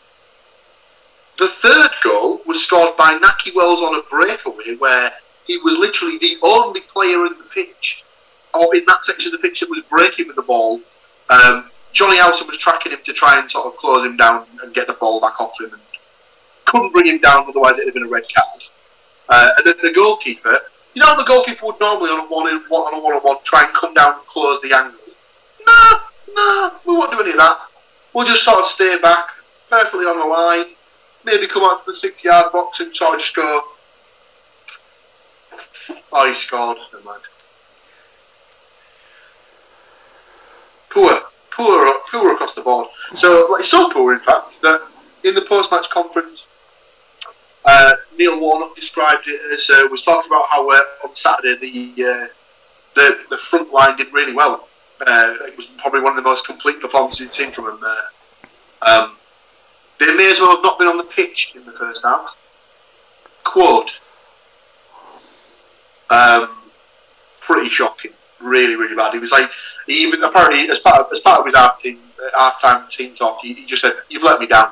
the 1.37 1.47
third 1.47 1.91
goal 2.03 2.41
was 2.45 2.63
scored 2.63 2.97
by 2.97 3.17
Nakhi 3.19 3.53
Wells 3.55 3.81
on 3.81 3.95
a 3.95 4.01
breakaway 4.09 4.75
where 4.77 5.11
he 5.45 5.57
was 5.57 5.77
literally 5.77 6.17
the 6.17 6.37
only 6.41 6.81
player 6.81 7.25
in 7.25 7.37
the 7.37 7.45
pitch, 7.53 8.03
or 8.53 8.75
in 8.75 8.83
that 8.87 9.03
section 9.03 9.33
of 9.33 9.41
the 9.41 9.47
pitch 9.47 9.59
that 9.59 9.69
was 9.69 9.83
breaking 9.89 10.27
with 10.27 10.35
the 10.35 10.41
ball. 10.41 10.81
Um, 11.29 11.69
Jonny 11.93 12.17
Howson 12.17 12.47
was 12.47 12.57
tracking 12.57 12.91
him 12.91 12.99
to 13.03 13.13
try 13.13 13.39
and 13.39 13.49
sort 13.49 13.67
of 13.67 13.77
close 13.77 14.05
him 14.05 14.17
down 14.17 14.45
and 14.61 14.73
get 14.73 14.87
the 14.87 14.93
ball 14.93 15.19
back 15.19 15.39
off 15.39 15.59
him, 15.59 15.71
and 15.73 15.81
couldn't 16.71 16.93
bring 16.93 17.05
him 17.05 17.19
down, 17.19 17.45
otherwise 17.47 17.73
it'd 17.73 17.87
have 17.87 17.93
been 17.93 18.03
a 18.03 18.07
red 18.07 18.23
card. 18.33 18.63
Uh, 19.27 19.49
and 19.57 19.67
then 19.67 19.75
the 19.83 19.91
goalkeeper, 19.91 20.57
you 20.93 21.01
know, 21.01 21.17
the 21.17 21.25
goalkeeper 21.25 21.65
would 21.65 21.79
normally 21.79 22.09
on 22.09 22.21
a 22.21 22.29
one 22.29 22.47
on 22.47 22.93
a 22.93 23.03
one 23.03 23.13
on 23.13 23.21
one 23.21 23.37
try 23.43 23.63
and 23.63 23.73
come 23.73 23.93
down 23.93 24.13
and 24.13 24.25
close 24.27 24.61
the 24.61 24.73
angle. 24.73 24.99
Nah, 25.67 25.99
nah, 26.33 26.71
we 26.85 26.95
won't 26.95 27.11
do 27.11 27.19
any 27.19 27.31
of 27.31 27.37
that. 27.37 27.59
We'll 28.13 28.25
just 28.25 28.43
sort 28.43 28.59
of 28.59 28.65
stay 28.65 28.97
back, 28.99 29.27
perfectly 29.69 30.05
on 30.05 30.19
the 30.19 30.25
line, 30.25 30.75
maybe 31.25 31.47
come 31.47 31.63
out 31.63 31.79
to 31.81 31.85
the 31.85 31.95
six 31.95 32.23
yard 32.23 32.51
box 32.53 32.79
and 32.79 32.89
of 32.89 33.19
just 33.19 33.35
go. 33.35 33.61
Oh, 36.13 36.27
he 36.27 36.33
scored. 36.33 36.77
Never 36.93 37.05
mind. 37.05 37.21
Poor, 40.89 41.21
poor, 41.51 41.93
poor 42.09 42.33
across 42.33 42.53
the 42.53 42.61
board. 42.61 42.87
So, 43.13 43.47
like, 43.51 43.63
so 43.63 43.89
poor, 43.89 44.13
in 44.13 44.19
fact, 44.19 44.61
that 44.61 44.81
in 45.23 45.35
the 45.35 45.41
post-match 45.41 45.89
conference, 45.89 46.47
Uh, 47.63 47.93
Neil 48.17 48.39
Warnock 48.39 48.75
described 48.75 49.27
it 49.27 49.39
as 49.53 49.69
uh, 49.69 49.87
was 49.89 50.01
talking 50.01 50.29
about 50.31 50.47
how 50.47 50.69
uh, 50.69 50.79
on 51.03 51.13
Saturday 51.13 51.93
the, 51.95 52.03
uh, 52.03 52.27
the 52.95 53.19
the 53.29 53.37
front 53.37 53.71
line 53.71 53.97
did 53.97 54.11
really 54.11 54.33
well. 54.33 54.67
Uh, 55.05 55.35
it 55.47 55.55
was 55.57 55.67
probably 55.77 56.01
one 56.01 56.11
of 56.11 56.15
the 56.15 56.27
most 56.29 56.45
complete 56.45 56.79
performances 56.79 57.19
he'd 57.19 57.33
seen 57.33 57.51
from 57.51 57.65
them. 57.65 57.79
Um, 58.81 59.17
they 59.99 60.15
may 60.15 60.31
as 60.31 60.39
well 60.39 60.55
have 60.55 60.63
not 60.63 60.79
been 60.79 60.87
on 60.87 60.97
the 60.97 61.03
pitch 61.03 61.53
in 61.55 61.65
the 61.65 61.71
first 61.71 62.03
half. 62.03 62.35
Quote. 63.43 63.99
Um, 66.09 66.49
pretty 67.39 67.69
shocking. 67.69 68.11
Really, 68.39 68.75
really 68.75 68.95
bad. 68.95 69.13
He 69.13 69.19
was 69.19 69.31
like, 69.31 69.49
he 69.85 69.93
even 70.03 70.23
apparently 70.23 70.69
as 70.69 70.79
part 70.79 70.99
of, 70.99 71.11
as 71.11 71.19
part 71.19 71.39
of 71.39 71.45
his 71.45 71.55
half 71.55 71.79
team 71.79 71.99
half 72.37 72.61
time 72.61 72.87
team 72.89 73.15
talk, 73.15 73.39
he, 73.41 73.53
he 73.53 73.65
just 73.65 73.81
said, 73.81 73.93
"You've 74.09 74.23
let 74.23 74.39
me 74.39 74.47
down." 74.47 74.71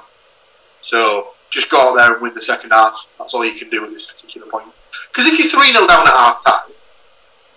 So 0.82 1.30
just 1.50 1.70
go 1.70 1.90
out 1.90 1.96
there 1.96 2.14
and 2.14 2.22
win 2.22 2.34
the 2.34 2.42
second 2.42 2.72
half. 2.72 3.08
That's 3.18 3.34
all 3.34 3.46
you 3.46 3.58
can 3.58 3.70
do 3.70 3.84
at 3.84 3.92
this 3.92 4.06
particular 4.06 4.48
point. 4.48 4.68
Because 5.12 5.26
if 5.26 5.40
you're 5.40 5.48
3 5.48 5.72
0 5.72 5.88
down 5.88 6.08
at 6.08 6.14
half 6.14 6.44
time, 6.46 6.74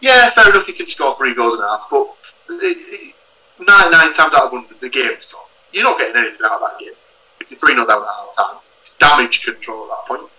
yeah, 0.00 0.30
fair 0.30 0.50
enough, 0.50 0.66
you 0.66 0.74
can 0.74 0.86
score 0.86 1.14
three 1.16 1.34
goals 1.34 1.54
and 1.54 1.62
a 1.62 1.68
half, 1.68 1.86
but 1.90 2.08
it, 2.50 2.76
it, 2.90 3.14
99 3.60 4.14
times 4.14 4.34
out 4.34 4.46
of 4.46 4.52
100, 4.52 4.80
the 4.80 4.88
game's 4.88 5.26
gone. 5.26 5.42
You're 5.72 5.84
not 5.84 5.98
getting 5.98 6.16
anything 6.16 6.44
out 6.44 6.60
of 6.60 6.60
that 6.60 6.78
game. 6.80 6.94
If 7.40 7.50
you're 7.50 7.58
3 7.58 7.74
0 7.74 7.86
down 7.86 8.02
at 8.02 8.08
half 8.08 8.36
time, 8.36 8.60
it's 8.80 8.94
damage 8.94 9.44
control 9.44 9.84
at 9.84 9.90
that 9.90 10.06
point. 10.08 10.30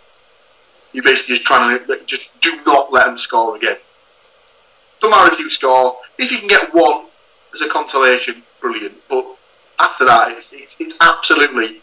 You're 0.92 1.04
basically 1.04 1.36
just 1.36 1.48
trying 1.48 1.80
to 1.80 2.06
just 2.06 2.30
do 2.42 2.56
not 2.66 2.92
let 2.92 3.06
them 3.06 3.18
score 3.18 3.56
again. 3.56 3.78
Don't 5.02 5.12
matter 5.12 5.34
if 5.34 5.40
you 5.40 5.50
score, 5.50 5.98
if 6.18 6.32
you 6.32 6.38
can 6.40 6.48
get 6.48 6.74
one 6.74 7.06
as 7.54 7.62
a 7.62 7.70
consolation, 7.70 8.44
brilliant. 8.60 8.96
But 9.10 9.26
after 9.80 10.06
that, 10.06 10.32
it's, 10.32 10.54
it's, 10.54 10.80
it's 10.80 10.96
absolutely 11.02 11.82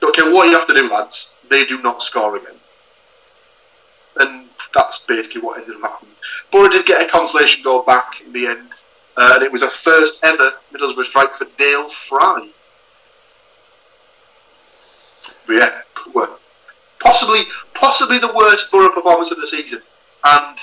don't 0.00 0.14
care 0.14 0.32
what 0.32 0.46
you 0.46 0.52
have 0.52 0.66
to 0.66 0.74
do, 0.74 0.90
lads. 0.90 1.32
They 1.48 1.64
do 1.64 1.82
not 1.82 2.02
score 2.02 2.36
again, 2.36 2.54
and 4.20 4.48
that's 4.74 5.00
basically 5.00 5.40
what 5.40 5.60
ended 5.60 5.76
up 5.76 5.82
happening. 5.82 6.14
Borough 6.52 6.68
did 6.68 6.86
get 6.86 7.02
a 7.02 7.10
consolation 7.10 7.62
goal 7.62 7.82
back 7.82 8.20
in 8.24 8.32
the 8.32 8.46
end, 8.46 8.68
uh, 9.16 9.32
and 9.34 9.42
it 9.42 9.52
was 9.52 9.62
a 9.62 9.70
first 9.70 10.22
ever 10.24 10.52
Middlesbrough 10.72 11.06
strike 11.06 11.34
for 11.36 11.46
Dale 11.58 11.88
Fry. 11.88 12.48
But 15.46 15.54
yeah, 15.54 15.80
well, 16.14 16.38
possibly 17.00 17.40
possibly 17.74 18.18
the 18.18 18.32
worst 18.32 18.70
Borough 18.70 18.92
performance 18.92 19.30
of 19.30 19.40
the 19.40 19.46
season, 19.46 19.82
and 20.24 20.58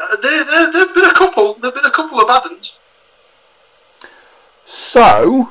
uh, 0.00 0.16
there 0.20 0.44
there 0.44 0.72
there've 0.72 0.94
been 0.94 1.06
a 1.06 1.14
couple 1.14 1.54
there've 1.54 1.74
been 1.74 1.84
a 1.86 1.90
couple 1.90 2.20
of 2.20 2.28
bad 2.28 2.44
ones. 2.44 2.80
So, 4.64 5.50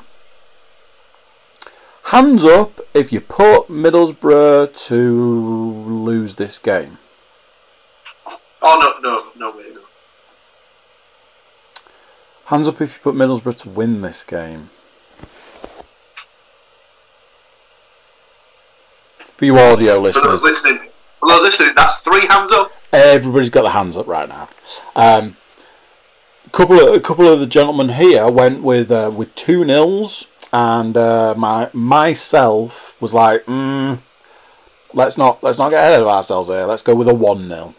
hands 2.12 2.44
up 2.44 2.78
if 2.92 3.10
you 3.10 3.20
put 3.22 3.68
Middlesbrough 3.68 4.86
to 4.88 5.22
lose 5.88 6.34
this 6.34 6.58
game. 6.58 6.98
Oh 8.60 9.00
no 9.02 9.08
no 9.08 9.50
no 9.50 9.56
way 9.56 9.64
no. 9.74 9.80
Hands 12.44 12.68
up 12.68 12.80
if 12.82 12.94
you 12.94 13.00
put 13.02 13.14
Middlesbrough 13.14 13.56
to 13.62 13.70
win 13.70 14.02
this 14.02 14.22
game. 14.22 14.68
For 19.38 19.46
you 19.46 19.58
audio 19.58 19.96
For 19.96 20.20
those 20.20 20.44
listeners, 20.44 20.44
listening, 20.44 20.90
for 21.18 21.28
those 21.30 21.40
listening, 21.40 21.72
that's 21.74 21.96
three 22.00 22.26
hands 22.28 22.52
up. 22.52 22.70
everybody's 22.92 23.50
got 23.50 23.62
their 23.62 23.72
hands 23.72 23.96
up 23.96 24.06
right 24.06 24.28
now. 24.28 24.50
Um, 24.94 25.36
couple 26.52 26.78
of 26.78 26.94
a 26.94 27.00
couple 27.00 27.26
of 27.26 27.40
the 27.40 27.46
gentlemen 27.46 27.88
here 27.88 28.28
went 28.30 28.62
with 28.62 28.92
uh, 28.92 29.10
with 29.12 29.34
two 29.34 29.64
nils, 29.64 30.26
and 30.52 30.96
uh, 30.96 31.34
my 31.36 31.70
myself 31.72 32.94
was 33.00 33.14
like, 33.14 33.44
mm, 33.46 33.98
let's 34.92 35.16
not 35.16 35.42
let's 35.42 35.58
not 35.58 35.70
get 35.70 35.88
ahead 35.88 36.02
of 36.02 36.08
ourselves 36.08 36.48
here. 36.48 36.64
Let's 36.64 36.82
go 36.82 36.94
with 36.94 37.08
a 37.08 37.14
one 37.14 37.48
0 37.48 37.74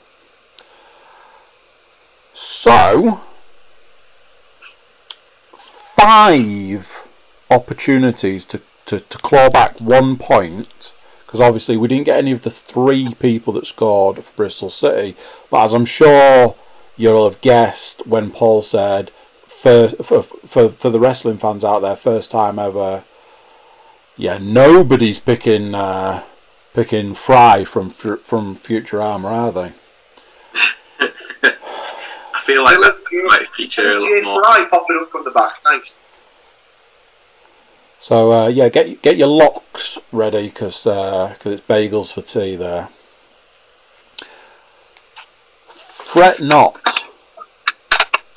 So 2.33 3.21
five 5.53 7.07
opportunities 7.49 8.43
to, 8.45 8.61
to, 8.85 8.99
to 8.99 9.17
claw 9.19 9.49
back 9.49 9.79
one 9.79 10.17
point 10.17 10.93
because 11.25 11.39
obviously 11.39 11.77
we 11.77 11.87
didn't 11.87 12.05
get 12.05 12.17
any 12.17 12.31
of 12.31 12.41
the 12.41 12.49
three 12.49 13.13
people 13.15 13.53
that 13.53 13.65
scored 13.65 14.21
for 14.23 14.33
Bristol 14.33 14.69
City. 14.69 15.15
But 15.49 15.63
as 15.63 15.73
I'm 15.73 15.85
sure 15.85 16.55
you'll 16.97 17.23
have 17.23 17.41
guessed 17.41 18.05
when 18.05 18.31
Paul 18.31 18.61
said, 18.61 19.11
first, 19.63 20.03
for, 20.03 20.21
for, 20.21 20.69
for 20.69 20.89
the 20.89 20.99
wrestling 20.99 21.37
fans 21.37 21.63
out 21.63 21.79
there, 21.79 21.95
first 21.95 22.29
time 22.29 22.59
ever, 22.59 23.05
yeah, 24.17 24.37
nobody's 24.37 25.19
picking 25.19 25.73
uh, 25.73 26.23
picking 26.73 27.13
Fry 27.13 27.63
from 27.63 27.89
Fu- 27.89 28.17
from 28.17 28.57
Futurama, 28.57 29.25
are 29.25 29.51
they? 29.51 29.71
I 30.99 32.41
feel 32.41 32.63
like 32.63 32.77
that 32.77 32.99
might 33.25 33.47
feature 33.55 33.87
a 33.87 33.99
lot 33.99 34.23
more. 34.23 34.43
Fry 34.43 34.67
popping 34.69 34.99
up 35.01 35.09
from 35.09 35.23
the 35.23 35.31
back. 35.31 35.55
Nice. 35.65 35.95
So 37.99 38.33
uh, 38.33 38.47
yeah, 38.47 38.67
get 38.67 39.01
get 39.01 39.15
your 39.17 39.29
locks 39.29 39.97
ready 40.11 40.49
because 40.49 40.85
it's 40.85 41.61
bagels 41.61 42.13
for 42.13 42.21
tea 42.21 42.57
there. 42.57 42.89
Fret 45.69 46.41
not, 46.41 47.07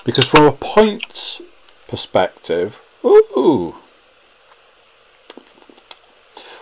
because 0.07 0.29
from 0.29 0.45
a 0.45 0.53
points 0.53 1.43
perspective, 1.89 2.81
ooh, 3.05 3.75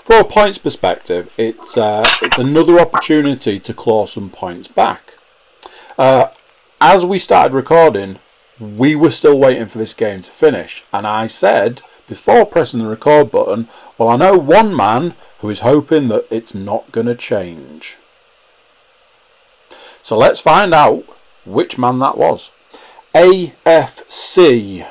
from 0.03 0.21
a 0.21 0.25
points 0.25 0.57
perspective, 0.57 1.31
it's 1.37 1.77
uh, 1.77 2.05
it's 2.23 2.39
another 2.39 2.81
opportunity 2.81 3.61
to 3.61 3.75
claw 3.75 4.07
some 4.07 4.31
points 4.31 4.67
back. 4.67 5.19
Uh, 5.99 6.29
as 6.81 7.05
we 7.05 7.19
started 7.19 7.55
recording, 7.55 8.19
we 8.59 8.97
were 8.97 9.11
still 9.11 9.39
waiting 9.39 9.67
for 9.67 9.77
this 9.77 9.93
game 9.93 10.23
to 10.23 10.31
finish, 10.31 10.83
and 10.91 11.07
I 11.07 11.27
said 11.27 11.83
before 12.09 12.47
pressing 12.47 12.81
the 12.81 12.89
record 12.89 13.31
button, 13.31 13.69
well, 13.99 14.09
I 14.09 14.17
know 14.17 14.39
one 14.39 14.75
man 14.75 15.15
who 15.41 15.51
is 15.51 15.61
hoping 15.61 16.09
that 16.09 16.27
it's 16.31 16.55
not 16.55 16.93
going 16.93 17.07
to 17.07 17.15
change. 17.15 17.99
So 20.01 20.17
let's 20.17 20.41
find 20.41 20.73
out 20.75 21.05
which 21.45 21.79
man 21.79 21.99
that 21.99 22.17
was. 22.17 22.51
AFC 23.15 24.85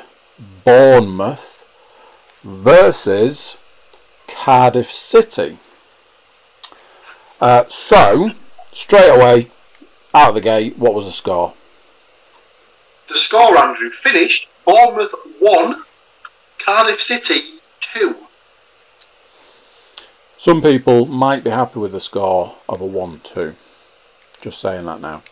Bournemouth 0.63 1.65
versus 2.41 3.57
Cardiff 4.27 4.89
City. 4.89 5.57
Uh, 7.41 7.65
so, 7.67 8.31
straight 8.71 9.09
away, 9.09 9.51
out 10.13 10.29
of 10.29 10.35
the 10.35 10.41
gate, 10.41 10.77
what 10.77 10.93
was 10.93 11.05
the 11.05 11.11
score? 11.11 11.53
The 13.09 13.17
score, 13.17 13.57
Andrew, 13.57 13.89
finished 13.89 14.47
Bournemouth 14.65 15.13
1, 15.39 15.83
Cardiff 16.59 17.01
City 17.01 17.59
2. 17.81 18.15
Some 20.37 20.61
people 20.61 21.05
might 21.05 21.43
be 21.43 21.49
happy 21.49 21.79
with 21.79 21.91
the 21.91 21.99
score 21.99 22.55
of 22.69 22.79
a 22.79 22.85
1 22.85 23.19
2. 23.21 23.55
Just 24.41 24.61
saying 24.61 24.85
that 24.85 25.01
now. 25.01 25.23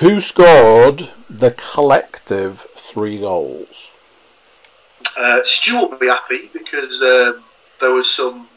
Who 0.00 0.20
scored 0.20 1.10
the 1.28 1.50
collective 1.50 2.66
three 2.76 3.18
goals? 3.18 3.90
Uh, 5.16 5.40
Stuart 5.42 5.90
will 5.90 5.98
be 5.98 6.06
happy 6.06 6.50
because 6.52 7.02
um, 7.02 7.42
there 7.80 7.90
was 7.92 8.08
some. 8.08 8.48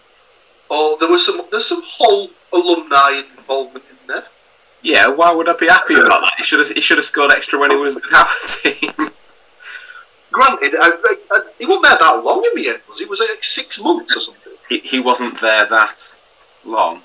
Oh, 0.69 0.97
there 0.99 1.09
was 1.09 1.25
some. 1.25 1.41
There's 1.49 1.65
some 1.65 1.81
Hull 1.83 2.29
alumni 2.53 3.23
involvement 3.37 3.85
in 3.89 3.97
there. 4.07 4.25
Yeah, 4.83 5.07
why 5.07 5.31
would 5.31 5.49
I 5.49 5.53
be 5.53 5.67
happy 5.67 5.95
about 5.95 6.21
that? 6.21 6.33
He 6.37 6.43
should 6.43 6.59
have 6.59 6.69
he 6.69 6.81
should 6.81 6.99
have 6.99 7.05
scored 7.05 7.31
extra 7.31 7.57
when 7.57 7.71
he 7.71 7.77
was 7.77 7.95
with 7.95 8.13
our 8.13 8.27
team. 8.47 9.11
Granted, 10.31 10.75
I, 10.79 10.91
I, 10.91 11.15
I, 11.31 11.41
he 11.57 11.65
wasn't 11.65 11.83
there 11.85 11.97
that 11.99 12.23
long 12.23 12.45
in 12.45 12.61
the 12.61 12.69
end, 12.69 12.81
was 12.87 12.99
he? 12.99 13.05
Was 13.05 13.19
it 13.19 13.29
like 13.29 13.43
six 13.43 13.81
months 13.81 14.15
or 14.15 14.19
something? 14.19 14.53
he, 14.69 14.79
he 14.79 14.99
wasn't 14.99 15.41
there 15.41 15.67
that 15.67 16.15
long. 16.63 17.01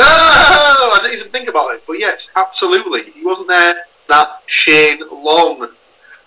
No, 0.00 0.06
I 0.06 0.98
didn't 1.02 1.18
even 1.18 1.30
think 1.30 1.48
about 1.48 1.74
it. 1.74 1.82
But 1.86 1.98
yes, 1.98 2.30
absolutely. 2.34 3.10
He 3.10 3.22
wasn't 3.22 3.48
there 3.48 3.82
that 4.08 4.42
Shane 4.46 5.02
Long 5.10 5.68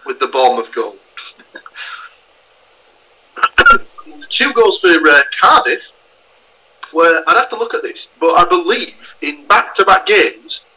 with 0.06 0.20
the 0.20 0.28
Bournemouth 0.28 0.74
goal. 0.74 0.96
Two 4.30 4.54
goals 4.54 4.80
for 4.80 4.90
uh, 4.90 5.22
Cardiff. 5.42 5.92
Where 6.92 7.28
I'd 7.28 7.36
have 7.36 7.50
to 7.50 7.58
look 7.58 7.74
at 7.74 7.82
this, 7.82 8.14
but 8.20 8.38
I 8.38 8.48
believe 8.48 9.16
in 9.24 9.48
back-to-back 9.48 10.06
games, 10.06 10.68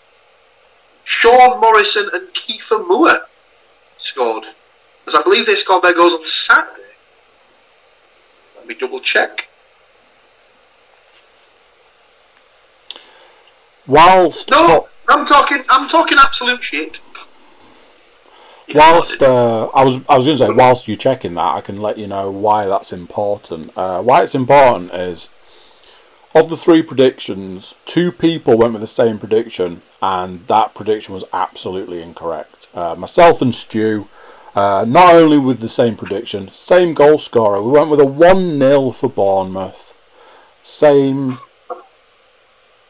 Sean 1.05 1.61
Morrison 1.61 2.09
and 2.15 2.29
Kiefer 2.29 2.89
Moore 2.89 3.27
scored. 3.99 4.45
As 5.07 5.15
I 5.15 5.23
believe 5.23 5.45
they 5.45 5.57
scored 5.57 5.83
their 5.83 5.93
goals 5.93 6.15
on 6.15 6.25
Saturday. 6.25 6.83
Let 8.57 8.67
me 8.67 8.75
double 8.75 9.01
check. 9.01 9.49
Whilst 13.87 14.51
No, 14.51 14.89
I'm 15.09 15.27
talking. 15.27 15.65
I'm 15.69 15.89
talking 15.89 16.19
absolute 16.21 16.63
shit. 16.63 17.01
Whilst 18.75 19.23
uh, 19.23 19.67
I 19.75 19.85
was 19.85 20.01
I 20.09 20.17
was 20.17 20.27
going 20.27 20.39
to 20.39 20.47
say 20.47 20.51
whilst 20.51 20.89
you're 20.89 20.97
checking 20.97 21.35
that, 21.35 21.55
I 21.55 21.61
can 21.61 21.77
let 21.81 21.99
you 21.99 22.09
know 22.09 22.31
why 22.31 22.67
that's 22.67 22.93
important. 22.93 23.71
Uh, 23.77 24.03
why 24.03 24.23
it's 24.23 24.35
important 24.35 24.93
is 24.93 25.31
of 26.35 26.51
the 26.51 26.57
three 26.57 26.83
predictions, 26.83 27.75
two 27.87 28.13
people 28.13 28.59
went 28.59 28.73
with 28.73 28.83
the 28.83 28.87
same 28.87 29.19
prediction, 29.19 29.83
and 30.03 30.47
that 30.49 30.75
prediction 30.75 31.15
was 31.15 31.25
absolutely 31.33 32.03
incorrect. 32.03 32.69
Uh, 32.75 32.95
myself 32.97 33.41
and 33.41 33.55
Stu, 33.55 34.07
uh, 34.55 34.85
not 34.87 35.15
only 35.15 35.39
with 35.39 35.61
the 35.61 35.69
same 35.69 35.97
prediction, 35.97 36.49
same 36.49 36.93
goal 36.93 37.19
scorer. 37.19 37.63
We 37.63 37.71
went 37.71 37.89
with 37.89 38.01
a 38.01 38.05
1 38.07 38.59
0 38.59 38.91
for 38.91 39.09
Bournemouth. 39.09 39.95
Same. 40.63 41.39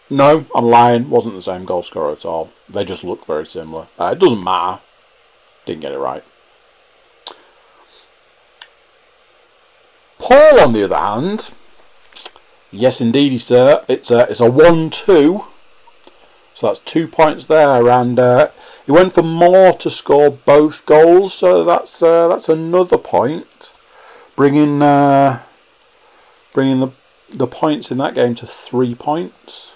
No, 0.09 0.47
I'm 0.55 0.67
lying. 0.67 1.11
Wasn't 1.11 1.35
the 1.35 1.43
same 1.43 1.65
goal 1.65 1.83
scorer 1.83 2.13
at 2.13 2.25
all. 2.25 2.51
They 2.69 2.85
just 2.85 3.03
look 3.03 3.27
very 3.27 3.47
similar. 3.47 3.89
Uh, 3.99 4.11
it 4.13 4.21
doesn't 4.21 4.43
matter. 4.43 4.81
Didn't 5.65 5.81
get 5.81 5.93
it 5.93 5.99
right. 5.99 6.23
Paul, 10.19 10.61
on 10.61 10.73
the 10.73 10.85
other 10.85 10.97
hand, 10.97 11.53
yes, 12.71 13.01
indeedy, 13.01 13.39
sir. 13.39 13.85
It's 13.87 14.11
a 14.11 14.29
it's 14.29 14.41
a 14.41 14.51
one-two, 14.51 15.45
so 16.55 16.67
that's 16.67 16.79
two 16.81 17.07
points 17.07 17.47
there, 17.47 17.89
and 17.89 18.19
uh, 18.19 18.51
he 18.87 18.93
went 18.93 19.13
for 19.13 19.23
Moore 19.23 19.75
to 19.75 19.91
score 19.91 20.31
both 20.31 20.87
goals, 20.87 21.35
so 21.35 21.65
that's 21.65 22.03
uh, 22.03 22.29
that's 22.29 22.49
another 22.49 22.99
point, 22.99 23.73
bringing 24.35 24.83
uh, 24.83 25.43
bringing 26.53 26.81
the 26.81 26.89
the 27.31 27.47
points 27.47 27.91
in 27.91 27.99
that 27.99 28.15
game 28.15 28.35
to 28.37 28.47
three 28.47 28.95
points. 28.95 29.76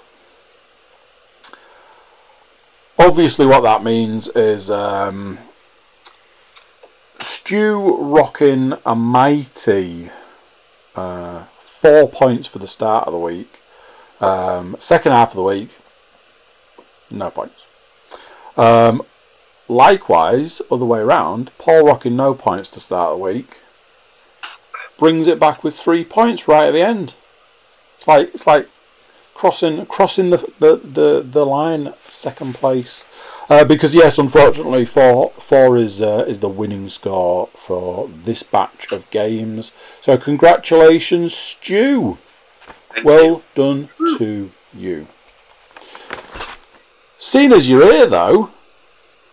Obviously, 3.00 3.46
what 3.46 3.62
that 3.62 3.82
means 3.82 4.28
is 4.28 4.70
um, 4.70 5.38
Stu 7.20 7.96
rocking 7.96 8.74
a 8.84 8.94
mighty 8.94 10.10
uh, 10.94 11.44
four 11.58 12.10
points 12.10 12.46
for 12.46 12.58
the 12.58 12.66
start 12.66 13.06
of 13.06 13.12
the 13.12 13.18
week. 13.18 13.60
Um, 14.20 14.76
second 14.78 15.12
half 15.12 15.30
of 15.30 15.36
the 15.36 15.42
week, 15.42 15.78
no 17.10 17.30
points. 17.30 17.66
Um, 18.56 19.00
likewise, 19.66 20.60
other 20.70 20.84
way 20.84 21.00
around, 21.00 21.52
Paul 21.56 21.86
rocking 21.86 22.16
no 22.16 22.34
points 22.34 22.68
to 22.68 22.80
start 22.80 23.14
the 23.14 23.24
week 23.24 23.62
brings 25.00 25.26
it 25.26 25.40
back 25.40 25.64
with 25.64 25.74
three 25.74 26.04
points 26.04 26.46
right 26.46 26.66
at 26.66 26.72
the 26.72 26.82
end. 26.82 27.14
It's 27.96 28.06
like 28.06 28.34
it's 28.34 28.46
like 28.46 28.68
crossing 29.40 29.86
crossing 29.86 30.28
the 30.28 30.36
the, 30.58 30.76
the, 30.76 31.22
the 31.22 31.46
line 31.46 31.94
second 32.04 32.54
place. 32.54 33.06
Uh, 33.48 33.64
because 33.64 33.94
yes, 33.94 34.18
unfortunately, 34.18 34.84
four 34.84 35.30
four 35.30 35.78
is 35.78 36.02
uh, 36.02 36.26
is 36.28 36.40
the 36.40 36.48
winning 36.48 36.90
score 36.90 37.46
for 37.54 38.10
this 38.24 38.42
batch 38.42 38.92
of 38.92 39.08
games. 39.10 39.72
So 40.02 40.18
congratulations, 40.18 41.32
Stu. 41.34 42.18
Thank 42.92 43.06
Well 43.06 43.36
you. 43.36 43.42
done 43.54 43.88
to 44.18 44.50
you. 44.74 45.06
Seeing 47.16 47.52
as 47.54 47.70
you're 47.70 47.90
here, 47.90 48.06
though, 48.06 48.50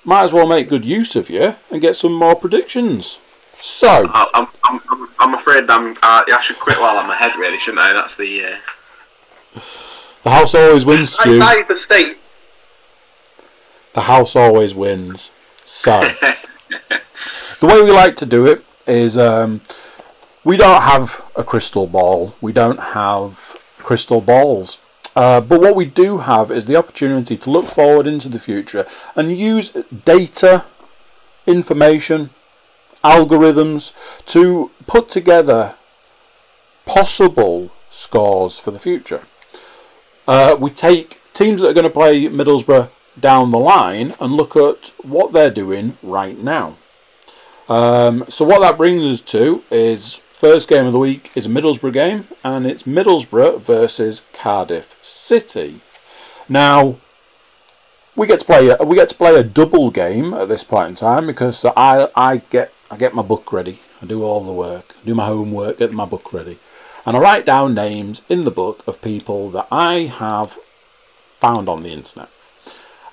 might 0.05 0.24
as 0.24 0.32
well 0.32 0.47
make 0.47 0.70
good 0.70 0.86
use 0.86 1.18
of 1.18 1.30
you 1.30 1.55
and 1.70 1.82
get 1.82 1.97
some 1.97 2.14
more 2.14 2.36
predictions. 2.36 3.20
So, 3.60 4.10
I'm, 4.14 4.47
I'm, 4.64 4.80
I'm, 4.91 5.10
I'm 5.20 5.34
afraid 5.34 5.70
I'm, 5.70 5.91
uh, 6.03 6.24
I 6.32 6.41
should 6.41 6.60
quit 6.60 6.78
while 6.78 6.97
I'm 6.97 7.10
ahead, 7.10 7.36
really, 7.38 7.58
shouldn't 7.58 7.82
I? 7.82 7.91
That's 7.91 8.16
the. 8.16 8.45
Uh, 8.45 9.60
the 10.28 10.32
house 10.34 10.53
always 10.53 10.86
wins, 10.86 11.13
Stu. 11.13 11.41
is 11.41 11.67
the 11.69 11.78
state. 11.78 12.17
The 13.93 14.01
house 14.01 14.36
always 14.36 14.75
wins. 14.75 15.32
So, 15.63 16.01
the 17.61 17.65
way 17.65 17.82
we 17.82 17.91
like 17.91 18.17
to 18.17 18.25
do 18.25 18.45
it 18.45 18.61
is 18.86 19.17
um, 19.17 19.61
we 20.43 20.57
don't 20.57 20.82
have 20.82 21.23
a 21.38 21.45
crystal 21.45 21.88
ball, 21.88 22.36
we 22.41 22.51
don't 22.51 22.78
have 22.78 23.55
crystal 23.78 24.19
balls. 24.19 24.80
Uh, 25.15 25.39
but 25.39 25.61
what 25.61 25.78
we 25.78 25.86
do 25.86 26.17
have 26.17 26.51
is 26.51 26.65
the 26.67 26.75
opportunity 26.75 27.38
to 27.38 27.49
look 27.49 27.67
forward 27.67 28.05
into 28.05 28.28
the 28.28 28.38
future 28.38 28.86
and 29.15 29.32
use 29.32 29.69
data, 30.03 30.65
information, 31.45 32.32
algorithms 33.01 33.93
to 34.25 34.71
put 34.88 35.07
together 35.07 35.75
possible 36.86 37.71
scores 37.89 38.59
for 38.59 38.71
the 38.71 38.80
future. 38.80 39.21
Uh, 40.28 40.55
we 40.59 40.69
take 40.69 41.21
teams 41.34 41.61
that 41.61 41.69
are 41.69 41.73
going 41.73 41.84
to 41.84 41.89
play 41.89 42.25
Middlesbrough 42.25 42.89
down 43.19 43.51
the 43.51 43.59
line 43.59 44.13
and 44.19 44.34
look 44.34 44.55
at 44.55 44.91
what 45.01 45.34
they're 45.34 45.49
doing 45.49 45.97
right 46.03 46.38
now. 46.38 46.75
Um, 47.69 48.25
so 48.28 48.45
what 48.45 48.59
that 48.59 48.78
brings 48.78 49.03
us 49.03 49.21
to 49.32 49.63
is 49.71 50.21
first 50.32 50.69
game 50.69 50.86
of 50.86 50.93
the 50.93 50.99
week 50.99 51.32
is 51.36 51.45
a 51.45 51.49
Middlesbrough 51.49 51.93
game, 51.93 52.28
and 52.43 52.65
it's 52.65 52.84
Middlesbrough 52.84 53.61
versus 53.61 54.25
Cardiff 54.34 54.95
City. 55.01 55.80
Now 56.47 56.97
we 58.15 58.28
get 58.28 58.39
to 58.39 58.45
play 58.45 58.69
a, 58.69 58.84
we 58.84 58.95
get 58.95 59.09
to 59.09 59.15
play 59.15 59.36
a 59.36 59.43
double 59.43 59.91
game 59.91 60.34
at 60.34 60.49
this 60.49 60.63
point 60.63 60.89
in 60.89 60.95
time 60.95 61.28
because 61.28 61.63
I 61.65 62.09
I 62.15 62.38
get 62.49 62.73
I 62.89 62.97
get 62.97 63.13
my 63.13 63.21
book 63.21 63.53
ready. 63.53 63.80
I 64.01 64.05
do 64.05 64.23
all 64.23 64.43
the 64.43 64.53
work, 64.53 64.95
do 65.05 65.15
my 65.15 65.25
homework, 65.25 65.80
get 65.80 65.91
my 65.91 66.05
book 66.05 66.32
ready, 66.32 66.59
and 67.08 67.16
I 67.16 67.22
write 67.22 67.45
down 67.45 67.74
names 67.74 68.22
in 68.28 68.41
the 68.41 68.51
book 68.51 68.84
of 68.86 69.01
people 69.01 69.49
that 69.51 69.68
I 69.72 70.12
have 70.20 70.60
found 71.39 71.70
on 71.70 71.82
the 71.82 71.93
internet. 71.93 72.28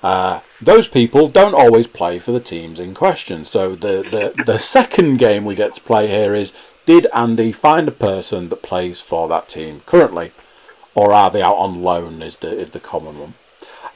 Uh, 0.03 0.41
those 0.61 0.89
people 0.89 1.29
don't 1.29 1.55
always 1.55 1.87
play 1.87 2.19
for 2.19 2.33
the 2.33 2.41
teams 2.41 2.79
in 2.81 2.93
question. 2.93 3.45
So 3.45 3.73
the, 3.73 4.33
the, 4.37 4.43
the 4.43 4.59
second 4.75 5.17
game 5.17 5.45
we 5.45 5.55
get 5.55 5.75
to 5.75 5.81
play 5.81 6.07
here 6.07 6.35
is 6.35 6.53
did 6.85 7.07
Andy 7.13 7.53
find 7.53 7.87
a 7.87 7.91
person 7.91 8.49
that 8.49 8.61
plays 8.61 8.99
for 8.99 9.29
that 9.29 9.47
team 9.47 9.81
currently? 9.85 10.33
Or 10.93 11.13
are 11.13 11.31
they 11.31 11.41
out 11.41 11.55
on 11.55 11.81
loan 11.81 12.21
is 12.21 12.37
the, 12.37 12.55
is 12.55 12.71
the 12.71 12.81
common 12.81 13.17
one. 13.17 13.33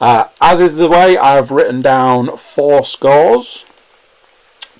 Uh, 0.00 0.28
as 0.40 0.60
is 0.60 0.76
the 0.76 0.88
way, 0.88 1.18
I've 1.18 1.50
written 1.50 1.82
down 1.82 2.38
four 2.38 2.86
scores. 2.86 3.66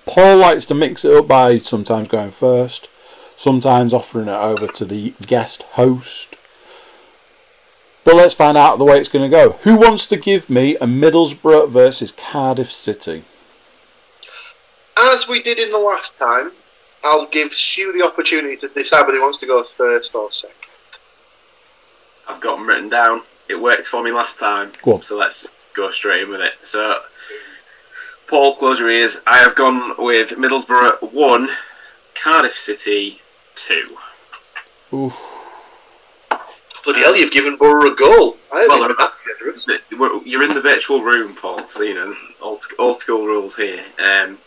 Paul 0.07 0.39
likes 0.39 0.65
to 0.67 0.75
mix 0.75 1.05
it 1.05 1.15
up 1.15 1.29
by 1.29 1.59
sometimes 1.59 2.09
going 2.09 2.31
first, 2.31 2.89
sometimes 3.41 3.95
offering 3.95 4.29
it 4.29 4.33
over 4.33 4.67
to 4.67 4.85
the 4.85 5.15
guest 5.27 5.63
host. 5.73 6.37
But 8.05 8.15
let's 8.15 8.35
find 8.35 8.55
out 8.55 8.77
the 8.77 8.85
way 8.85 8.99
it's 8.99 9.09
going 9.09 9.29
to 9.31 9.35
go. 9.35 9.53
Who 9.63 9.77
wants 9.77 10.07
to 10.09 10.19
give 10.19 10.51
me 10.51 10.77
a 10.77 10.85
Middlesbrough 10.85 11.71
versus 11.71 12.13
Cardiff 12.13 12.71
City? 12.71 13.25
As 14.95 15.27
we 15.27 15.43
did 15.43 15.59
in 15.59 15.71
the 15.71 15.79
last 15.79 16.19
time, 16.19 16.53
I'll 17.03 17.29
give 17.29 17.55
Stu 17.55 17.95
the 17.95 18.05
opportunity 18.05 18.57
to 18.59 18.69
decide 18.69 19.07
whether 19.07 19.15
he 19.15 19.23
wants 19.23 19.39
to 19.39 19.47
go 19.47 19.65
first 19.65 20.15
or 20.15 20.31
second. 20.31 20.57
I've 22.29 22.43
got 22.43 22.59
them 22.59 22.67
written 22.67 22.91
down. 22.91 23.23
It 23.49 23.63
worked 23.63 23.87
for 23.87 24.03
me 24.03 24.13
last 24.13 24.39
time. 24.39 24.73
Go 24.83 24.97
on. 24.97 25.03
So 25.03 25.17
let's 25.17 25.49
go 25.73 25.91
straight 25.91 26.25
in 26.25 26.29
with 26.29 26.43
it. 26.43 26.57
So, 26.63 26.99
Paul, 28.29 28.57
close 28.57 28.81
your 28.81 28.91
ears. 28.91 29.23
I 29.27 29.39
have 29.39 29.57
gone 29.57 29.95
with 29.97 30.33
Middlesbrough 30.33 31.15
1, 31.15 31.49
Cardiff 32.15 32.59
City 32.59 33.20
2. 33.67 33.97
Oof. 34.97 35.37
Bloody 36.85 37.01
hell, 37.01 37.15
you've 37.17 37.33
given 37.33 37.57
Borough 37.57 37.93
a 37.93 37.95
goal. 37.95 38.37
I 38.53 38.61
haven't 38.61 38.79
Well, 38.79 38.89
been 38.89 38.97
that 38.99 39.13
generous. 39.39 39.67
We're- 39.97 40.21
You're 40.25 40.43
in 40.43 40.55
the 40.55 40.61
virtual 40.63 41.03
room, 41.03 41.35
Paul, 41.35 41.67
so 41.69 41.83
you 41.83 41.95
know, 41.95 42.17
old, 42.41 42.63
old 42.79 43.01
school 43.01 43.27
rules 43.27 43.57
here. 43.57 43.85
Um, 43.99 44.39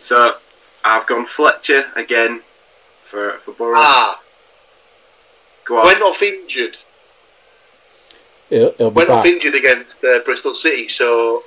so, 0.00 0.36
I've 0.84 1.06
gone 1.06 1.26
Fletcher 1.26 1.92
again 1.94 2.42
for, 3.02 3.32
for 3.34 3.52
Borough. 3.52 3.74
Ah, 3.78 4.20
Go 5.64 5.78
on. 5.78 5.84
went 5.86 6.02
off 6.02 6.22
injured. 6.22 6.78
He'll, 8.50 8.72
he'll 8.72 8.90
be 8.90 8.96
Went 8.96 9.10
off 9.10 9.24
injured 9.26 9.54
against 9.54 10.02
uh, 10.04 10.20
Bristol 10.24 10.54
City, 10.54 10.88
so 10.88 11.42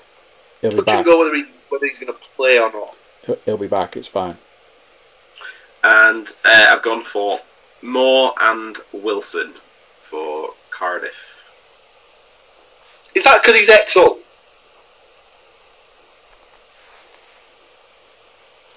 He'll 0.62 0.72
be 0.72 0.78
touch 0.78 0.88
and 0.88 0.98
back. 0.98 1.06
go 1.06 1.20
whether, 1.20 1.36
he, 1.36 1.46
whether 1.70 1.88
he's 1.88 1.98
going 2.00 2.14
to 2.14 2.20
play 2.36 2.60
or 2.60 2.72
not. 2.72 2.96
He'll- 3.26 3.40
He'll 3.46 3.58
be 3.58 3.68
back. 3.68 3.96
It's 3.98 4.08
fine. 4.08 4.38
And 5.84 6.28
uh, 6.44 6.66
I've 6.70 6.82
gone 6.84 7.04
for 7.04 7.40
Moore 7.82 8.34
and 8.40 8.78
Wilson 8.92 9.54
for 10.00 10.52
Cardiff. 10.70 11.46
Is 13.16 13.24
that 13.24 13.42
because 13.42 13.58
he's 13.60 13.70
ex-Hull? 13.70 14.20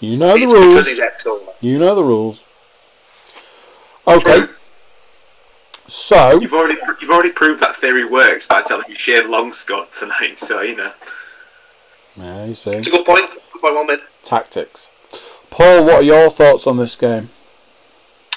You 0.00 0.16
know 0.16 0.36
the 0.36 0.44
It's 0.44 0.52
rules. 0.52 0.74
because 0.74 0.86
he's 0.86 1.00
ex-Hull. 1.00 1.54
You 1.60 1.78
know 1.78 1.94
the 1.94 2.04
rules. 2.04 2.42
Okay. 4.06 4.46
So 5.88 6.40
You've 6.40 6.52
already 6.52 6.78
you've 7.00 7.10
already 7.10 7.32
proved 7.32 7.60
that 7.60 7.74
theory 7.76 8.04
works 8.04 8.46
by 8.46 8.62
telling 8.62 8.88
me 8.88 8.94
Shane 8.94 9.30
Long 9.30 9.52
scored 9.52 9.92
tonight. 9.92 10.34
So 10.38 10.60
you 10.62 10.76
know. 10.76 10.92
yeah, 12.16 12.44
you 12.46 12.54
see 12.54 12.70
It's 12.72 12.86
a 12.86 12.90
good 12.90 13.04
point. 13.04 13.28
Good 13.52 13.60
point, 13.60 13.74
well 13.74 13.98
tactics. 14.22 14.90
Paul, 15.50 15.84
what 15.84 15.94
are 15.96 16.02
your 16.02 16.30
thoughts 16.30 16.66
on 16.66 16.76
this 16.76 16.96
game? 16.96 17.30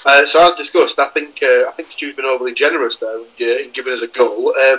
Uh, 0.04 0.26
so 0.26 0.46
as 0.46 0.54
discussed, 0.54 0.98
I 0.98 1.08
think 1.08 1.38
uh, 1.42 1.68
I 1.68 1.72
think 1.74 1.90
Stu's 1.90 2.14
been 2.14 2.26
overly 2.26 2.52
generous 2.52 2.98
there 2.98 3.18
uh, 3.18 3.24
in, 3.38 3.70
giving 3.72 3.94
us 3.94 4.02
a 4.02 4.06
goal. 4.06 4.48
Um, 4.48 4.78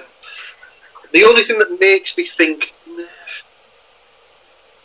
the 1.11 1.23
only 1.23 1.43
thing 1.43 1.57
that 1.59 1.79
makes 1.79 2.17
me 2.17 2.27
think, 2.27 2.73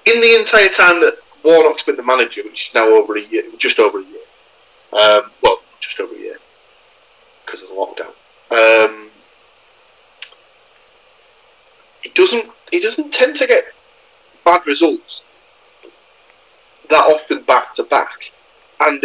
in 0.06 0.20
the 0.20 0.36
entire 0.38 0.68
time 0.68 1.00
that 1.00 1.18
Warnock's 1.44 1.82
been 1.82 1.96
the 1.96 2.02
manager, 2.02 2.42
which 2.44 2.68
is 2.68 2.74
now 2.74 2.86
over 2.86 3.18
a 3.18 3.22
year, 3.22 3.42
just 3.58 3.78
over 3.78 3.98
a 3.98 4.04
year, 4.04 4.22
um, 4.92 5.30
well, 5.42 5.60
just 5.80 6.00
over 6.00 6.14
a 6.14 6.18
year 6.18 6.38
because 7.44 7.62
of 7.62 7.68
the 7.68 7.74
lockdown. 7.74 8.14
Um, 8.50 9.10
he 12.02 12.08
doesn't 12.10 12.50
he 12.70 12.80
doesn't 12.80 13.12
tend 13.12 13.36
to 13.36 13.46
get 13.46 13.64
bad 14.44 14.66
results 14.66 15.24
that 16.90 17.04
often 17.10 17.42
back 17.42 17.74
to 17.74 17.84
back, 17.84 18.30
and 18.80 19.04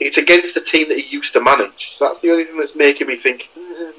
it's 0.00 0.16
against 0.18 0.54
the 0.54 0.60
team 0.60 0.88
that 0.88 0.98
he 0.98 1.08
used 1.16 1.32
to 1.34 1.40
manage. 1.40 1.92
So 1.96 2.06
that's 2.06 2.20
the 2.20 2.30
only 2.30 2.44
thing 2.44 2.58
that's 2.58 2.74
making 2.74 3.06
me 3.06 3.16
think. 3.16 3.48
"Mm, 3.56 3.92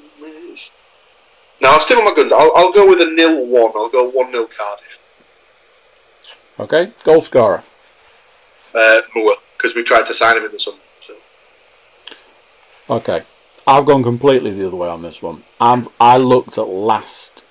No, 1.60 1.70
I'll 1.70 1.80
stick 1.80 1.96
with 1.96 2.04
my 2.04 2.14
guns. 2.14 2.32
I'll, 2.32 2.52
I'll 2.54 2.72
go 2.72 2.86
with 2.88 3.00
a 3.00 3.10
nil 3.10 3.46
one. 3.46 3.72
I'll 3.74 3.88
go 3.88 4.08
one 4.08 4.30
nil 4.32 4.46
Cardiff. 4.48 4.84
Okay, 6.60 6.92
goal 7.04 7.20
scorer. 7.20 7.62
Uh, 8.74 9.00
Moore 9.14 9.36
because 9.56 9.74
we 9.74 9.82
tried 9.82 10.04
to 10.06 10.14
sign 10.14 10.36
him 10.36 10.44
in 10.44 10.52
the 10.52 10.60
summer. 10.60 10.78
So. 11.06 11.14
Okay, 12.90 13.22
I've 13.66 13.86
gone 13.86 14.02
completely 14.02 14.50
the 14.50 14.66
other 14.66 14.76
way 14.76 14.88
on 14.88 15.02
this 15.02 15.22
one. 15.22 15.42
I'm, 15.60 15.88
I 16.00 16.16
looked 16.18 16.58
at 16.58 16.68
last 16.68 17.44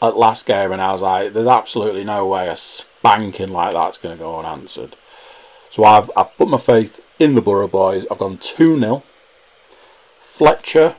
at 0.00 0.16
last 0.16 0.46
game 0.46 0.72
and 0.72 0.80
I 0.80 0.92
was 0.92 1.02
like, 1.02 1.32
"There's 1.32 1.46
absolutely 1.46 2.04
no 2.04 2.26
way 2.26 2.46
a 2.48 2.56
spanking 3.04 3.48
like 3.48 3.74
that's 3.74 3.98
going 3.98 4.16
to 4.16 4.22
go 4.22 4.38
unanswered." 4.38 4.96
So 5.68 5.84
I've 5.84 6.10
I've 6.16 6.36
put 6.36 6.48
my 6.48 6.58
faith 6.58 7.04
in 7.18 7.34
the 7.34 7.42
Borough 7.42 7.68
boys. 7.68 8.06
I've 8.10 8.18
gone 8.18 8.38
two 8.38 8.78
0 8.78 9.02
Fletcher 10.20 10.96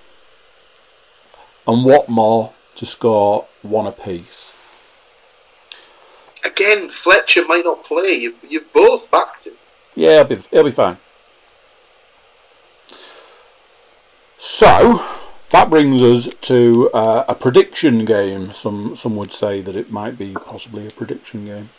and 1.67 1.85
Watmore 1.85 2.53
to 2.75 2.85
score 2.85 3.47
one 3.61 3.87
apiece. 3.87 4.53
Again, 6.43 6.89
Fletcher 6.89 7.45
might 7.45 7.65
not 7.65 7.83
play. 7.83 8.13
You, 8.13 8.35
you've 8.47 8.71
both 8.71 9.09
backed 9.09 9.47
him. 9.47 9.53
Yeah, 9.95 10.21
it'll 10.21 10.35
be, 10.35 10.43
it'll 10.51 10.63
be 10.63 10.71
fine. 10.71 10.97
So 14.37 15.03
that 15.49 15.69
brings 15.69 16.01
us 16.01 16.33
to 16.41 16.89
uh, 16.93 17.25
a 17.27 17.35
prediction 17.35 18.05
game. 18.05 18.51
Some 18.51 18.95
some 18.95 19.15
would 19.15 19.31
say 19.31 19.61
that 19.61 19.75
it 19.75 19.91
might 19.91 20.17
be 20.17 20.33
possibly 20.33 20.87
a 20.87 20.91
prediction 20.91 21.45
game. 21.45 21.69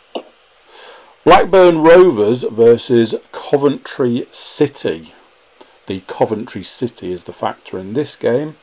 Blackburn 1.27 1.79
Rovers 1.79 2.43
versus 2.43 3.13
Coventry 3.33 4.25
City. 4.31 5.13
The 5.87 5.99
Coventry 6.07 6.63
City 6.63 7.11
is 7.11 7.25
the 7.25 7.33
factor 7.33 7.77
in 7.77 7.91
this 7.91 8.15
game. 8.15 8.55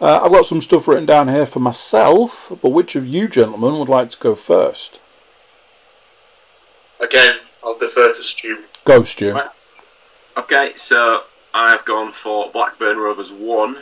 Uh, 0.00 0.20
I've 0.22 0.30
got 0.30 0.44
some 0.46 0.60
stuff 0.60 0.86
written 0.86 1.06
down 1.06 1.26
here 1.26 1.44
for 1.44 1.58
myself, 1.58 2.52
but 2.62 2.68
which 2.68 2.94
of 2.94 3.04
you 3.04 3.26
gentlemen 3.26 3.80
would 3.80 3.88
like 3.88 4.10
to 4.10 4.18
go 4.20 4.36
first? 4.36 5.00
Again, 7.00 7.38
I'll 7.64 7.76
defer 7.80 8.14
to 8.14 8.22
Stu. 8.22 8.62
Go, 8.84 9.02
Stu. 9.02 9.32
Right. 9.32 9.50
Okay, 10.36 10.72
so 10.76 11.24
I've 11.52 11.84
gone 11.84 12.12
for 12.12 12.48
Blackburn 12.48 12.98
Rovers 12.98 13.32
1, 13.32 13.78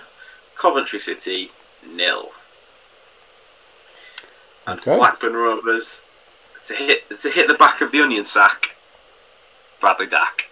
Coventry 0.57 1.01
City 1.01 1.51
nil. 1.87 2.30
And 4.66 4.80
Okay. 4.80 4.97
Blackburn 4.97 5.35
Rovers 5.35 6.01
to 6.64 6.74
hit 6.74 7.18
to 7.18 7.30
hit 7.30 7.48
the 7.48 7.54
back 7.54 7.80
of 7.80 7.92
the 7.92 8.00
onion 8.00 8.24
sack, 8.24 8.76
Bradley 9.80 10.06
Dack. 10.06 10.48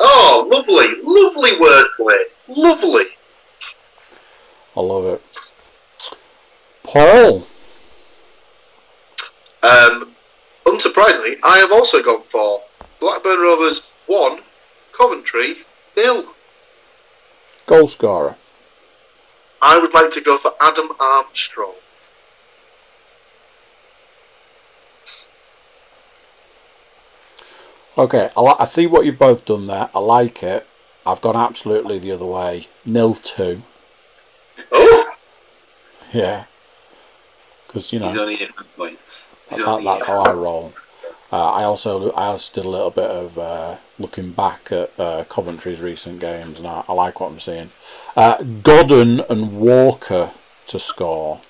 Oh, 0.00 0.46
lovely, 0.50 0.88
lovely 1.02 1.52
wordplay. 1.52 2.24
Lovely. 2.48 3.06
I 4.76 4.80
love 4.80 5.06
it. 5.06 5.22
Paul. 6.82 7.46
Um, 9.62 10.14
unsurprisingly, 10.66 11.38
I 11.42 11.58
have 11.58 11.72
also 11.72 12.02
gone 12.02 12.22
for 12.24 12.62
Blackburn 13.00 13.38
Rovers 13.38 13.82
1, 14.06 14.40
Coventry 14.92 15.58
nil. 15.96 16.26
Goal 17.66 17.86
scorer. 17.86 18.36
I 19.62 19.78
would 19.78 19.94
like 19.94 20.10
to 20.12 20.20
go 20.20 20.36
for 20.36 20.52
Adam 20.60 20.90
Armstrong. 21.00 21.74
Okay, 27.96 28.30
I, 28.36 28.56
I 28.58 28.64
see 28.64 28.86
what 28.86 29.06
you've 29.06 29.18
both 29.18 29.44
done 29.44 29.66
there. 29.66 29.88
I 29.94 29.98
like 30.00 30.42
it. 30.42 30.66
I've 31.06 31.20
gone 31.20 31.36
absolutely 31.36 31.98
the 31.98 32.12
other 32.12 32.24
way. 32.24 32.66
Nil 32.84 33.14
two. 33.14 33.62
Oh! 34.72 35.14
Yeah. 36.12 36.44
Because 37.66 37.92
you 37.92 37.98
know 37.98 38.06
He's 38.06 38.16
only 38.16 38.42
8 38.42 38.50
points. 38.76 39.28
He's 39.48 39.58
that's 39.58 39.64
how, 39.64 39.80
that's 39.80 40.06
how 40.06 40.22
I 40.22 40.32
roll. 40.32 40.72
Uh, 41.32 41.50
I 41.50 41.64
also 41.64 42.12
I 42.12 42.26
also 42.26 42.54
did 42.54 42.64
a 42.64 42.68
little 42.68 42.90
bit 42.90 43.10
of 43.10 43.38
uh, 43.38 43.76
looking 43.98 44.30
back 44.30 44.70
at 44.70 44.92
uh, 44.98 45.24
Coventry's 45.24 45.80
recent 45.80 46.20
games, 46.20 46.60
and 46.60 46.68
I, 46.68 46.84
I 46.88 46.92
like 46.92 47.18
what 47.18 47.32
I'm 47.32 47.40
seeing. 47.40 47.70
Uh, 48.16 48.42
Godden 48.42 49.20
and 49.28 49.58
Walker 49.58 50.32
to 50.66 50.78
score. 50.78 51.40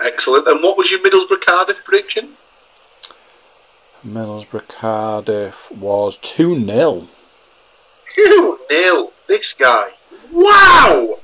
Excellent. 0.00 0.46
And 0.46 0.62
what 0.62 0.76
was 0.76 0.90
your 0.90 1.00
Middlesbrough 1.00 1.44
Cardiff 1.44 1.82
prediction? 1.84 2.34
Middlesbrough 4.06 4.68
Cardiff 4.68 5.70
was 5.72 6.18
two 6.18 6.54
0 6.64 7.08
Two 8.14 8.58
nil. 8.70 9.12
This 9.26 9.52
guy. 9.52 9.90
Wow! 10.32 11.18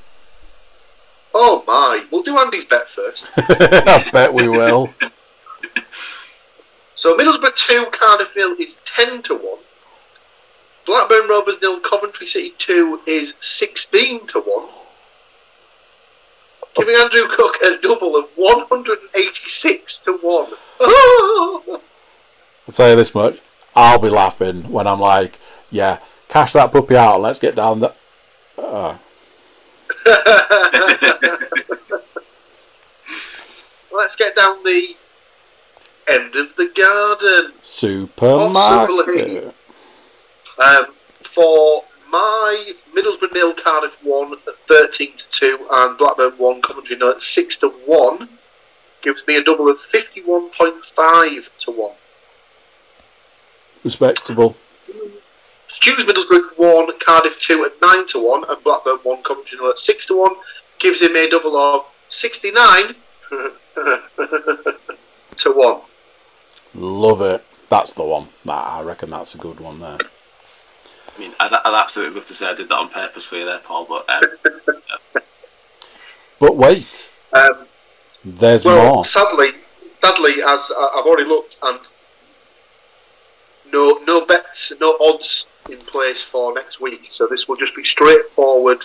Oh 1.32 1.64
my. 1.66 2.04
We'll 2.10 2.22
do 2.22 2.38
Andy's 2.38 2.64
bet 2.64 2.88
first. 2.88 3.30
I 3.36 4.08
bet 4.12 4.34
we 4.34 4.48
will. 4.48 4.92
So 6.96 7.18
Middlesbrough 7.18 7.56
2, 7.56 7.86
Cardiff 7.92 8.34
nil 8.34 8.56
is 8.58 8.76
10 8.86 9.20
to 9.24 9.34
1. 9.34 9.58
Blackburn 10.86 11.28
Rovers 11.28 11.60
nil, 11.60 11.80
Coventry 11.80 12.26
City 12.26 12.54
2 12.56 13.00
is 13.06 13.34
16 13.40 14.26
to 14.28 14.40
1. 14.40 14.68
Giving 16.76 16.94
Andrew 16.96 17.28
Cook 17.28 17.56
a 17.62 17.76
double 17.82 18.16
of 18.16 18.26
186 18.36 19.98
to 19.98 20.12
1. 20.16 21.80
I'll 22.66 22.74
tell 22.74 22.90
you 22.90 22.96
this 22.96 23.14
much: 23.14 23.40
I'll 23.74 23.98
be 23.98 24.08
laughing 24.08 24.70
when 24.70 24.86
I'm 24.86 25.00
like, 25.00 25.38
"Yeah, 25.70 25.98
cash 26.28 26.52
that 26.52 26.72
puppy 26.72 26.96
out. 26.96 27.20
Let's 27.20 27.38
get 27.38 27.54
down 27.54 27.80
the." 27.80 27.94
Uh, 28.56 28.96
Let's 33.92 34.16
get 34.16 34.36
down 34.36 34.62
the 34.64 34.96
end 36.08 36.36
of 36.36 36.54
the 36.56 36.70
garden. 36.74 37.52
supermarket. 37.62 39.54
Um, 40.58 40.86
for 41.22 41.84
my 42.10 42.74
Middlesbrough 42.94 43.32
nil, 43.32 43.54
Cardiff 43.54 43.96
1 44.02 44.32
at 44.32 44.56
13 44.68 45.16
to 45.16 45.30
2, 45.30 45.66
and 45.70 45.98
Blackburn 45.98 46.32
1, 46.32 46.62
Coventry 46.62 46.96
nil 46.96 47.18
6 47.18 47.56
to 47.58 47.68
1, 47.68 48.28
gives 49.02 49.26
me 49.26 49.36
a 49.36 49.42
double 49.42 49.68
of 49.68 49.78
51.5 49.78 51.48
to 51.58 51.70
1. 51.70 51.92
Respectable. 53.84 54.56
Stu's 55.68 56.04
Middlesbrough 56.04 56.56
1, 56.56 56.98
Cardiff 57.00 57.38
2 57.38 57.64
at 57.66 57.72
9 57.82 58.06
to 58.08 58.18
1, 58.26 58.44
and 58.48 58.64
Blackburn 58.64 58.98
1, 59.02 59.22
Coventry 59.22 59.58
nil 59.58 59.70
at 59.70 59.78
6 59.78 60.06
to 60.06 60.18
1, 60.18 60.34
gives 60.78 61.02
him 61.02 61.14
a 61.14 61.28
double 61.28 61.56
of 61.56 61.84
69 62.08 62.94
to 65.36 65.52
1. 65.52 65.80
Love 66.74 67.20
it. 67.20 67.44
That's 67.68 67.92
the 67.92 68.04
one. 68.04 68.28
That 68.44 68.52
I 68.66 68.82
reckon 68.82 69.10
that's 69.10 69.34
a 69.34 69.38
good 69.38 69.60
one 69.60 69.80
there. 69.80 69.98
I 69.98 71.18
mean, 71.20 71.32
I'd, 71.40 71.52
I'd 71.52 71.80
absolutely 71.82 72.14
love 72.16 72.26
to 72.26 72.34
say 72.34 72.46
I 72.48 72.54
did 72.54 72.68
that 72.68 72.74
on 72.74 72.88
purpose 72.88 73.24
for 73.26 73.36
you 73.36 73.44
there, 73.44 73.58
Paul, 73.58 73.86
but 73.88 74.08
um, 74.08 74.22
But 76.40 76.56
wait, 76.56 77.08
Um, 77.32 77.66
there's 78.24 78.64
Well, 78.64 78.94
more. 78.96 79.04
sadly, 79.04 79.50
sadly, 80.02 80.42
as 80.46 80.70
I- 80.76 80.90
I've 80.98 81.06
already 81.06 81.28
looked, 81.28 81.56
and 81.62 81.78
no, 83.72 83.98
no 84.06 84.24
bets, 84.26 84.72
no 84.80 84.96
odds 85.00 85.46
in 85.70 85.78
place 85.78 86.22
for 86.22 86.52
next 86.54 86.80
week. 86.80 87.06
So 87.08 87.26
this 87.26 87.48
will 87.48 87.56
just 87.56 87.74
be 87.74 87.84
straightforward 87.84 88.84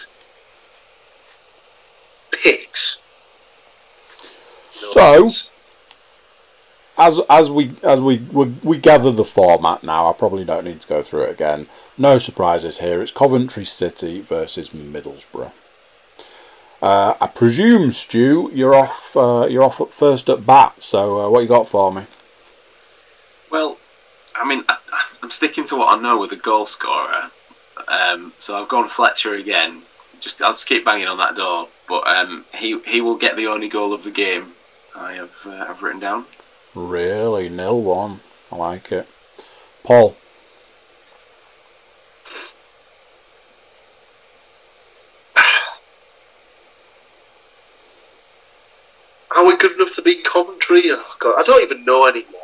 picks. 2.32 3.02
No 4.22 4.24
So, 4.72 5.26
odds. 5.26 5.52
as 6.98 7.20
as 7.30 7.52
we 7.52 7.72
as 7.84 8.02
we, 8.02 8.18
we 8.32 8.46
we 8.64 8.78
gather 8.78 9.12
the 9.12 9.26
format 9.26 9.84
now, 9.84 10.10
I 10.10 10.14
probably 10.14 10.46
don't 10.46 10.66
need 10.66 10.82
to 10.82 10.88
go 10.88 11.02
through 11.04 11.24
it 11.24 11.32
again. 11.32 11.68
No 11.98 12.18
surprises 12.18 12.80
here. 12.80 13.02
It's 13.02 13.12
Coventry 13.12 13.66
City 13.66 14.22
versus 14.22 14.70
Middlesbrough. 14.72 15.52
Uh, 16.82 17.14
I 17.20 17.28
presume, 17.28 17.92
Stu, 17.92 18.50
you're 18.54 18.74
off. 18.74 19.16
Uh, 19.18 19.48
you're 19.50 19.64
off 19.64 19.82
at 19.82 19.92
first 19.92 20.30
at 20.30 20.46
bat. 20.46 20.82
So, 20.82 21.20
uh, 21.20 21.30
what 21.30 21.42
you 21.42 21.48
got 21.50 21.68
for 21.68 21.92
me? 21.92 22.04
well, 23.52 23.78
I 24.40 24.46
mean, 24.46 24.64
I, 24.70 24.78
I'm 25.22 25.30
sticking 25.30 25.66
to 25.66 25.76
what 25.76 25.98
I 25.98 26.02
know 26.02 26.18
with 26.18 26.30
the 26.30 26.38
goal 26.38 26.66
scorer. 26.66 27.32
Um, 27.88 28.34
so 28.38 28.62
I've 28.62 28.70
gone 28.70 28.88
Fletcher 28.88 29.34
again. 29.34 29.84
Just 30.20 30.42
I'll 30.42 30.52
just 30.52 30.68
keep 30.68 30.86
banging 30.86 31.08
on 31.08 31.18
that 31.18 31.36
door, 31.36 31.68
but 31.88 32.08
um, 32.08 32.46
he 32.56 32.80
he 32.86 33.02
will 33.02 33.18
get 33.18 33.36
the 33.36 33.48
only 33.48 33.70
goal 33.70 33.94
of 33.94 34.04
the 34.04 34.12
game. 34.12 34.54
I 34.96 35.14
have 35.14 35.46
uh, 35.46 35.66
I've 35.70 35.82
written 35.84 36.00
down. 36.00 36.26
Really, 36.76 37.50
nil 37.50 37.82
one. 37.82 38.20
I 38.52 38.56
like 38.58 38.92
it. 38.92 39.08
Paul. 39.84 40.16
are 49.36 49.46
we 49.46 49.56
good 49.58 49.72
enough 49.74 49.96
to 49.96 50.02
beat 50.02 50.26
Coventry? 50.26 50.82
Oh 50.88 51.16
God, 51.20 51.40
I 51.40 51.44
don't 51.44 51.64
even 51.64 51.86
know 51.86 52.08
anymore. 52.08 52.39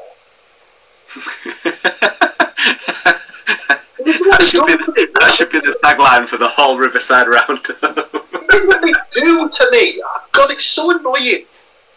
This 4.05 4.19
that, 4.19 4.43
should 4.43 4.67
be 4.67 4.73
do 4.73 4.77
to 4.85 4.91
me. 4.91 5.05
the, 5.05 5.19
that 5.19 5.33
should 5.35 5.49
be 5.49 5.59
the 5.59 5.77
tagline 5.83 6.27
for 6.27 6.37
the 6.37 6.47
whole 6.47 6.77
Riverside 6.77 7.27
round. 7.27 7.67
This 8.47 8.63
is 8.63 8.67
what 8.69 8.81
they 8.81 8.93
do 9.11 9.49
to 9.49 9.69
me. 9.71 10.01
God, 10.31 10.51
it's 10.51 10.63
so 10.63 10.97
annoying. 10.97 11.45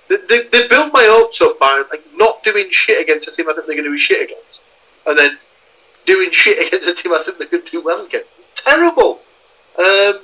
They, 0.09 0.16
they, 0.29 0.43
they 0.51 0.66
build 0.66 0.93
my 0.93 1.05
hopes 1.05 1.41
up 1.41 1.59
by 1.61 1.85
like 1.91 2.03
not 2.14 2.43
doing 2.43 2.69
shit 2.71 3.01
against 3.01 3.29
a 3.29 3.31
team 3.31 3.49
I 3.49 3.53
think 3.53 3.66
they're 3.66 3.77
going 3.77 3.85
to 3.85 3.91
do 3.91 3.99
shit 3.99 4.31
against, 4.31 4.62
and 5.07 5.16
then 5.16 5.39
doing 6.07 6.31
shit 6.33 6.66
against 6.66 6.89
a 6.89 6.95
team 6.95 7.12
I 7.12 7.23
think 7.23 7.39
they're 7.39 7.47
going 7.47 7.64
to 7.64 7.71
do 7.71 7.83
well 7.83 8.05
against. 8.05 8.39
It's 8.41 8.62
terrible. 8.62 9.21
Um, 9.79 10.21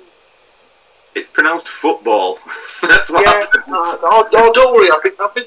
it's 1.14 1.28
pronounced 1.28 1.68
football. 1.68 2.38
That's 2.82 3.10
what 3.10 3.24
yeah, 3.24 3.32
happens. 3.32 3.64
oh, 3.68 4.28
oh, 4.32 4.52
don't 4.52 4.74
worry. 4.74 4.90
I've 4.90 5.02
been, 5.02 5.12
I've 5.20 5.34
been, 5.34 5.44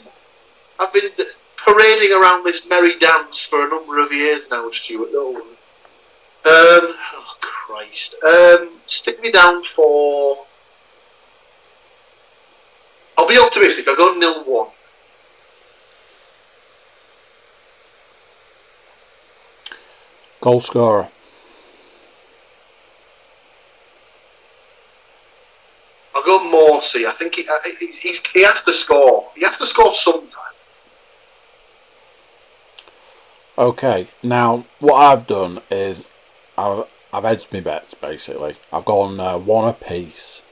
I've 0.80 0.94
been 0.94 1.28
parading 1.68 2.14
around 2.14 2.46
this 2.46 2.68
merry 2.68 2.98
dance 2.98 3.42
for 3.42 3.66
a 3.66 3.70
number 3.70 4.00
of 4.00 4.12
years 4.12 4.44
now, 4.50 4.72
Stuart. 4.72 5.12
Don't. 5.12 5.38
Um, 5.38 5.54
oh 6.46 7.36
Christ. 7.42 8.16
Um, 8.24 8.70
stick 8.88 9.22
me 9.22 9.32
down 9.32 9.64
for. 9.64 10.46
I'll 13.18 13.28
be 13.28 13.38
optimistic. 13.38 13.88
I'll 13.88 13.98
go 13.98 14.16
nil 14.16 14.44
one. 14.46 14.70
Goal 20.40 20.62
scorer. 20.62 21.10
I'll 26.16 26.24
go 26.24 26.40
Morsy. 26.40 27.06
I 27.06 27.12
think 27.12 27.36
he, 27.36 27.48
he, 27.80 27.88
he's, 27.88 28.26
he 28.28 28.44
has 28.44 28.62
to 28.64 28.74
score. 28.74 29.30
He 29.36 29.44
has 29.44 29.58
to 29.58 29.68
score 29.68 29.94
sometime. 29.94 30.47
Okay, 33.58 34.08
now 34.22 34.66
what 34.80 34.96
I've 34.96 35.26
done 35.26 35.62
is 35.72 36.12
I've, 36.58 36.86
I've 37.12 37.26
edged 37.26 37.52
my 37.52 37.60
bets 37.60 37.96
basically. 37.96 38.56
I've 38.72 38.86
gone 38.86 39.20
uh, 39.20 39.40
one 39.40 39.68
apiece. 39.68 40.44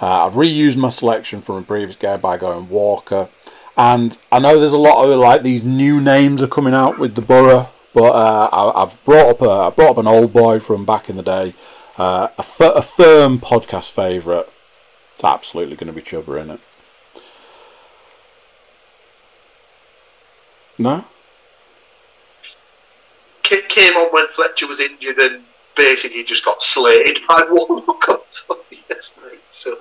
Uh, 0.00 0.26
I've 0.26 0.32
reused 0.32 0.76
my 0.76 0.88
selection 0.88 1.40
from 1.40 1.56
a 1.56 1.62
previous 1.62 1.94
game 1.94 2.20
by 2.20 2.36
going 2.36 2.68
Walker, 2.68 3.28
and 3.76 4.18
I 4.32 4.40
know 4.40 4.58
there's 4.58 4.72
a 4.72 4.78
lot 4.78 5.04
of 5.04 5.16
like 5.20 5.44
these 5.44 5.62
new 5.62 6.00
names 6.00 6.42
are 6.42 6.48
coming 6.48 6.74
out 6.74 6.98
with 6.98 7.14
the 7.14 7.22
Borough, 7.22 7.68
but 7.94 8.10
uh, 8.12 8.48
I, 8.50 8.82
I've 8.82 9.04
brought 9.04 9.30
up 9.30 9.42
a 9.42 9.50
I 9.50 9.70
brought 9.70 9.90
up 9.90 9.98
an 9.98 10.08
old 10.08 10.32
boy 10.32 10.58
from 10.58 10.84
back 10.84 11.08
in 11.08 11.14
the 11.14 11.22
day, 11.22 11.54
uh, 11.96 12.28
a, 12.36 12.82
firm 12.82 13.38
podcast 13.38 13.92
favourite. 13.92 14.48
It's 15.14 15.22
absolutely 15.22 15.76
going 15.76 15.86
to 15.86 15.92
be 15.92 16.02
Chuba 16.02 16.40
in 16.40 16.50
it. 16.50 16.60
No. 20.78 21.04
Ca- 23.52 23.68
Came 23.68 23.94
on 23.96 24.12
when 24.12 24.26
Fletcher 24.28 24.66
was 24.66 24.80
injured 24.80 25.18
and 25.18 25.42
basically 25.76 26.24
just 26.24 26.44
got 26.44 26.62
slated 26.62 27.18
by 27.28 27.46
Warnock 27.50 28.24
something 28.28 28.78
yesterday. 28.88 29.36
So 29.50 29.78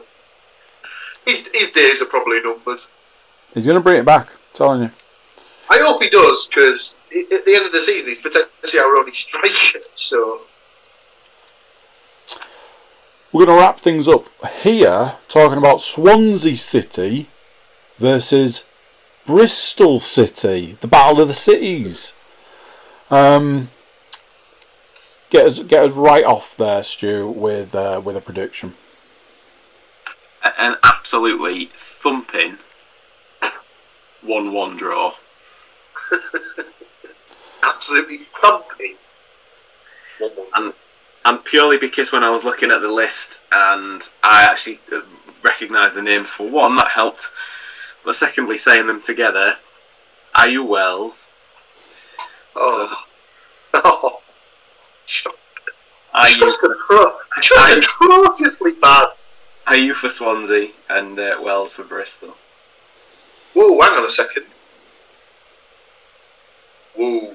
his, 1.25 1.47
his 1.53 1.69
days 1.71 2.01
are 2.01 2.05
probably 2.05 2.41
numbered. 2.41 2.79
He's 3.53 3.65
going 3.65 3.75
to 3.77 3.83
bring 3.83 3.99
it 3.99 4.05
back. 4.05 4.27
I'm 4.27 4.35
telling 4.53 4.81
you. 4.83 4.91
I 5.69 5.77
hope 5.79 6.01
he 6.01 6.09
does 6.09 6.49
because 6.49 6.97
at 7.11 7.45
the 7.45 7.55
end 7.55 7.65
of 7.65 7.71
the 7.71 7.81
season 7.81 8.09
he's 8.09 8.21
potentially 8.21 8.79
our 8.81 8.97
only 8.97 9.13
striker. 9.13 9.79
So 9.93 10.41
We're 13.31 13.45
going 13.45 13.57
to 13.57 13.61
wrap 13.61 13.79
things 13.79 14.07
up 14.09 14.25
here 14.63 15.13
talking 15.29 15.57
about 15.57 15.79
Swansea 15.79 16.57
City 16.57 17.27
versus 17.97 18.65
Bristol 19.25 19.99
City, 19.99 20.77
the 20.81 20.87
battle 20.87 21.21
of 21.21 21.29
the 21.29 21.33
cities. 21.33 22.13
Um, 23.11 23.69
get 25.29 25.45
us 25.45 25.59
get 25.59 25.83
us 25.83 25.91
right 25.91 26.23
off 26.23 26.55
there, 26.55 26.81
Stu, 26.81 27.27
with 27.27 27.75
uh, 27.75 28.01
with 28.03 28.15
a 28.15 28.21
prediction. 28.21 28.73
An 30.57 30.77
absolutely 30.83 31.65
thumping 31.75 32.57
1 34.21 34.53
1 34.53 34.77
draw. 34.77 35.13
absolutely 37.63 38.19
thumping. 38.19 38.95
One 40.19 40.35
more. 40.35 40.45
And 40.55 40.73
and 41.25 41.43
purely 41.43 41.77
because 41.77 42.11
when 42.11 42.23
I 42.23 42.29
was 42.29 42.43
looking 42.43 42.71
at 42.71 42.81
the 42.81 42.91
list 42.91 43.41
and 43.51 44.01
I 44.23 44.43
actually 44.43 44.79
uh, 44.91 45.01
recognised 45.43 45.95
the 45.95 46.01
names 46.01 46.29
for 46.29 46.49
one, 46.49 46.77
that 46.77 46.89
helped. 46.89 47.29
But 48.03 48.15
secondly, 48.15 48.57
saying 48.57 48.87
them 48.87 49.01
together, 49.01 49.55
Ayew 50.33 50.67
Wells, 50.67 51.33
Oh. 52.55 52.95
Oh. 53.73 54.21
Shut 55.05 55.33
Ayew, 56.13 56.39
Just 56.39 56.59
atro- 56.61 57.13
just 57.41 57.77
atrociously 57.77 58.73
bad. 58.73 59.07
Ayew 59.67 59.93
for 59.93 60.09
Swansea, 60.09 60.71
and 60.89 61.17
uh, 61.17 61.37
Wells 61.41 61.73
for 61.73 61.83
Bristol. 61.85 62.35
Whoa, 63.53 63.79
hang 63.81 63.93
on 63.97 64.05
a 64.05 64.09
second. 64.09 64.43
Whoa. 66.95 67.33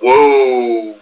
Whoa. 0.00 0.96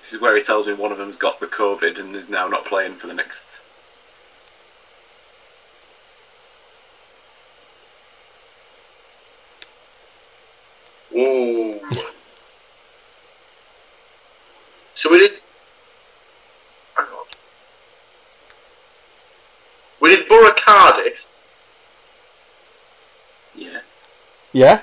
This 0.00 0.12
is 0.12 0.20
where 0.20 0.36
he 0.36 0.42
tells 0.42 0.66
me 0.66 0.72
one 0.74 0.92
of 0.92 0.98
them's 0.98 1.16
got 1.16 1.40
the 1.40 1.46
COVID 1.46 1.98
and 1.98 2.14
is 2.16 2.28
now 2.30 2.46
not 2.48 2.64
playing 2.64 2.94
for 2.94 3.06
the 3.08 3.14
next. 3.14 3.46
Whoa. 11.12 11.80
so 14.94 15.10
we 15.10 15.18
did. 15.18 15.32
Hang 16.96 17.06
on. 17.06 17.24
We 20.00 20.16
did 20.16 20.28
Borough 20.28 20.54
Cardiff. 20.56 21.26
Yeah. 23.54 23.80
Yeah. 24.52 24.82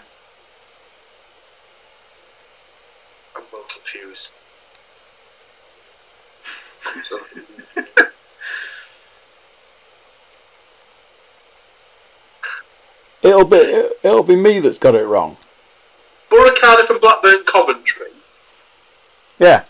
I'm 3.35 3.43
well 3.51 3.63
confused. 3.73 4.29
It'll 13.23 13.45
be 13.45 13.57
it'll 14.03 14.23
be 14.23 14.35
me 14.35 14.59
that's 14.59 14.77
got 14.77 14.95
it 14.95 15.05
wrong. 15.05 15.37
Borough 16.29 16.55
Cardiff 16.59 16.89
and 16.89 16.99
Blackburn 17.01 17.43
Coventry. 17.45 18.07
Yeah. 19.39 19.63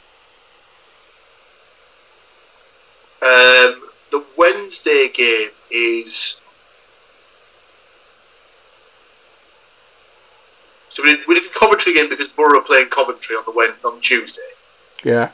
Um, 3.21 3.81
the 4.11 4.23
Wednesday 4.37 5.09
game 5.13 5.49
is. 5.71 6.39
So 10.89 11.03
we 11.03 11.11
did, 11.15 11.27
we 11.27 11.39
did 11.39 11.53
Coventry 11.53 11.93
game 11.93 12.09
because 12.09 12.27
Borough 12.29 12.59
are 12.59 12.63
playing 12.63 12.87
Coventry 12.89 13.35
on 13.35 13.43
the 13.45 13.51
Wed 13.51 13.73
on 13.85 14.01
Tuesday, 14.01 14.41
Yeah. 15.03 15.29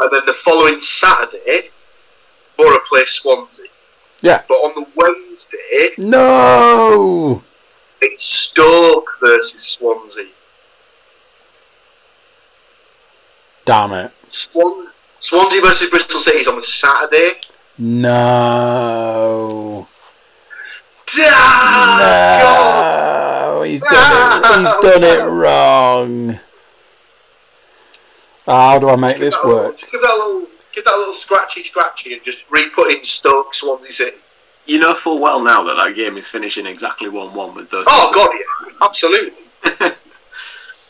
and 0.00 0.10
then 0.10 0.24
the 0.24 0.32
following 0.32 0.80
Saturday, 0.80 1.68
Borough 2.56 2.78
play 2.88 3.04
Swansea. 3.04 3.66
Yeah. 4.22 4.42
But 4.48 4.54
on 4.54 4.74
the 4.82 4.86
Wednesday, 4.94 5.90
No. 5.98 7.42
it's 8.00 8.22
Stoke 8.24 9.10
versus 9.20 9.62
Swansea. 9.66 10.28
Damn 13.64 13.92
it. 13.92 14.12
Swan, 14.28 14.88
Swansea 15.20 15.60
versus 15.62 15.88
Bristol 15.90 16.20
City 16.20 16.38
is 16.38 16.48
on 16.48 16.56
the 16.56 16.62
Saturday. 16.62 17.34
No. 17.78 19.86
Ah, 21.16 22.40
God! 22.42 23.54
No, 23.56 23.62
he's 23.62 23.80
done 23.80 24.42
it. 24.42 24.58
He's 24.58 24.76
done 24.92 25.04
it 25.04 25.24
wrong. 25.24 26.38
How 28.46 28.78
do 28.78 28.88
I 28.90 28.96
make 28.96 29.18
this 29.18 29.34
Give 29.34 29.42
that 29.44 29.48
a 29.48 29.52
little- 29.54 29.68
work? 29.70 29.78
Give 29.90 30.02
that 30.02 30.14
little, 30.18 30.46
give 30.74 30.84
that 30.84 30.94
a 30.94 30.98
little 30.98 31.14
scratchy, 31.14 31.64
scratchy, 31.64 32.12
and 32.14 32.22
just 32.24 32.40
re-put 32.50 32.92
in 32.92 33.02
Stoke 33.04 33.54
Swansea 33.54 33.90
City. 33.90 34.16
You 34.66 34.78
know 34.78 34.94
full 34.94 35.20
well 35.20 35.42
now 35.42 35.62
that 35.64 35.76
that 35.76 35.94
game 35.94 36.16
is 36.16 36.26
finishing 36.26 36.64
exactly 36.66 37.08
1 37.10 37.34
1 37.34 37.54
with 37.54 37.70
those. 37.70 37.84
Oh 37.88 38.10
God, 38.14 38.30
yeah, 38.34 38.86
absolutely. 38.86 39.32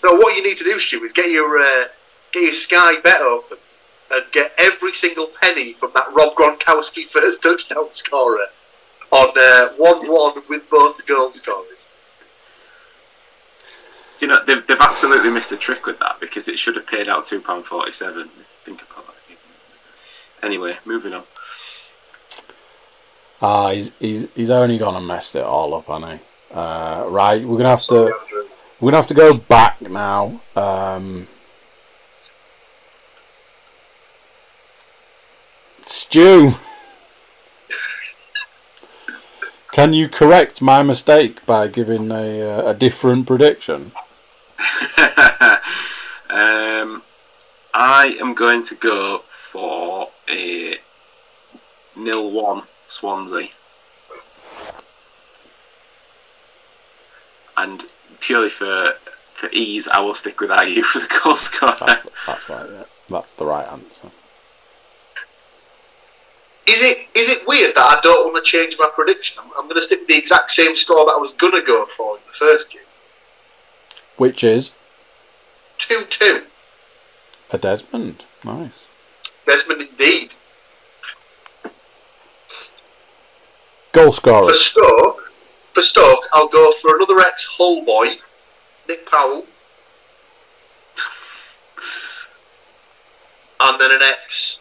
so, 0.00 0.14
what 0.16 0.36
you 0.36 0.44
need 0.44 0.56
to 0.58 0.64
do, 0.64 0.78
Stu, 0.78 1.02
is 1.04 1.12
get 1.12 1.30
your 1.30 1.58
uh, 1.58 1.84
get 2.34 2.42
your 2.42 2.52
Sky 2.52 3.00
bet 3.00 3.22
open 3.22 3.58
and 4.10 4.24
get 4.32 4.52
every 4.58 4.92
single 4.92 5.28
penny 5.40 5.72
from 5.72 5.92
that 5.94 6.12
Rob 6.12 6.34
Gronkowski 6.34 7.06
first 7.08 7.42
touchdown 7.42 7.92
scorer 7.92 8.46
on 9.10 9.32
uh, 9.38 9.68
one-one 9.76 10.42
with 10.48 10.68
both 10.68 10.96
the 10.96 11.04
goal 11.04 11.32
scorers. 11.32 11.68
You 14.20 14.28
know, 14.28 14.44
they've, 14.44 14.66
they've 14.66 14.76
absolutely 14.80 15.30
missed 15.30 15.52
a 15.52 15.56
trick 15.56 15.86
with 15.86 15.98
that 16.00 16.18
because 16.20 16.48
it 16.48 16.58
should 16.58 16.76
have 16.76 16.86
paid 16.86 17.08
out 17.08 17.24
£2.47. 17.26 17.90
if 17.90 18.16
you 18.16 18.28
Think 18.64 18.82
about 18.82 19.14
it. 19.28 19.38
Anyway, 20.42 20.76
moving 20.84 21.14
on. 21.14 21.24
Ah, 23.42 23.72
he's 23.72 23.92
he's 23.98 24.26
he's 24.34 24.48
only 24.48 24.78
gone 24.78 24.94
and 24.94 25.06
messed 25.06 25.36
it 25.36 25.42
all 25.42 25.74
up, 25.74 25.86
hasn't 25.86 26.12
he? 26.12 26.26
Uh, 26.54 27.04
right, 27.08 27.44
we're 27.44 27.58
gonna 27.58 27.68
have 27.68 27.84
to 27.86 28.14
we're 28.80 28.90
gonna 28.90 28.96
have 28.96 29.06
to 29.08 29.14
go 29.14 29.34
back 29.36 29.82
now. 29.82 30.40
Um, 30.56 31.26
Stu, 35.86 36.54
can 39.72 39.92
you 39.92 40.08
correct 40.08 40.62
my 40.62 40.82
mistake 40.82 41.44
by 41.44 41.68
giving 41.68 42.10
a 42.10 42.40
uh, 42.40 42.70
a 42.70 42.74
different 42.74 43.26
prediction? 43.26 43.92
um, 46.30 47.02
I 47.74 48.16
am 48.18 48.34
going 48.34 48.64
to 48.64 48.74
go 48.74 49.24
for 49.28 50.08
a 50.28 50.78
nil 51.94 52.30
one 52.30 52.62
Swansea, 52.88 53.48
and 57.58 57.84
purely 58.20 58.48
for 58.48 58.94
for 59.32 59.50
ease, 59.52 59.86
I 59.88 60.00
will 60.00 60.14
stick 60.14 60.40
with 60.40 60.50
Ayew 60.50 60.82
for 60.82 61.00
the 61.00 61.20
goal 61.22 61.36
scorer. 61.36 61.74
That's, 61.78 62.10
that's 62.26 62.48
right. 62.48 62.70
Yeah, 62.70 62.84
that's 63.10 63.32
the 63.34 63.44
right 63.44 63.66
answer. 63.70 64.10
Is 66.66 66.80
it 66.80 67.08
is 67.14 67.28
it 67.28 67.46
weird 67.46 67.74
that 67.76 67.98
I 67.98 68.00
don't 68.00 68.32
want 68.32 68.44
to 68.44 68.50
change 68.50 68.76
my 68.78 68.88
prediction? 68.94 69.36
I'm, 69.38 69.50
I'm 69.58 69.64
going 69.64 69.74
to 69.74 69.82
stick 69.82 70.00
with 70.00 70.08
the 70.08 70.16
exact 70.16 70.50
same 70.50 70.74
score 70.76 71.04
that 71.04 71.12
I 71.12 71.20
was 71.20 71.32
going 71.32 71.52
to 71.52 71.62
go 71.62 71.86
for 71.96 72.16
in 72.16 72.22
the 72.26 72.32
first 72.32 72.72
game. 72.72 72.80
Which 74.16 74.42
is 74.42 74.72
2 75.78 76.06
2. 76.08 76.44
a 77.50 77.58
Desmond. 77.58 78.24
Nice. 78.44 78.86
Desmond 79.46 79.82
indeed. 79.82 80.30
Goal 83.92 84.10
scorer. 84.10 84.48
For. 84.48 84.54
Stoke, 84.54 85.32
for 85.74 85.82
Stoke, 85.82 86.24
I'll 86.32 86.48
go 86.48 86.72
for 86.80 86.96
another 86.96 87.20
ex 87.20 87.44
Hull 87.44 87.84
boy, 87.84 88.16
Nick 88.88 89.08
Powell. 89.10 89.46
And 93.60 93.80
then 93.80 93.92
an 93.92 94.02
ex 94.02 94.60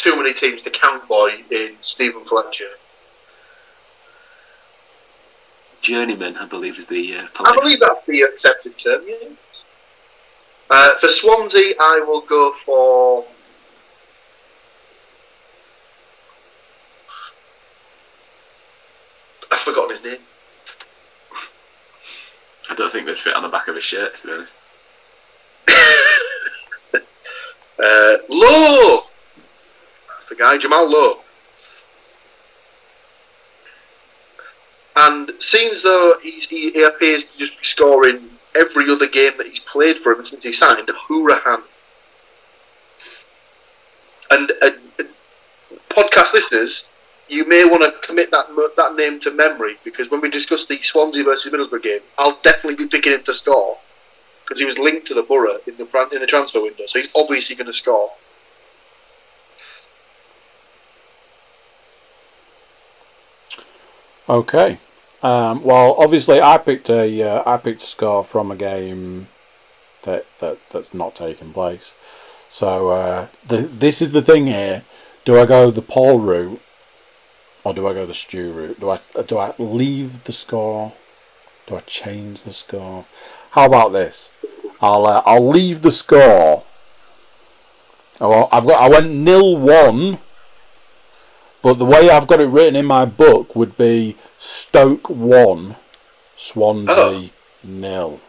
too 0.00 0.16
many 0.16 0.32
teams 0.32 0.62
to 0.62 0.70
count 0.70 1.06
boy 1.08 1.42
in 1.50 1.76
Steven 1.80 2.24
Fletcher. 2.24 2.70
Journeyman, 5.80 6.36
I 6.36 6.46
believe, 6.46 6.76
is 6.76 6.86
the 6.86 7.16
uh, 7.16 7.26
I 7.44 7.54
believe 7.54 7.80
that's 7.80 8.02
the 8.02 8.22
accepted 8.22 8.76
term, 8.76 9.02
yes. 9.06 9.64
Uh, 10.70 10.94
for 10.98 11.08
Swansea, 11.08 11.74
I 11.80 12.04
will 12.06 12.20
go 12.22 12.54
for. 12.64 13.24
I've 19.50 19.60
forgotten 19.60 19.90
his 19.90 20.04
name. 20.04 20.18
I 22.70 22.74
don't 22.74 22.92
think 22.92 23.06
they'd 23.06 23.16
fit 23.16 23.34
on 23.34 23.42
the 23.42 23.48
back 23.48 23.68
of 23.68 23.76
his 23.76 23.84
shirt, 23.84 24.16
to 24.16 24.26
be 24.26 24.32
honest. 24.32 24.56
Uh, 27.80 28.16
Lowe! 28.28 29.07
Guy, 30.38 30.58
Jamal 30.58 30.88
Lowe. 30.88 31.20
And 34.96 35.30
seems 35.38 35.82
though 35.82 36.14
he, 36.22 36.40
he 36.40 36.82
appears 36.82 37.24
to 37.24 37.38
just 37.38 37.52
be 37.58 37.64
scoring 37.64 38.30
every 38.56 38.90
other 38.90 39.06
game 39.06 39.32
that 39.38 39.46
he's 39.46 39.60
played 39.60 39.98
for 39.98 40.12
him 40.12 40.24
since 40.24 40.42
he 40.42 40.52
signed, 40.52 40.88
Hourihane. 40.88 41.62
And 44.30 44.52
uh, 44.60 44.70
podcast 45.90 46.34
listeners, 46.34 46.88
you 47.28 47.46
may 47.46 47.64
want 47.64 47.82
to 47.82 47.94
commit 48.06 48.30
that 48.30 48.46
that 48.76 48.94
name 48.96 49.20
to 49.20 49.30
memory 49.30 49.76
because 49.84 50.10
when 50.10 50.20
we 50.20 50.30
discuss 50.30 50.66
the 50.66 50.80
Swansea 50.82 51.24
versus 51.24 51.52
Middlesbrough 51.52 51.82
game, 51.82 52.00
I'll 52.18 52.38
definitely 52.42 52.76
be 52.76 52.88
picking 52.88 53.12
him 53.12 53.22
to 53.24 53.34
score 53.34 53.78
because 54.44 54.58
he 54.58 54.66
was 54.66 54.78
linked 54.78 55.06
to 55.08 55.14
the 55.14 55.22
Boro 55.22 55.58
in 55.66 55.76
the 55.76 56.08
in 56.12 56.20
the 56.20 56.26
transfer 56.26 56.62
window, 56.62 56.86
so 56.86 56.98
he's 56.98 57.10
obviously 57.14 57.54
going 57.54 57.66
to 57.66 57.74
score. 57.74 58.10
Okay. 64.28 64.78
Um, 65.22 65.64
well, 65.64 65.94
obviously, 65.98 66.40
I 66.40 66.58
picked 66.58 66.90
a 66.90 67.22
uh, 67.22 67.42
I 67.46 67.56
picked 67.56 67.82
a 67.82 67.86
score 67.86 68.24
from 68.24 68.50
a 68.50 68.56
game 68.56 69.28
that 70.02 70.26
that 70.38 70.58
that's 70.70 70.92
not 70.94 71.14
taking 71.14 71.52
place. 71.52 71.94
So 72.46 72.88
uh, 72.88 73.28
the 73.46 73.56
this 73.56 74.00
is 74.02 74.12
the 74.12 74.22
thing 74.22 74.46
here. 74.46 74.84
Do 75.24 75.38
I 75.38 75.46
go 75.46 75.70
the 75.70 75.82
Paul 75.82 76.20
route, 76.20 76.60
or 77.64 77.74
do 77.74 77.86
I 77.86 77.94
go 77.94 78.06
the 78.06 78.14
Stu 78.14 78.52
route? 78.52 78.80
Do 78.80 78.90
I 78.90 79.00
do 79.26 79.38
I 79.38 79.54
leave 79.58 80.24
the 80.24 80.32
score? 80.32 80.92
Do 81.66 81.76
I 81.76 81.80
change 81.80 82.44
the 82.44 82.52
score? 82.52 83.06
How 83.50 83.66
about 83.66 83.92
this? 83.92 84.30
I'll 84.80 85.06
uh, 85.06 85.22
I'll 85.26 85.48
leave 85.48 85.80
the 85.80 85.90
score. 85.90 86.64
Oh, 88.20 88.48
I've 88.52 88.66
got 88.66 88.82
I 88.82 88.88
went 88.88 89.10
nil 89.10 89.56
one. 89.56 90.18
But 91.62 91.74
the 91.74 91.84
way 91.84 92.08
I've 92.10 92.26
got 92.26 92.40
it 92.40 92.46
written 92.46 92.76
in 92.76 92.86
my 92.86 93.04
book 93.04 93.56
would 93.56 93.76
be 93.76 94.16
Stoke 94.38 95.08
1, 95.10 95.76
Swansea 96.36 96.94
Oh. 96.96 97.30
nil. 97.64 98.20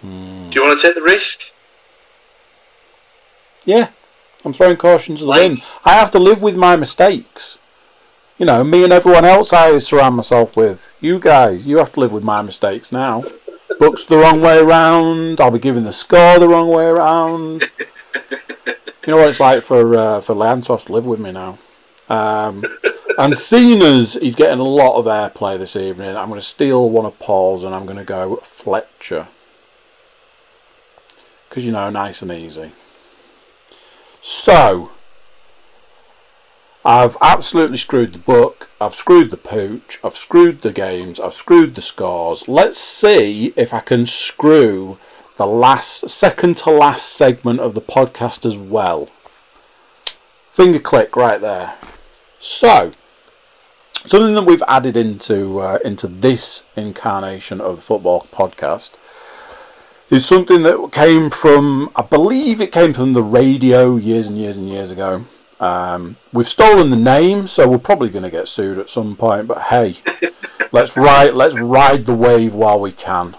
Hmm. 0.00 0.50
Do 0.50 0.60
you 0.60 0.66
want 0.66 0.78
to 0.80 0.86
take 0.86 0.94
the 0.94 1.02
risk? 1.02 1.40
Yeah, 3.64 3.88
I'm 4.44 4.52
throwing 4.52 4.76
caution 4.76 5.16
to 5.16 5.24
the 5.24 5.30
wind. 5.30 5.62
I 5.84 5.94
have 5.94 6.10
to 6.12 6.18
live 6.18 6.40
with 6.42 6.56
my 6.56 6.76
mistakes. 6.76 7.58
You 8.38 8.46
know, 8.46 8.62
me 8.62 8.84
and 8.84 8.92
everyone 8.92 9.24
else 9.24 9.52
I 9.52 9.78
surround 9.78 10.16
myself 10.16 10.56
with. 10.56 10.88
You 11.00 11.18
guys, 11.18 11.66
you 11.66 11.78
have 11.78 11.92
to 11.94 12.00
live 12.00 12.12
with 12.12 12.22
my 12.22 12.42
mistakes 12.42 12.92
now. 12.92 13.24
Books 13.78 14.04
the 14.04 14.16
wrong 14.16 14.40
way 14.40 14.58
around. 14.58 15.40
I'll 15.40 15.50
be 15.50 15.58
giving 15.58 15.84
the 15.84 15.92
score 15.92 16.38
the 16.38 16.48
wrong 16.48 16.68
way 16.68 16.84
around. 16.84 17.70
You 19.06 19.12
know 19.12 19.18
what 19.18 19.28
it's 19.28 19.40
like 19.40 19.62
for 19.62 19.96
uh, 19.96 20.20
for 20.20 20.34
Leanne 20.34 20.64
to 20.86 20.92
live 20.92 21.06
with 21.06 21.20
me 21.20 21.30
now. 21.30 21.58
Um, 22.08 22.64
and 23.18 23.36
seeing 23.36 23.82
as 23.82 24.14
he's 24.14 24.36
getting 24.36 24.58
a 24.58 24.64
lot 24.64 24.98
of 24.98 25.06
airplay 25.06 25.58
this 25.58 25.76
evening, 25.76 26.16
I'm 26.16 26.28
going 26.28 26.40
to 26.40 26.46
steal 26.46 26.90
one 26.90 27.06
of 27.06 27.18
Paul's 27.18 27.64
and 27.64 27.74
I'm 27.74 27.86
going 27.86 27.98
to 27.98 28.04
go 28.04 28.36
Fletcher. 28.36 29.28
Because, 31.48 31.64
you 31.64 31.72
know, 31.72 31.88
nice 31.88 32.22
and 32.22 32.30
easy. 32.30 32.72
So, 34.20 34.90
I've 36.86 37.16
absolutely 37.20 37.78
screwed 37.78 38.12
the 38.12 38.20
book, 38.20 38.70
I've 38.80 38.94
screwed 38.94 39.32
the 39.32 39.36
pooch, 39.36 39.98
I've 40.04 40.16
screwed 40.16 40.62
the 40.62 40.70
games, 40.70 41.18
I've 41.18 41.34
screwed 41.34 41.74
the 41.74 41.82
scores. 41.82 42.46
Let's 42.46 42.78
see 42.78 43.52
if 43.56 43.74
I 43.74 43.80
can 43.80 44.06
screw 44.06 44.96
the 45.36 45.48
last, 45.48 46.08
second 46.08 46.58
to 46.58 46.70
last 46.70 47.08
segment 47.08 47.58
of 47.58 47.74
the 47.74 47.80
podcast 47.80 48.46
as 48.46 48.56
well. 48.56 49.08
Finger 50.52 50.78
click 50.78 51.16
right 51.16 51.40
there. 51.40 51.74
So, 52.38 52.92
something 54.04 54.34
that 54.34 54.46
we've 54.46 54.62
added 54.68 54.96
into 54.96 55.58
uh, 55.58 55.80
into 55.84 56.06
this 56.06 56.62
incarnation 56.76 57.60
of 57.60 57.76
the 57.76 57.82
football 57.82 58.28
podcast 58.30 58.92
is 60.08 60.24
something 60.24 60.62
that 60.62 60.90
came 60.92 61.30
from, 61.30 61.90
I 61.96 62.02
believe 62.02 62.60
it 62.60 62.70
came 62.70 62.92
from 62.92 63.12
the 63.12 63.24
radio 63.24 63.96
years 63.96 64.28
and 64.28 64.38
years 64.38 64.56
and 64.56 64.68
years 64.68 64.92
ago. 64.92 65.24
Um, 65.58 66.16
we've 66.32 66.48
stolen 66.48 66.90
the 66.90 66.96
name, 66.96 67.46
so 67.46 67.68
we're 67.68 67.78
probably 67.78 68.10
going 68.10 68.24
to 68.24 68.30
get 68.30 68.48
sued 68.48 68.78
at 68.78 68.90
some 68.90 69.16
point. 69.16 69.46
But 69.46 69.62
hey, 69.62 69.96
let's 70.72 70.96
ride 70.96 71.34
let's 71.34 71.58
ride 71.58 72.06
the 72.06 72.14
wave 72.14 72.52
while 72.52 72.80
we 72.80 72.92
can. 72.92 73.36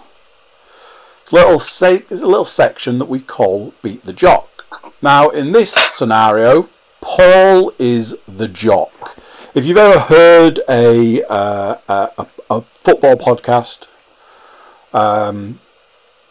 It's 1.21 1.31
a 1.31 1.35
little 1.35 1.59
se- 1.59 2.05
it's 2.09 2.21
a 2.21 2.27
little 2.27 2.45
section 2.45 2.99
that 2.99 3.09
we 3.09 3.19
call 3.19 3.73
beat 3.81 4.05
the 4.05 4.13
jock. 4.13 4.65
Now, 5.01 5.29
in 5.29 5.51
this 5.51 5.73
scenario, 5.91 6.69
Paul 7.01 7.71
is 7.77 8.17
the 8.27 8.47
jock. 8.47 9.17
If 9.53 9.65
you've 9.65 9.77
ever 9.77 9.99
heard 9.99 10.59
a 10.67 11.23
uh, 11.29 11.75
a, 11.87 12.09
a, 12.17 12.27
a 12.49 12.61
football 12.61 13.15
podcast, 13.15 13.87
um, 14.93 15.59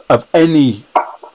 of 0.08 0.26
any 0.34 0.84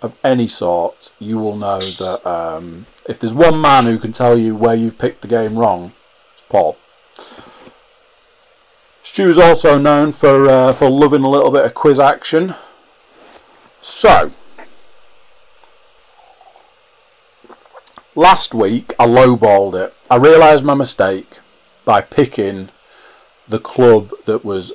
of 0.01 0.17
any 0.23 0.47
sort, 0.47 1.11
you 1.19 1.37
will 1.37 1.55
know 1.55 1.79
that 1.79 2.25
um, 2.25 2.85
if 3.07 3.19
there's 3.19 3.33
one 3.33 3.59
man 3.59 3.85
who 3.85 3.97
can 3.97 4.11
tell 4.11 4.37
you 4.37 4.55
where 4.55 4.75
you've 4.75 4.97
picked 4.97 5.21
the 5.21 5.27
game 5.27 5.57
wrong, 5.57 5.93
it's 6.33 6.43
Paul. 6.49 6.77
Stu's 9.03 9.37
also 9.37 9.77
known 9.77 10.11
for 10.11 10.47
uh, 10.47 10.73
for 10.73 10.89
loving 10.89 11.23
a 11.23 11.29
little 11.29 11.51
bit 11.51 11.65
of 11.65 11.73
quiz 11.73 11.99
action. 11.99 12.55
So, 13.81 14.31
last 18.15 18.53
week 18.53 18.93
I 18.99 19.07
lowballed 19.07 19.73
it. 19.73 19.93
I 20.09 20.17
realised 20.17 20.63
my 20.63 20.75
mistake 20.75 21.39
by 21.83 22.01
picking 22.01 22.69
the 23.47 23.59
club 23.59 24.11
that 24.25 24.45
was 24.45 24.71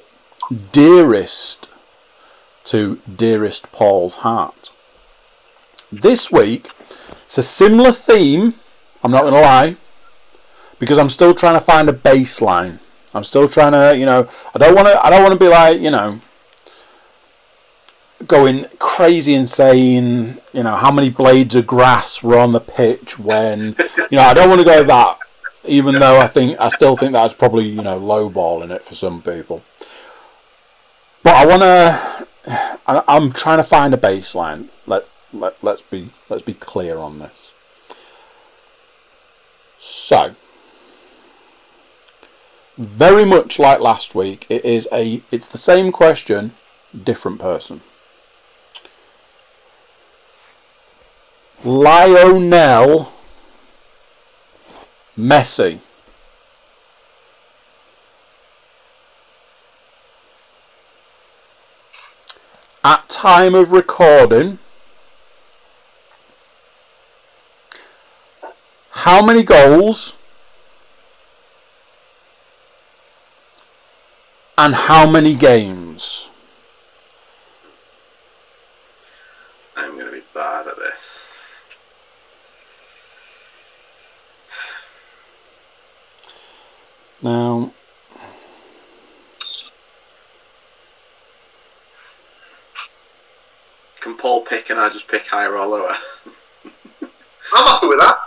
dearest 0.72 1.68
to 2.64 3.00
dearest 3.14 3.70
Paul's 3.70 4.16
heart. 4.16 4.70
This 5.92 6.32
week, 6.32 6.68
it's 7.26 7.38
a 7.38 7.42
similar 7.42 7.92
theme. 7.92 8.54
I'm 9.02 9.10
not 9.10 9.22
going 9.22 9.34
to 9.34 9.40
lie, 9.40 9.76
because 10.78 10.98
I'm 10.98 11.08
still 11.08 11.34
trying 11.34 11.58
to 11.58 11.64
find 11.64 11.88
a 11.88 11.92
baseline. 11.92 12.78
I'm 13.14 13.24
still 13.24 13.48
trying 13.48 13.72
to, 13.72 13.96
you 13.96 14.06
know, 14.06 14.28
I 14.54 14.58
don't 14.58 14.74
want 14.74 14.88
to. 14.88 15.04
I 15.04 15.10
don't 15.10 15.22
want 15.22 15.32
to 15.32 15.38
be 15.38 15.48
like, 15.48 15.80
you 15.80 15.90
know, 15.90 16.20
going 18.26 18.66
crazy 18.78 19.34
and 19.34 19.48
saying, 19.48 20.38
You 20.52 20.62
know, 20.62 20.76
how 20.76 20.90
many 20.90 21.10
blades 21.10 21.54
of 21.54 21.66
grass 21.66 22.22
were 22.22 22.38
on 22.38 22.52
the 22.52 22.60
pitch 22.60 23.18
when, 23.18 23.76
you 24.10 24.16
know, 24.16 24.22
I 24.22 24.34
don't 24.34 24.48
want 24.48 24.60
to 24.60 24.66
go 24.66 24.84
that. 24.84 25.18
Even 25.64 25.98
though 25.98 26.20
I 26.20 26.28
think 26.28 26.60
I 26.60 26.68
still 26.68 26.94
think 26.94 27.12
that's 27.12 27.34
probably 27.34 27.66
you 27.66 27.82
know 27.82 27.98
lowballing 27.98 28.70
it 28.70 28.82
for 28.82 28.94
some 28.94 29.20
people. 29.20 29.64
But 31.24 31.34
I 31.34 31.46
want 31.46 31.62
to. 31.62 33.02
I'm 33.08 33.32
trying 33.32 33.58
to 33.58 33.64
find 33.64 33.92
a 33.92 33.96
baseline. 33.96 34.68
Let's 34.86 35.10
let, 35.40 35.62
let's 35.62 35.82
be 35.82 36.10
let's 36.28 36.42
be 36.42 36.54
clear 36.54 36.98
on 36.98 37.18
this. 37.18 37.52
So, 39.78 40.34
very 42.76 43.24
much 43.24 43.58
like 43.58 43.80
last 43.80 44.14
week, 44.14 44.46
it 44.48 44.64
is 44.64 44.88
a 44.92 45.22
it's 45.30 45.46
the 45.46 45.58
same 45.58 45.92
question, 45.92 46.52
different 47.04 47.40
person. 47.40 47.80
Lionel 51.64 53.12
Messi. 55.18 55.80
At 62.84 63.08
time 63.08 63.56
of 63.56 63.72
recording, 63.72 64.60
how 69.06 69.24
many 69.24 69.44
goals 69.44 70.16
and 74.58 74.74
how 74.74 75.08
many 75.08 75.32
games? 75.32 76.28
I'm 79.76 79.92
going 79.92 80.06
to 80.06 80.10
be 80.10 80.22
bad 80.34 80.66
at 80.66 80.74
this. 80.76 81.24
Now, 87.22 87.70
Can 94.00 94.16
Paul 94.16 94.40
pick 94.40 94.68
and 94.68 94.80
I 94.80 94.88
just 94.88 95.06
pick 95.06 95.28
higher 95.28 95.56
or 95.56 95.64
lower? 95.64 95.94
I'm 97.54 97.66
happy 97.68 97.86
with 97.86 98.00
that. 98.00 98.18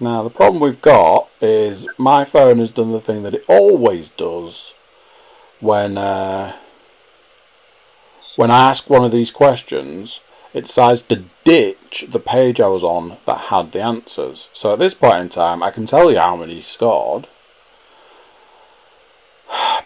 Now 0.00 0.22
the 0.22 0.30
problem 0.30 0.60
we've 0.60 0.80
got 0.80 1.28
is 1.40 1.86
my 1.98 2.24
phone 2.24 2.58
has 2.58 2.70
done 2.70 2.92
the 2.92 3.00
thing 3.00 3.22
that 3.22 3.34
it 3.34 3.44
always 3.48 4.10
does 4.10 4.74
when 5.60 5.98
uh, 5.98 6.56
when 8.36 8.50
I 8.50 8.70
ask 8.70 8.88
one 8.88 9.04
of 9.04 9.12
these 9.12 9.30
questions. 9.30 10.20
It 10.52 10.64
decides 10.64 11.02
to 11.02 11.24
ditch 11.44 12.06
the 12.08 12.18
page 12.18 12.60
I 12.60 12.66
was 12.66 12.82
on 12.82 13.18
that 13.24 13.38
had 13.38 13.70
the 13.70 13.82
answers. 13.82 14.48
So 14.52 14.72
at 14.72 14.80
this 14.80 14.94
point 14.94 15.18
in 15.18 15.28
time, 15.28 15.62
I 15.62 15.70
can 15.70 15.84
tell 15.84 16.10
you 16.10 16.18
how 16.18 16.34
many 16.34 16.60
scored, 16.60 17.28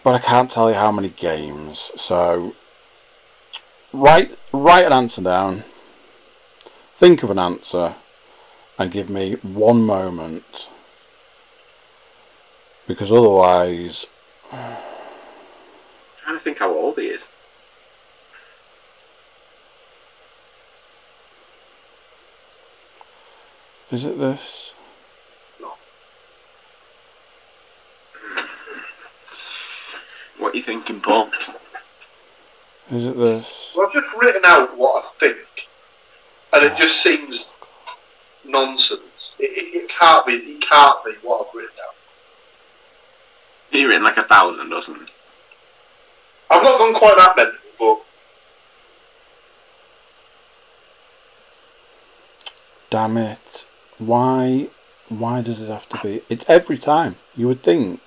but 0.03 0.15
I 0.15 0.19
can't 0.19 0.49
tell 0.49 0.69
you 0.69 0.75
how 0.75 0.91
many 0.91 1.09
games. 1.09 1.91
So 1.95 2.55
write 3.93 4.37
write 4.51 4.85
an 4.85 4.93
answer 4.93 5.21
down. 5.21 5.65
Think 6.93 7.21
of 7.21 7.29
an 7.29 7.37
answer 7.37 7.95
and 8.77 8.91
give 8.91 9.09
me 9.09 9.33
one 9.41 9.81
moment 9.83 10.69
because 12.87 13.11
otherwise 13.11 14.05
I'm 14.51 14.59
trying 16.23 16.35
to 16.35 16.39
think 16.39 16.59
how 16.59 16.71
old 16.71 16.97
he 16.97 17.07
is. 17.07 17.29
is 23.91 24.05
it 24.05 24.17
this 24.19 24.73
No. 25.61 25.67
What 30.37 30.53
are 30.53 30.57
you 30.57 30.63
thinking, 30.63 30.99
Paul? 30.99 31.29
is 32.91 33.05
it 33.07 33.17
this 33.17 33.71
Well, 33.75 33.87
I've 33.87 33.93
just 33.93 34.13
written 34.17 34.41
out 34.45 34.77
what 34.77 35.03
I 35.03 35.07
think, 35.19 35.67
and 36.53 36.65
it 36.65 36.73
ah. 36.73 36.77
just 36.77 37.01
seems 37.01 37.45
nonsense. 38.47 39.35
It, 39.39 39.51
it, 39.51 39.83
it 39.83 39.89
can't 39.89 40.25
be. 40.25 40.33
It 40.33 40.61
can't 40.61 41.03
be 41.03 41.11
what 41.21 41.47
I've 41.47 41.53
written 41.53 41.75
down. 41.77 41.93
You're 43.79 43.93
in 43.93 44.03
like 44.03 44.17
a 44.17 44.23
thousand 44.23 44.71
or 44.73 44.81
something. 44.81 45.07
I've 46.49 46.63
not 46.63 46.77
gone 46.77 46.93
quite 46.93 47.17
that 47.17 47.35
mental, 47.35 47.59
but 47.79 48.05
damn 52.89 53.17
it 53.17 53.65
why 53.97 54.67
why 55.09 55.41
does 55.41 55.61
it 55.61 55.71
have 55.71 55.87
to 55.89 55.99
be 56.03 56.21
it's 56.29 56.45
every 56.47 56.77
time 56.77 57.15
you 57.35 57.47
would 57.47 57.63
think 57.63 57.99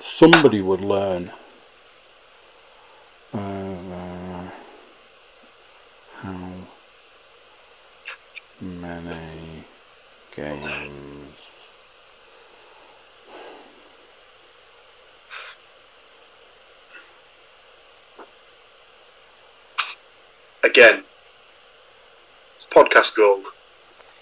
somebody 0.00 0.60
would 0.60 0.80
learn 0.80 1.30
uh, 3.34 3.74
many 8.62 9.64
games 10.34 11.38
again, 20.64 21.04
it's 22.56 22.66
podcast 22.66 23.14
gold. 23.16 23.44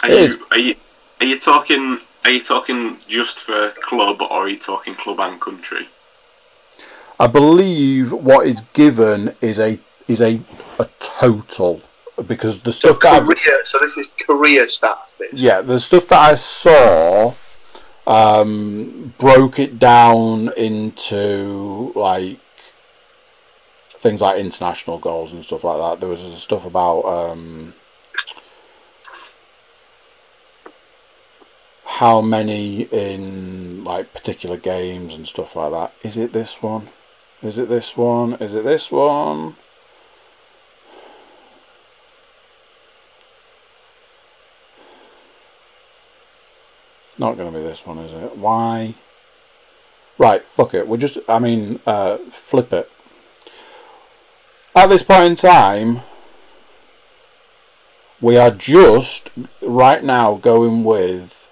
Are 0.02 0.08
It 0.08 0.14
you, 0.20 0.24
is. 0.24 0.38
are 0.50 0.58
you 0.58 0.74
are 1.20 1.26
you 1.26 1.38
talking 1.38 2.00
are 2.24 2.30
you 2.30 2.42
talking 2.42 2.98
just 3.08 3.38
for 3.40 3.70
club 3.82 4.22
or 4.22 4.30
are 4.32 4.48
you 4.48 4.58
talking 4.58 4.94
club 4.94 5.20
and 5.20 5.40
country? 5.40 5.88
I 7.20 7.26
believe 7.26 8.12
what 8.12 8.46
is 8.46 8.62
given 8.72 9.34
is 9.40 9.58
a 9.60 9.78
is 10.08 10.20
a 10.22 10.40
a 10.78 10.88
total 10.98 11.82
because 12.26 12.60
the 12.60 12.72
So 12.72 12.92
stuff 12.92 13.00
that 13.00 13.22
I've. 13.22 13.66
So 13.66 13.78
this 13.78 13.96
is 13.96 14.08
career 14.26 14.66
stats. 14.66 15.16
Bit. 15.18 15.34
yeah, 15.34 15.60
the 15.60 15.78
stuff 15.78 16.06
that 16.08 16.20
I 16.20 16.34
saw 16.34 17.34
um, 18.06 19.14
broke 19.18 19.58
it 19.58 19.78
down 19.78 20.52
into 20.56 21.92
like 21.94 22.38
things 24.00 24.22
like 24.22 24.38
international 24.40 24.98
goals 24.98 25.32
and 25.32 25.44
stuff 25.44 25.64
like 25.64 25.78
that. 25.78 26.00
There 26.00 26.08
was 26.08 26.20
stuff 26.42 26.64
about 26.64 27.02
um, 27.02 27.74
how 31.84 32.22
many 32.22 32.82
in 32.84 33.84
like 33.84 34.12
particular 34.14 34.56
games 34.56 35.16
and 35.16 35.26
stuff 35.26 35.54
like 35.54 35.70
that. 35.70 35.92
Is 36.02 36.16
it 36.16 36.32
this 36.32 36.62
one? 36.62 36.88
Is 37.42 37.58
it 37.58 37.68
this 37.68 37.96
one? 37.96 38.34
Is 38.34 38.54
it 38.54 38.64
this 38.64 38.90
one? 38.90 39.56
Not 47.20 47.36
going 47.36 47.52
to 47.52 47.58
be 47.58 47.62
this 47.62 47.86
one, 47.86 47.98
is 47.98 48.12
it? 48.12 48.36
Why? 48.36 48.94
Right, 50.18 50.42
fuck 50.42 50.74
it. 50.74 50.88
We'll 50.88 50.98
just, 50.98 51.18
I 51.28 51.38
mean, 51.38 51.78
uh, 51.86 52.18
flip 52.30 52.72
it. 52.72 52.90
At 54.74 54.88
this 54.88 55.02
point 55.02 55.24
in 55.24 55.34
time, 55.34 56.00
we 58.20 58.36
are 58.36 58.50
just 58.50 59.30
right 59.62 60.02
now 60.02 60.34
going 60.34 60.84
with 60.84 61.48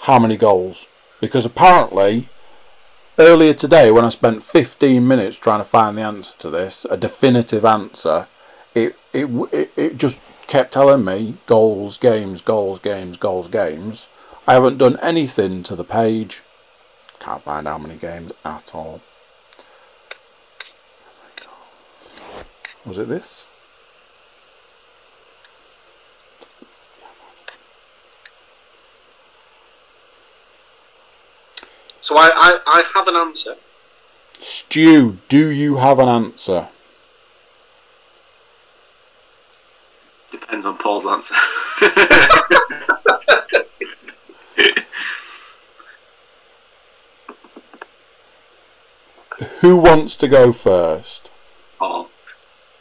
how 0.00 0.18
many 0.18 0.36
goals. 0.36 0.86
Because 1.20 1.44
apparently, 1.44 2.28
earlier 3.18 3.54
today, 3.54 3.90
when 3.90 4.04
I 4.04 4.08
spent 4.08 4.42
15 4.42 5.06
minutes 5.06 5.36
trying 5.36 5.60
to 5.60 5.64
find 5.64 5.96
the 5.96 6.02
answer 6.02 6.36
to 6.38 6.50
this, 6.50 6.84
a 6.90 6.96
definitive 6.96 7.64
answer, 7.64 8.26
it 8.74 8.96
it 9.12 9.26
it, 9.52 9.72
it 9.76 9.96
just 9.96 10.20
kept 10.52 10.70
telling 10.70 11.02
me 11.02 11.38
goals, 11.46 11.96
games, 11.96 12.42
goals, 12.42 12.78
games, 12.78 13.16
goals, 13.16 13.48
games. 13.48 14.06
I 14.46 14.52
haven't 14.52 14.76
done 14.76 14.98
anything 15.00 15.62
to 15.62 15.74
the 15.74 15.82
page. 15.82 16.42
Can't 17.20 17.42
find 17.42 17.66
how 17.66 17.78
many 17.78 17.96
games 17.96 18.32
at 18.44 18.74
all. 18.74 19.00
Was 22.84 22.98
it 22.98 23.08
this? 23.08 23.46
So 32.02 32.18
I, 32.18 32.28
I, 32.34 32.58
I 32.66 32.84
have 32.92 33.08
an 33.08 33.16
answer. 33.16 33.56
Stu, 34.38 35.16
do 35.30 35.48
you 35.48 35.76
have 35.76 35.98
an 35.98 36.10
answer? 36.10 36.68
Depends 40.32 40.66
on 40.66 40.76
Paul's 40.78 41.06
answer. 41.06 41.34
Who 49.60 49.76
wants 49.76 50.16
to 50.16 50.28
go 50.28 50.52
first? 50.52 51.30
Paul. 51.78 52.08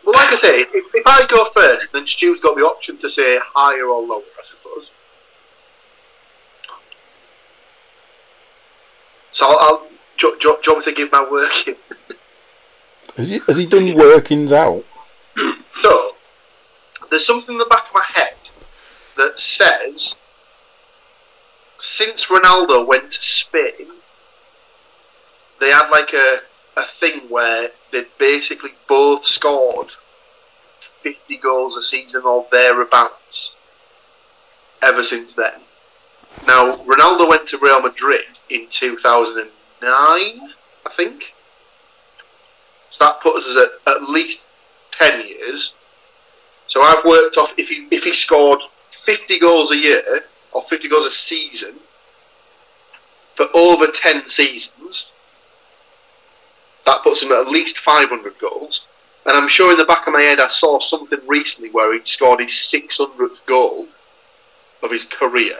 Well, 0.06 0.15
like 0.15 0.32
I 0.32 0.36
say, 0.36 0.60
if, 0.61 0.95
if 0.95 1.06
I 1.06 1.26
go 1.28 1.45
first, 1.53 1.91
then 1.91 2.07
Stu's 2.07 2.40
got 2.40 2.56
the 2.56 2.64
option 2.64 2.98
to 2.98 3.10
say 3.10 3.40
higher 3.53 3.86
or 3.86 4.02
lower, 4.02 4.22
I 4.22 4.44
suppose. 4.49 4.91
So 9.34 9.45
I'll, 9.48 9.57
I'll 9.60 9.88
do, 10.18 10.38
do, 10.40 10.57
do 10.64 10.72
you 10.72 10.73
want 10.73 10.86
me 10.88 10.91
to 10.91 10.98
give 10.98 11.11
my 11.11 11.28
working? 11.30 11.76
Has 13.18 13.30
he, 13.30 13.40
has 13.45 13.57
he 13.57 13.65
done 13.65 13.94
workings 13.94 14.52
out? 14.52 14.86
So, 15.82 16.15
there's 17.12 17.26
something 17.26 17.54
in 17.54 17.60
the 17.60 17.66
back 17.66 17.88
of 17.90 17.94
my 17.94 18.06
head 18.14 18.34
that 19.18 19.38
says 19.38 20.16
since 21.78 22.26
Ronaldo 22.28 22.86
went 22.86 23.12
to 23.12 23.22
Spain, 23.22 23.88
they 25.60 25.70
had 25.72 25.90
like 25.90 26.14
a, 26.14 26.40
a 26.78 26.84
thing 27.00 27.22
where 27.30 27.70
they 27.92 28.06
basically 28.18 28.72
both 28.88 29.26
scored 29.26 29.90
50 31.02 31.38
goals 31.38 31.78
a 31.78 31.84
season 31.84 32.24
or 32.24 32.48
thereabouts 32.52 33.56
ever 34.82 35.04
since 35.04 35.34
then. 35.34 35.60
Now, 36.48 36.78
Ronaldo 36.78 37.28
went 37.28 37.48
to 37.50 37.58
Real 37.58 37.82
Madrid 37.82 38.26
in 38.50 38.68
2009, 38.70 39.52
I 39.84 40.50
think. 40.96 41.34
So 42.90 43.06
that 43.06 43.22
puts 43.22 43.46
us 43.48 43.70
at 43.86 43.96
at 43.96 44.10
least 44.10 44.48
10 44.92 45.28
years. 45.28 45.76
So 46.72 46.81
I've 46.81 47.03
worked 47.03 47.35
off 47.35 47.53
if 47.57 47.68
he 47.68 47.85
if 47.91 48.06
he 48.06 48.14
scored 48.14 48.61
50 48.91 49.39
goals 49.39 49.72
a 49.72 49.77
year 49.77 50.22
or 50.53 50.64
50 50.64 50.88
goals 50.88 51.03
a 51.03 51.11
season 51.11 51.73
for 53.35 53.48
over 53.53 53.88
10 53.88 54.30
seasons, 54.30 55.11
that 56.85 57.03
puts 57.03 57.22
him 57.23 57.34
at 57.34 57.49
least 57.49 57.80
500 57.80 58.39
goals. 58.39 58.88
And 59.26 59.35
I'm 59.35 59.49
sure 59.49 59.73
in 59.73 59.77
the 59.77 59.84
back 59.84 60.07
of 60.07 60.14
my 60.14 60.22
head 60.22 60.39
I 60.39 60.48
saw 60.48 60.80
something 60.80 61.19
recently 61.27 61.72
where 61.72 61.91
he'd 61.91 62.07
scored 62.07 62.39
his 62.39 62.52
600th 62.52 63.45
goal 63.45 63.89
of 64.81 64.91
his 64.91 65.03
career. 65.03 65.57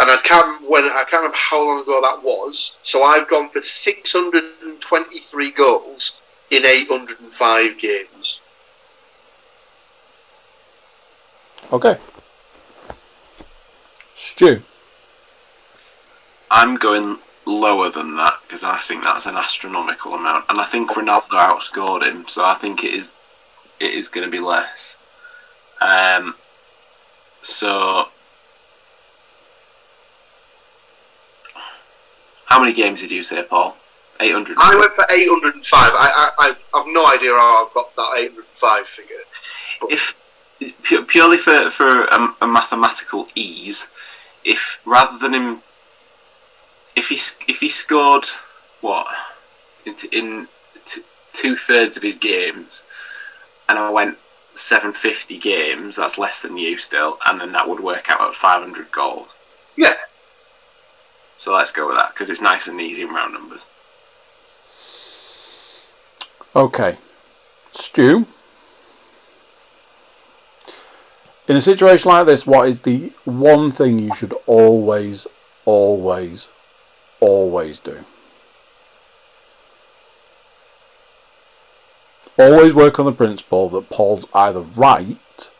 And 0.00 0.10
I 0.10 0.16
can't 0.16 0.68
when 0.68 0.82
I 0.86 1.04
can't 1.08 1.22
remember 1.22 1.36
how 1.36 1.64
long 1.64 1.82
ago 1.82 2.00
that 2.02 2.24
was. 2.24 2.76
So 2.82 3.04
I've 3.04 3.30
gone 3.30 3.50
for 3.50 3.62
623 3.62 5.50
goals 5.52 6.20
in 6.50 6.66
805 6.66 7.78
games. 7.78 8.40
Okay. 11.72 11.98
Stu. 14.14 14.62
I'm 16.50 16.76
going 16.76 17.18
lower 17.44 17.90
than 17.90 18.16
that 18.16 18.38
because 18.46 18.64
I 18.64 18.78
think 18.78 19.04
that's 19.04 19.26
an 19.26 19.36
astronomical 19.36 20.14
amount, 20.14 20.46
and 20.48 20.60
I 20.60 20.64
think 20.64 20.90
Ronaldo 20.92 21.28
outscored 21.30 22.02
him, 22.02 22.26
so 22.28 22.44
I 22.44 22.54
think 22.54 22.82
it 22.84 22.92
is 22.94 23.12
it 23.80 23.92
is 23.92 24.08
going 24.08 24.24
to 24.26 24.30
be 24.30 24.40
less. 24.40 24.96
Um, 25.80 26.34
so 27.42 28.08
how 32.46 32.60
many 32.60 32.72
games 32.72 33.00
did 33.02 33.10
you 33.10 33.22
say, 33.22 33.42
Paul? 33.42 33.76
Eight 34.18 34.32
hundred. 34.32 34.56
I 34.58 34.74
went 34.76 34.94
for 34.94 35.04
805. 35.12 35.70
I, 35.72 36.30
I, 36.38 36.54
I 36.72 36.78
have 36.78 36.86
no 36.88 37.06
idea 37.06 37.32
how 37.32 37.66
I've 37.66 37.74
got 37.74 37.94
that 37.96 38.14
805 38.16 38.86
figure. 38.86 39.16
if 39.90 40.16
pu- 40.16 40.25
purely 40.82 41.36
for 41.36 41.70
for 41.70 42.04
a, 42.04 42.34
a 42.40 42.46
mathematical 42.46 43.28
ease, 43.34 43.90
if 44.44 44.80
rather 44.84 45.18
than 45.18 45.34
him, 45.34 45.62
if 46.94 47.08
he 47.08 47.16
if 47.50 47.60
he 47.60 47.68
scored 47.68 48.26
what 48.80 49.06
in, 49.84 49.94
in 50.12 50.48
t- 50.84 51.02
two 51.32 51.56
thirds 51.56 51.96
of 51.96 52.02
his 52.02 52.16
games, 52.16 52.84
and 53.68 53.78
I 53.78 53.90
went 53.90 54.18
seven 54.54 54.92
fifty 54.92 55.38
games, 55.38 55.96
that's 55.96 56.18
less 56.18 56.40
than 56.42 56.56
you 56.56 56.78
still, 56.78 57.18
and 57.26 57.40
then 57.40 57.52
that 57.52 57.68
would 57.68 57.80
work 57.80 58.10
out 58.10 58.20
at 58.20 58.34
five 58.34 58.62
hundred 58.62 58.90
goals. 58.90 59.28
Yeah. 59.76 59.96
So 61.38 61.54
let's 61.54 61.70
go 61.70 61.86
with 61.86 61.96
that 61.96 62.14
because 62.14 62.30
it's 62.30 62.40
nice 62.40 62.66
and 62.66 62.80
easy 62.80 63.02
in 63.02 63.10
round 63.10 63.34
numbers. 63.34 63.66
Okay. 66.54 66.96
Stu. 67.72 68.26
In 71.48 71.56
a 71.56 71.60
situation 71.60 72.10
like 72.10 72.26
this, 72.26 72.46
what 72.46 72.68
is 72.68 72.80
the 72.80 73.12
one 73.24 73.70
thing 73.70 73.98
you 74.00 74.12
should 74.14 74.34
always, 74.46 75.26
always, 75.64 76.48
always 77.20 77.78
do? 77.78 78.04
Always 82.36 82.74
work 82.74 82.98
on 82.98 83.06
the 83.06 83.12
principle 83.12 83.68
that 83.70 83.88
Paul's 83.90 84.26
either 84.34 84.60
right 84.60 85.50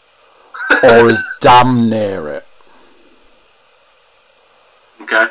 or 0.82 1.08
is 1.08 1.24
damn 1.40 1.88
near 1.88 2.28
it. 2.28 2.46
Okay. 5.00 5.28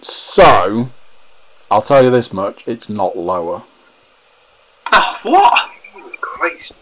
So, 0.00 0.88
I'll 1.70 1.82
tell 1.82 2.02
you 2.02 2.10
this 2.10 2.32
much: 2.32 2.66
it's 2.66 2.88
not 2.88 3.16
lower. 3.16 3.64
Oh, 4.90 5.18
what? 5.22 5.70
Christ. 6.20 6.78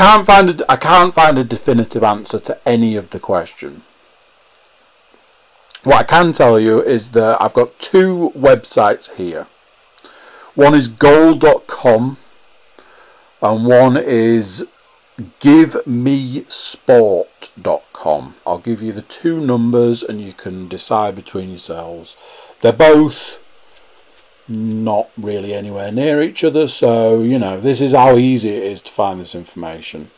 I 0.00 0.02
can't 0.02 0.24
find 0.24 0.48
a, 0.48 0.72
I 0.72 0.76
can't 0.76 1.12
find 1.12 1.36
a 1.36 1.44
definitive 1.44 2.02
answer 2.02 2.38
to 2.38 2.58
any 2.66 2.96
of 2.96 3.10
the 3.10 3.20
question. 3.20 3.82
What 5.84 5.96
I 5.96 6.04
can 6.04 6.32
tell 6.32 6.58
you 6.58 6.82
is 6.82 7.10
that 7.10 7.36
I've 7.38 7.52
got 7.52 7.78
two 7.78 8.32
websites 8.34 9.14
here. 9.16 9.46
One 10.54 10.72
is 10.72 10.88
goal.com 10.88 12.16
and 13.42 13.66
one 13.66 13.98
is 13.98 14.66
givemesport.com. 15.38 18.34
I'll 18.46 18.58
give 18.58 18.80
you 18.80 18.92
the 18.92 19.02
two 19.02 19.44
numbers 19.44 20.02
and 20.02 20.22
you 20.22 20.32
can 20.32 20.66
decide 20.66 21.14
between 21.14 21.50
yourselves. 21.50 22.16
They're 22.62 22.72
both 22.72 23.38
not 24.50 25.08
really 25.16 25.54
anywhere 25.54 25.92
near 25.92 26.20
each 26.20 26.44
other, 26.44 26.68
so 26.68 27.22
you 27.22 27.38
know 27.38 27.60
this 27.60 27.80
is 27.80 27.92
how 27.92 28.16
easy 28.16 28.50
it 28.50 28.64
is 28.64 28.82
to 28.82 28.92
find 28.92 29.20
this 29.20 29.34
information. 29.34 30.10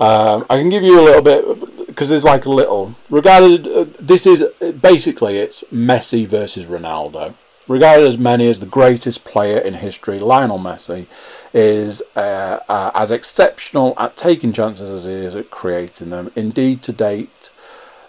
Um, 0.00 0.44
I 0.50 0.58
can 0.58 0.70
give 0.70 0.82
you 0.82 0.98
a 0.98 1.02
little 1.02 1.22
bit 1.22 1.86
because 1.86 2.08
there's 2.08 2.24
like 2.24 2.44
a 2.44 2.50
little 2.50 2.94
regarded. 3.08 3.66
Uh, 3.68 3.86
this 4.00 4.26
is 4.26 4.44
basically 4.80 5.38
it's 5.38 5.62
Messi 5.72 6.26
versus 6.26 6.66
Ronaldo. 6.66 7.34
Regarded 7.66 8.06
as 8.06 8.18
many 8.18 8.46
as 8.46 8.60
the 8.60 8.66
greatest 8.66 9.24
player 9.24 9.58
in 9.58 9.74
history, 9.74 10.18
Lionel 10.18 10.58
Messi 10.58 11.06
is 11.54 12.02
uh, 12.14 12.58
uh, 12.68 12.90
as 12.94 13.10
exceptional 13.10 13.94
at 13.96 14.16
taking 14.16 14.52
chances 14.52 14.90
as 14.90 15.06
he 15.06 15.12
is 15.12 15.34
at 15.34 15.50
creating 15.50 16.10
them. 16.10 16.30
Indeed, 16.36 16.82
to 16.82 16.92
date, 16.92 17.50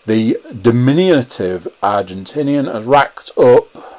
the 0.05 0.37
diminutive 0.61 1.69
Argentinian 1.81 2.69
has 2.73 2.83
racked 2.85 3.31
up 3.37 3.94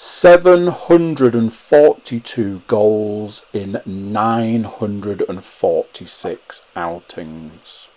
742 0.00 2.62
goals 2.68 3.44
in 3.52 3.82
946 3.84 6.62
outings. 6.76 7.88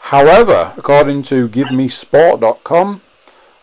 However, 0.00 0.72
according 0.76 1.22
to 1.22 1.48
GiveMeSport.com, 1.48 3.00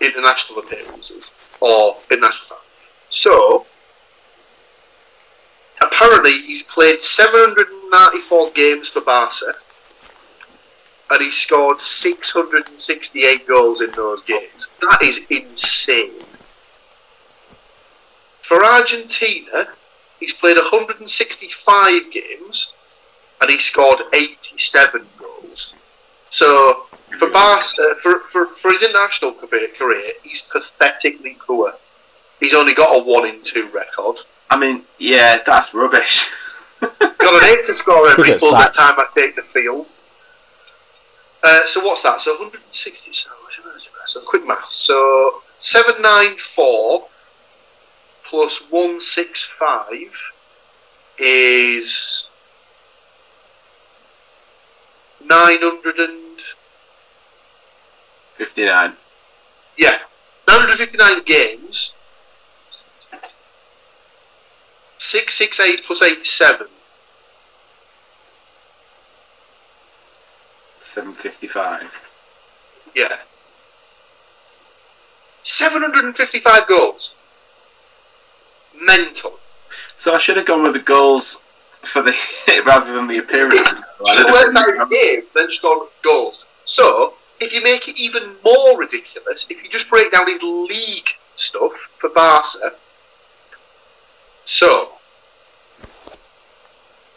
international 0.00 0.58
appearances 0.58 1.30
or 1.60 1.96
international 2.10 2.58
stats. 2.58 2.64
So, 3.08 3.66
apparently 5.80 6.42
he's 6.42 6.62
played 6.62 7.02
794 7.02 8.50
games 8.50 8.88
for 8.88 9.00
Barca, 9.00 9.54
and 11.10 11.22
he 11.22 11.30
scored 11.30 11.80
668 11.80 13.46
goals 13.46 13.80
in 13.80 13.90
those 13.92 14.22
games. 14.22 14.68
That 14.80 14.98
is 15.02 15.20
insane. 15.30 16.12
For 18.44 18.62
Argentina, 18.62 19.68
he's 20.20 20.34
played 20.34 20.58
165 20.58 22.12
games 22.12 22.74
and 23.40 23.50
he 23.50 23.58
scored 23.58 24.00
87 24.12 25.06
goals. 25.18 25.72
So 26.28 26.84
for 27.18 27.30
Barca, 27.30 27.94
for, 28.02 28.20
for, 28.20 28.46
for 28.48 28.70
his 28.72 28.82
international 28.82 29.32
career, 29.32 29.68
career, 29.78 30.12
he's 30.22 30.42
pathetically 30.42 31.38
poor. 31.40 31.72
He's 32.38 32.52
only 32.52 32.74
got 32.74 32.94
a 32.94 33.02
one 33.02 33.26
in 33.26 33.42
two 33.42 33.66
record. 33.68 34.16
I 34.50 34.58
mean, 34.58 34.82
yeah, 34.98 35.38
that's 35.46 35.72
rubbish. 35.72 36.30
Got 36.80 37.42
an 37.42 37.58
eight 37.58 37.64
to 37.64 37.74
score 37.74 38.10
every 38.10 38.26
Should 38.26 38.40
full 38.40 38.50
sacked. 38.50 38.74
time 38.74 38.94
I 38.98 39.06
take 39.14 39.36
the 39.36 39.42
field. 39.42 39.86
Uh, 41.42 41.60
so 41.66 41.82
what's 41.82 42.02
that? 42.02 42.20
So 42.20 42.32
160. 42.32 43.10
So, 43.10 43.30
so 44.04 44.20
quick 44.20 44.46
math. 44.46 44.70
So 44.70 45.40
794 45.60 47.06
plus 48.34 48.58
165 48.68 50.32
is 51.20 52.26
900 55.24 55.98
and 56.00 56.40
59. 58.36 58.94
yeah 59.78 59.98
959 60.48 61.22
games. 61.24 61.92
668 64.98 65.86
plus 65.86 66.02
87. 66.02 66.66
755. 70.80 72.00
Yeah. 72.96 73.18
755 75.44 76.66
goals. 76.66 77.14
Mental. 78.80 79.38
So 79.96 80.14
I 80.14 80.18
should 80.18 80.36
have 80.36 80.46
gone 80.46 80.62
with 80.62 80.74
the 80.74 80.80
goals 80.80 81.42
for 81.82 82.02
the 82.02 82.14
rather 82.66 82.94
than 82.94 83.06
the 83.06 83.18
appearances. 83.18 83.82
You 84.04 84.26
worked 84.32 84.56
out 84.56 84.90
games, 84.90 85.32
then 85.34 85.46
just 85.46 85.58
scored 85.58 85.88
goals. 86.02 86.44
So, 86.64 87.14
if 87.40 87.52
you 87.52 87.62
make 87.62 87.88
it 87.88 87.98
even 87.98 88.36
more 88.44 88.78
ridiculous, 88.78 89.46
if 89.50 89.62
you 89.62 89.70
just 89.70 89.88
break 89.88 90.12
down 90.12 90.28
his 90.28 90.42
league 90.42 91.08
stuff 91.34 91.72
for 91.98 92.10
Barca. 92.10 92.74
So, 94.44 94.92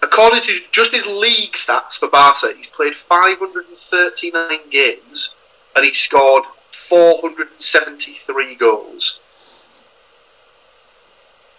according 0.01 0.41
to 0.43 0.59
just 0.71 0.91
his 0.91 1.05
league 1.05 1.53
stats 1.53 1.97
for 1.97 2.09
Barca, 2.09 2.53
he's 2.57 2.67
played 2.67 2.95
539 2.95 4.59
games 4.69 5.35
and 5.75 5.85
he 5.85 5.93
scored 5.93 6.43
473 6.89 8.55
goals. 8.55 9.19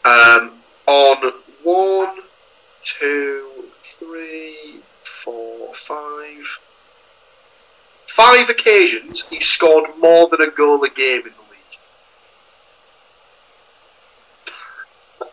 Um, 0.09 0.52
on 0.86 1.32
one, 1.62 2.20
two, 2.82 3.47
three, 3.82 4.80
four, 5.05 5.74
five. 5.74 6.47
Five 8.06 8.48
occasions 8.48 9.24
he 9.28 9.43
scored 9.43 9.90
more 9.98 10.26
than 10.30 10.40
a 10.40 10.51
goal 10.51 10.82
a 10.82 10.89
game 10.89 11.26
in 11.26 11.32
the 11.35 11.44
league. 11.51 11.78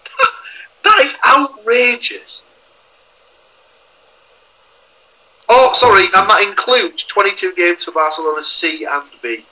that 0.83 0.99
is 0.99 1.15
outrageous. 1.25 2.43
Oh, 5.47 5.71
sorry, 5.73 6.03
and 6.03 6.29
that 6.29 6.41
includes 6.41 7.03
22 7.03 7.55
games 7.55 7.85
for 7.85 7.91
Barcelona 7.91 8.43
C 8.43 8.83
and 8.83 9.05
B. 9.21 9.45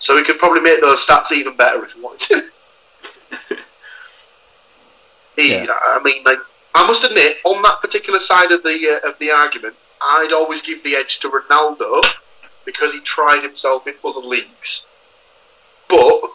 So 0.00 0.16
we 0.16 0.22
could 0.22 0.38
probably 0.38 0.60
make 0.60 0.82
those 0.82 1.06
stats 1.06 1.32
even 1.32 1.56
better 1.56 1.82
if 1.86 1.96
we 1.96 2.02
wanted 2.02 2.28
to. 2.28 2.50
He, 5.40 5.54
Yeah. 5.54 5.66
I 5.68 6.00
mean, 6.02 6.22
like, 6.24 6.38
I 6.74 6.86
must 6.86 7.04
admit, 7.04 7.38
on 7.44 7.62
that 7.62 7.80
particular 7.80 8.20
side 8.20 8.52
of 8.52 8.62
the 8.62 9.00
uh, 9.02 9.08
of 9.08 9.18
the 9.18 9.30
argument, 9.30 9.74
I'd 10.00 10.32
always 10.32 10.62
give 10.62 10.82
the 10.82 10.96
edge 10.96 11.18
to 11.20 11.30
Ronaldo 11.30 12.02
because 12.64 12.92
he 12.92 13.00
tried 13.00 13.42
himself 13.42 13.86
in 13.86 13.94
other 14.04 14.20
leagues. 14.20 14.84
But 15.88 16.32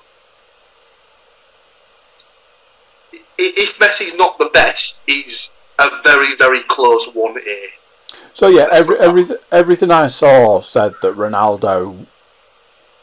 if 3.37 3.77
Messi's 3.79 4.15
not 4.15 4.37
the 4.37 4.49
best, 4.53 4.99
he's 5.05 5.51
a 5.79 5.89
very, 6.03 6.35
very 6.35 6.63
close 6.63 7.07
one 7.13 7.39
here. 7.41 7.69
So 8.33 8.47
yeah, 8.47 8.67
every, 8.71 8.97
everything 8.99 9.37
everything 9.51 9.91
I 9.91 10.07
saw 10.07 10.59
said 10.59 10.93
that 11.01 11.15
Ronaldo 11.15 12.05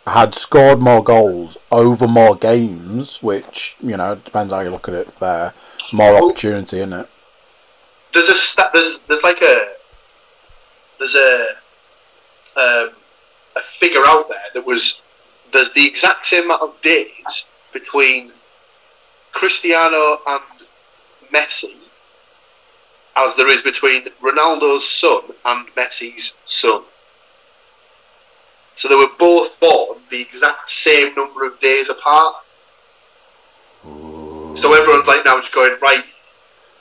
had 0.07 0.35
scored 0.35 0.81
more 0.81 1.03
goals 1.03 1.57
over 1.71 2.07
more 2.07 2.37
games, 2.37 3.23
which 3.23 3.77
you 3.81 3.97
know 3.97 4.17
depends 4.17 4.53
how 4.53 4.61
you 4.61 4.71
look 4.71 4.89
at 4.89 4.95
it. 4.95 5.19
There, 5.21 5.55
more 5.93 6.17
opportunity 6.17 6.81
in 6.81 6.93
it. 6.93 7.09
There's 8.13 8.29
a 8.29 8.35
sta- 8.35 8.71
there's 8.73 8.99
there's 9.09 9.23
like 9.23 9.41
a 9.43 9.75
there's 10.99 11.15
a 11.15 11.47
um, 12.57 12.91
a 13.57 13.61
figure 13.79 14.03
out 14.05 14.29
there 14.29 14.39
that 14.55 14.67
was 14.67 15.03
there's 15.53 15.73
the 15.73 15.87
exact 15.87 16.27
same 16.27 16.45
amount 16.45 16.63
of 16.63 16.81
days 16.83 17.47
between 17.73 18.33
Cristiano 19.33 20.19
and 20.27 20.43
Messi 21.33 21.77
as 23.17 23.37
there 23.37 23.49
is 23.49 23.63
between 23.63 24.07
Ronaldo's 24.23 24.89
son 24.89 25.23
and 25.45 25.69
Messi's 25.75 26.35
son. 26.45 26.83
So 28.75 28.89
they 28.89 28.95
were 28.95 29.11
both 29.19 29.59
born 29.61 29.99
the 30.11 30.21
exact 30.21 30.71
same 30.71 31.15
number 31.15 31.45
of 31.47 31.61
days 31.61 31.89
apart. 31.91 32.37
So 34.55 34.75
everyone's 34.75 35.09
like 35.09 35.25
now 35.25 35.39
just 35.41 35.53
going 35.53 35.77
right. 35.81 36.05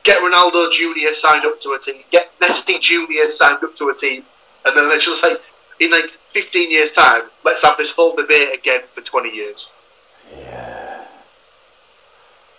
Get 0.04 0.18
Ronaldo 0.20 0.72
Junior 0.72 1.14
signed 1.14 1.46
up 1.46 1.60
to 1.62 1.70
a 1.70 1.80
team. 1.80 2.04
Get 2.12 2.38
Messi 2.40 2.80
Junior 2.82 3.30
signed 3.30 3.64
up 3.64 3.76
to 3.76 3.90
a 3.90 3.96
team, 3.96 4.24
and 4.66 4.76
then 4.76 4.90
it's 4.92 5.06
just 5.06 5.24
like 5.24 5.42
in 5.80 5.92
like 5.92 6.12
15 6.30 6.72
years' 6.72 6.92
time, 6.92 7.24
let's 7.44 7.64
have 7.64 7.78
this 7.78 7.92
whole 7.92 8.16
debate 8.16 8.58
again 8.58 8.82
for 8.94 9.02
20 9.02 9.30
years. 9.30 9.70
Yeah, 10.36 11.06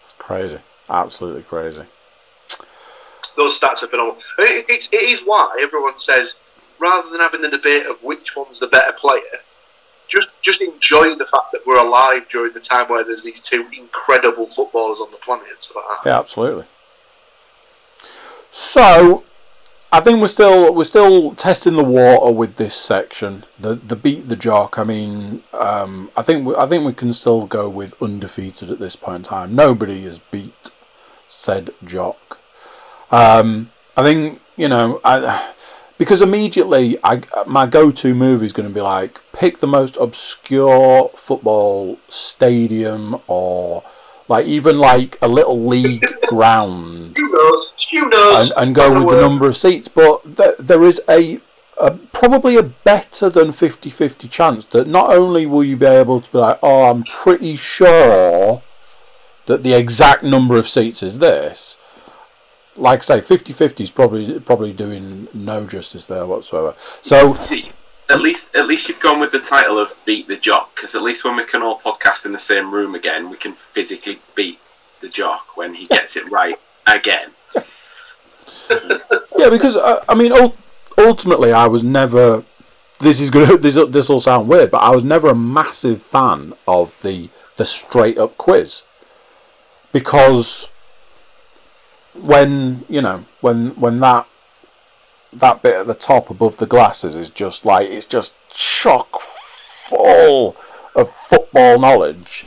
it's 0.04 0.14
crazy, 0.18 0.58
absolutely 0.88 1.42
crazy. 1.42 1.82
Those 3.36 3.58
stats 3.58 3.82
are 3.82 3.88
phenomenal. 3.88 4.18
And 4.38 4.48
It, 4.48 4.88
it 4.92 5.02
is 5.02 5.20
why 5.20 5.56
everyone 5.60 5.98
says, 5.98 6.36
rather 6.78 7.08
than 7.10 7.20
having 7.20 7.40
the 7.40 7.48
debate 7.48 7.86
of 7.86 8.02
which 8.02 8.36
one's 8.36 8.58
the 8.58 8.66
better 8.66 8.92
player, 8.92 9.40
just 10.08 10.30
just 10.42 10.60
enjoy 10.60 11.14
the 11.16 11.26
fact 11.26 11.52
that 11.52 11.66
we're 11.66 11.78
alive 11.78 12.28
during 12.30 12.52
the 12.52 12.60
time 12.60 12.88
where 12.88 13.04
there's 13.04 13.22
these 13.22 13.40
two 13.40 13.68
incredible 13.76 14.46
footballers 14.46 14.98
on 14.98 15.10
the 15.10 15.16
planet 15.18 15.46
that. 15.60 15.98
Yeah, 16.04 16.18
absolutely. 16.18 16.64
So, 18.50 19.24
I 19.90 20.00
think 20.00 20.20
we're 20.20 20.26
still 20.26 20.74
we're 20.74 20.84
still 20.84 21.34
testing 21.34 21.76
the 21.76 21.84
water 21.84 22.32
with 22.32 22.56
this 22.56 22.74
section. 22.74 23.44
The 23.58 23.74
the 23.74 23.96
beat 23.96 24.28
the 24.28 24.36
jock. 24.36 24.78
I 24.78 24.84
mean, 24.84 25.42
um, 25.52 26.10
I 26.16 26.22
think 26.22 26.46
we, 26.46 26.54
I 26.56 26.66
think 26.66 26.84
we 26.84 26.92
can 26.92 27.12
still 27.12 27.46
go 27.46 27.68
with 27.68 28.00
undefeated 28.02 28.70
at 28.70 28.78
this 28.78 28.96
point 28.96 29.16
in 29.16 29.22
time. 29.22 29.54
Nobody 29.54 30.02
has 30.02 30.18
beat 30.18 30.70
said 31.28 31.70
jock. 31.84 32.38
Um, 33.10 33.70
I 33.96 34.02
think 34.02 34.40
you 34.56 34.68
know 34.68 35.00
I. 35.04 35.52
Because 36.02 36.20
immediately, 36.20 36.98
I, 37.04 37.20
my 37.46 37.64
go-to 37.64 38.12
move 38.12 38.42
is 38.42 38.52
going 38.52 38.68
to 38.68 38.74
be 38.74 38.80
like 38.80 39.20
pick 39.32 39.58
the 39.58 39.68
most 39.68 39.96
obscure 39.98 41.12
football 41.14 41.96
stadium, 42.08 43.20
or 43.28 43.84
like 44.26 44.44
even 44.46 44.80
like 44.80 45.16
a 45.22 45.28
little 45.28 45.64
league 45.64 46.04
ground, 46.26 47.16
Who 47.16 47.28
knows? 47.28 47.86
Who 47.92 48.08
knows? 48.08 48.50
and, 48.50 48.58
and 48.58 48.74
go 48.74 48.92
with 48.92 49.14
the 49.14 49.20
number 49.20 49.46
of 49.46 49.56
seats. 49.56 49.86
But 49.86 50.36
th- 50.36 50.56
there 50.58 50.82
is 50.82 51.00
a 51.08 51.40
a, 51.78 51.92
probably 51.92 52.56
a 52.56 52.64
better 52.64 53.30
than 53.30 53.48
50-50 53.50 54.28
chance 54.28 54.64
that 54.64 54.88
not 54.88 55.14
only 55.14 55.46
will 55.46 55.62
you 55.62 55.76
be 55.76 55.86
able 55.86 56.20
to 56.20 56.32
be 56.32 56.38
like, 56.38 56.58
oh, 56.64 56.90
I'm 56.90 57.04
pretty 57.04 57.54
sure 57.54 58.60
that 59.46 59.62
the 59.62 59.74
exact 59.74 60.24
number 60.24 60.56
of 60.56 60.68
seats 60.68 61.00
is 61.00 61.20
this. 61.20 61.76
Like 62.76 63.00
I 63.00 63.02
say, 63.02 63.20
50-50 63.20 63.80
is 63.80 63.90
probably 63.90 64.40
probably 64.40 64.72
doing 64.72 65.28
no 65.34 65.66
justice 65.66 66.06
there 66.06 66.26
whatsoever. 66.26 66.74
So 66.78 67.36
at 68.08 68.20
least 68.20 68.54
at 68.54 68.66
least 68.66 68.88
you've 68.88 69.00
gone 69.00 69.20
with 69.20 69.32
the 69.32 69.40
title 69.40 69.78
of 69.78 69.94
beat 70.04 70.28
the 70.28 70.36
jock 70.36 70.74
because 70.74 70.94
at 70.94 71.02
least 71.02 71.24
when 71.24 71.36
we 71.36 71.44
can 71.44 71.62
all 71.62 71.80
podcast 71.80 72.26
in 72.26 72.32
the 72.32 72.38
same 72.38 72.72
room 72.72 72.94
again, 72.94 73.30
we 73.30 73.36
can 73.36 73.52
physically 73.52 74.20
beat 74.34 74.58
the 75.00 75.08
jock 75.08 75.56
when 75.56 75.74
he 75.74 75.86
gets 75.86 76.16
it 76.16 76.30
right 76.30 76.58
again. 76.86 77.32
yeah, 79.38 79.50
because 79.50 79.76
uh, 79.76 80.04
I 80.08 80.14
mean, 80.14 80.32
ultimately, 80.98 81.52
I 81.52 81.66
was 81.66 81.82
never. 81.82 82.44
This 83.00 83.20
is 83.20 83.30
gonna. 83.30 83.56
This 83.58 83.78
this 83.88 84.08
will 84.08 84.20
sound 84.20 84.48
weird, 84.48 84.70
but 84.70 84.78
I 84.78 84.90
was 84.90 85.04
never 85.04 85.28
a 85.28 85.34
massive 85.34 86.02
fan 86.02 86.54
of 86.66 87.00
the 87.02 87.28
the 87.56 87.64
straight 87.64 88.18
up 88.18 88.36
quiz 88.38 88.82
because 89.92 90.68
when 92.14 92.84
you 92.88 93.00
know 93.00 93.24
when 93.40 93.70
when 93.70 94.00
that 94.00 94.26
that 95.32 95.62
bit 95.62 95.76
at 95.76 95.86
the 95.86 95.94
top 95.94 96.30
above 96.30 96.58
the 96.58 96.66
glasses 96.66 97.14
is 97.14 97.30
just 97.30 97.64
like 97.64 97.88
it's 97.88 98.06
just 98.06 98.34
chock 98.50 99.20
full 99.20 100.56
of 100.94 101.10
football 101.10 101.78
knowledge. 101.78 102.44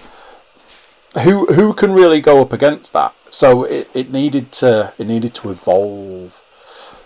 Who 1.23 1.47
who 1.47 1.73
can 1.73 1.93
really 1.93 2.21
go 2.21 2.41
up 2.41 2.53
against 2.53 2.93
that? 2.93 3.13
So 3.29 3.63
it, 3.63 3.89
it 3.93 4.11
needed 4.11 4.51
to 4.53 4.93
it 4.97 5.07
needed 5.07 5.33
to 5.35 5.49
evolve. 5.49 6.41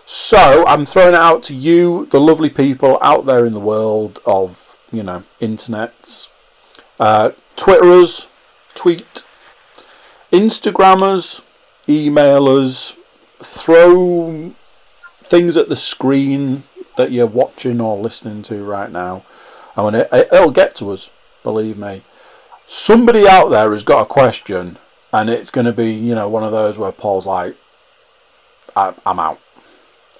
So 0.05 0.65
I'm 0.65 0.85
throwing 0.85 1.13
it 1.13 1.19
out 1.19 1.43
to 1.43 1.53
you, 1.53 2.07
the 2.07 2.19
lovely 2.19 2.49
people 2.49 2.97
out 2.99 3.27
there 3.27 3.45
in 3.45 3.53
the 3.53 3.59
world 3.59 4.19
of 4.25 4.75
you 4.91 5.03
know 5.03 5.23
internets, 5.39 6.29
uh, 6.99 7.31
Twitterers, 7.55 8.27
tweet, 8.73 9.23
Instagrammers, 10.31 11.41
emailers, 11.89 12.95
throw 13.41 14.53
things 15.23 15.57
at 15.57 15.69
the 15.69 15.75
screen 15.75 16.63
that 16.97 17.11
you're 17.11 17.27
watching 17.27 17.81
or 17.81 17.97
listening 17.97 18.43
to 18.43 18.63
right 18.63 18.91
now. 18.91 19.23
I 19.75 19.83
mean, 19.83 19.95
it, 19.95 20.09
it'll 20.11 20.51
get 20.51 20.75
to 20.75 20.91
us, 20.91 21.09
believe 21.43 21.77
me. 21.77 22.03
Somebody 22.65 23.27
out 23.27 23.49
there 23.49 23.71
has 23.71 23.83
got 23.83 24.03
a 24.03 24.05
question, 24.05 24.77
and 25.11 25.29
it's 25.29 25.49
going 25.49 25.65
to 25.65 25.73
be, 25.73 25.91
you 25.91 26.13
know, 26.13 26.29
one 26.29 26.43
of 26.43 26.51
those 26.51 26.77
where 26.77 26.91
Paul's 26.91 27.25
like, 27.25 27.55
I, 28.75 28.93
"I'm 29.05 29.19
out," 29.19 29.39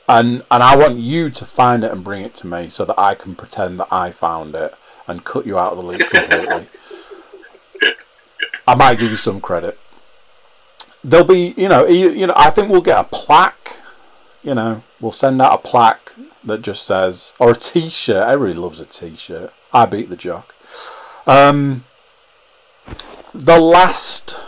and 0.07 0.43
and 0.49 0.63
I 0.63 0.75
want 0.75 0.97
you 0.97 1.29
to 1.29 1.45
find 1.45 1.83
it 1.83 1.91
and 1.91 2.03
bring 2.03 2.23
it 2.23 2.33
to 2.35 2.47
me 2.47 2.69
so 2.69 2.85
that 2.85 2.99
I 2.99 3.13
can 3.13 3.35
pretend 3.35 3.79
that 3.79 3.89
I 3.91 4.09
found 4.09 4.55
it 4.55 4.73
and 5.05 5.23
cut 5.23 5.45
you 5.45 5.59
out 5.59 5.73
of 5.73 5.77
the 5.77 5.83
loop 5.83 6.09
completely. 6.09 6.67
I 8.67 8.75
might 8.75 8.97
give 8.97 9.11
you 9.11 9.17
some 9.17 9.41
credit. 9.41 9.77
There'll 11.03 11.25
be, 11.25 11.53
you 11.55 11.69
know, 11.69 11.87
you, 11.87 12.11
you 12.11 12.27
know, 12.27 12.33
I 12.35 12.49
think 12.49 12.69
we'll 12.69 12.81
get 12.81 12.99
a 12.99 13.03
plaque. 13.03 13.77
You 14.43 14.53
know, 14.55 14.83
we'll 14.99 15.11
send 15.11 15.41
out 15.41 15.53
a 15.53 15.57
plaque 15.57 16.13
that 16.43 16.61
just 16.61 16.83
says, 16.83 17.33
or 17.39 17.51
a 17.51 17.55
T-shirt. 17.55 18.27
Everybody 18.27 18.59
loves 18.59 18.79
a 18.79 18.85
T-shirt. 18.85 19.53
I 19.73 19.85
beat 19.85 20.09
the 20.09 20.15
jock. 20.15 20.55
Um, 21.27 21.85
the 23.33 23.59
last 23.59 24.43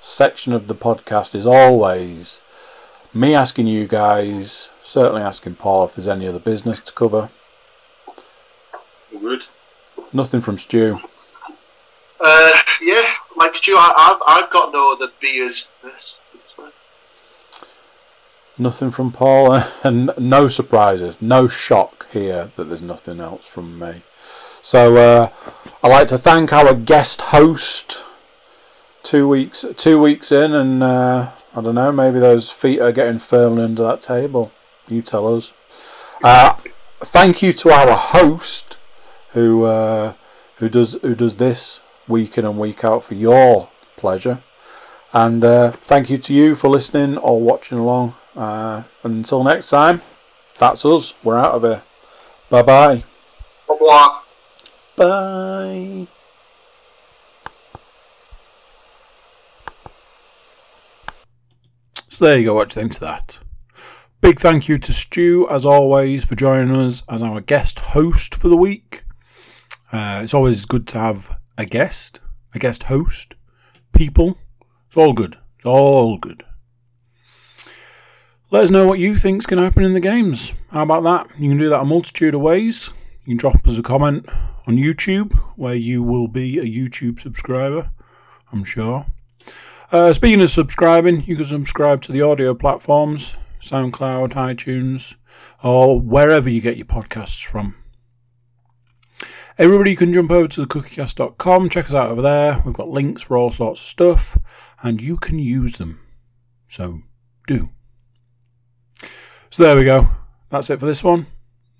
section 0.00 0.52
of 0.52 0.68
the 0.68 0.74
podcast 0.74 1.34
is 1.34 1.46
always 1.46 2.42
me 3.12 3.34
asking 3.34 3.66
you 3.66 3.86
guys, 3.86 4.70
certainly 4.82 5.22
asking 5.22 5.54
Paul 5.54 5.86
if 5.86 5.94
there's 5.94 6.08
any 6.08 6.28
other 6.28 6.38
business 6.38 6.80
to 6.82 6.92
cover. 6.92 7.30
Good. 9.18 9.42
Nothing 10.12 10.40
from 10.40 10.58
Stu. 10.58 11.00
Uh, 12.20 12.52
yeah, 12.82 13.14
like 13.36 13.56
Stu, 13.56 13.74
I, 13.76 13.92
I've, 13.96 14.44
I've 14.44 14.50
got 14.50 14.72
no 14.72 14.92
other 14.92 15.08
beers. 15.20 15.68
Nothing 18.58 18.90
from 18.90 19.12
Paul, 19.12 19.62
and 19.84 20.10
no 20.18 20.48
surprises, 20.48 21.20
no 21.20 21.46
shock 21.46 22.10
here 22.10 22.50
that 22.56 22.64
there's 22.64 22.82
nothing 22.82 23.20
else 23.20 23.46
from 23.46 23.78
me. 23.78 24.02
So 24.62 24.96
uh, 24.96 25.28
I'd 25.82 25.88
like 25.88 26.08
to 26.08 26.18
thank 26.18 26.52
our 26.52 26.74
guest 26.74 27.22
host. 27.22 28.04
Two 29.02 29.28
weeks, 29.28 29.64
two 29.76 30.00
weeks 30.00 30.32
in, 30.32 30.52
and 30.52 30.82
uh, 30.82 31.30
I 31.54 31.60
don't 31.60 31.76
know. 31.76 31.92
Maybe 31.92 32.18
those 32.18 32.50
feet 32.50 32.80
are 32.80 32.90
getting 32.90 33.20
firmly 33.20 33.62
under 33.62 33.84
that 33.84 34.00
table. 34.00 34.50
You 34.88 35.00
tell 35.00 35.32
us. 35.32 35.52
Uh, 36.24 36.56
thank 36.98 37.40
you 37.40 37.52
to 37.52 37.70
our 37.70 37.96
host, 37.96 38.78
who 39.30 39.62
uh, 39.62 40.14
who 40.56 40.68
does 40.68 40.98
who 41.02 41.14
does 41.14 41.36
this 41.36 41.80
week 42.08 42.38
in 42.38 42.44
and 42.44 42.58
week 42.58 42.84
out 42.84 43.04
for 43.04 43.14
your 43.14 43.68
pleasure. 43.96 44.40
And 45.12 45.44
uh, 45.44 45.72
thank 45.72 46.10
you 46.10 46.18
to 46.18 46.34
you 46.34 46.54
for 46.54 46.68
listening 46.68 47.16
or 47.18 47.40
watching 47.40 47.78
along. 47.78 48.14
Uh, 48.34 48.82
until 49.02 49.42
next 49.42 49.70
time, 49.70 50.02
that's 50.58 50.84
us. 50.84 51.14
We're 51.24 51.38
out 51.38 51.54
of 51.54 51.62
here. 51.62 51.82
Bye 52.50 52.62
bye. 52.62 53.04
Au 53.68 53.74
revoir. 53.74 54.22
Bye. 54.96 56.06
So 62.08 62.24
there 62.24 62.38
you 62.38 62.46
go, 62.46 62.54
what 62.54 62.70
do 62.70 62.80
you 62.80 62.82
think 62.82 62.94
to 62.94 63.00
that? 63.00 63.38
Big 64.22 64.40
thank 64.40 64.68
you 64.68 64.78
to 64.78 64.92
Stu, 64.92 65.46
as 65.50 65.66
always, 65.66 66.24
for 66.24 66.34
joining 66.34 66.74
us 66.74 67.04
as 67.10 67.20
our 67.20 67.42
guest 67.42 67.78
host 67.78 68.34
for 68.34 68.48
the 68.48 68.56
week. 68.56 69.04
Uh, 69.92 70.20
it's 70.22 70.32
always 70.32 70.64
good 70.64 70.86
to 70.88 70.98
have 70.98 71.36
a 71.58 71.64
guest, 71.64 72.20
a 72.54 72.58
guest 72.58 72.84
host, 72.84 73.34
people. 73.92 74.36
It's 74.88 74.96
all 74.96 75.12
good. 75.12 75.36
It's 75.56 75.66
all 75.66 76.18
good. 76.18 76.44
Let 78.50 78.64
us 78.64 78.70
know 78.70 78.86
what 78.86 78.98
you 78.98 79.16
think's 79.16 79.46
going 79.46 79.58
to 79.58 79.64
happen 79.64 79.84
in 79.84 79.92
the 79.92 80.00
games. 80.00 80.52
How 80.70 80.82
about 80.82 81.02
that? 81.02 81.38
You 81.38 81.50
can 81.50 81.58
do 81.58 81.68
that 81.68 81.80
a 81.80 81.84
multitude 81.84 82.34
of 82.34 82.40
ways. 82.40 82.90
You 83.24 83.32
can 83.32 83.38
drop 83.38 83.66
us 83.66 83.78
a 83.78 83.82
comment 83.82 84.26
on 84.66 84.76
YouTube, 84.76 85.34
where 85.56 85.74
you 85.74 86.02
will 86.02 86.28
be 86.28 86.58
a 86.58 86.64
YouTube 86.64 87.20
subscriber, 87.20 87.90
I'm 88.52 88.64
sure. 88.64 89.06
Uh, 89.90 90.12
speaking 90.12 90.40
of 90.42 90.50
subscribing, 90.50 91.22
you 91.22 91.36
can 91.36 91.44
subscribe 91.44 92.02
to 92.02 92.12
the 92.12 92.22
audio 92.22 92.54
platforms 92.54 93.36
SoundCloud, 93.60 94.34
iTunes, 94.34 95.16
or 95.62 95.98
wherever 95.98 96.48
you 96.48 96.60
get 96.60 96.76
your 96.76 96.86
podcasts 96.86 97.44
from. 97.44 97.74
Everybody 99.58 99.96
can 99.96 100.12
jump 100.12 100.30
over 100.30 100.48
to 100.48 100.60
the 100.60 100.66
cookiecast.com, 100.66 101.70
check 101.70 101.86
us 101.86 101.94
out 101.94 102.10
over 102.10 102.20
there. 102.20 102.62
We've 102.66 102.74
got 102.74 102.88
links 102.88 103.22
for 103.22 103.38
all 103.38 103.50
sorts 103.50 103.80
of 103.80 103.86
stuff, 103.86 104.38
and 104.82 105.00
you 105.00 105.16
can 105.16 105.38
use 105.38 105.76
them. 105.76 105.98
So 106.68 107.00
do. 107.46 107.70
So 109.48 109.62
there 109.62 109.76
we 109.76 109.84
go. 109.84 110.08
That's 110.50 110.68
it 110.68 110.78
for 110.78 110.86
this 110.86 111.02
one. 111.02 111.26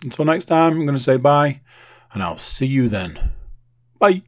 Until 0.02 0.24
next 0.24 0.46
time, 0.46 0.72
I'm 0.72 0.86
going 0.86 0.96
to 0.96 1.02
say 1.02 1.18
bye, 1.18 1.60
and 2.14 2.22
I'll 2.22 2.38
see 2.38 2.66
you 2.66 2.88
then. 2.88 3.32
Bye. 3.98 4.22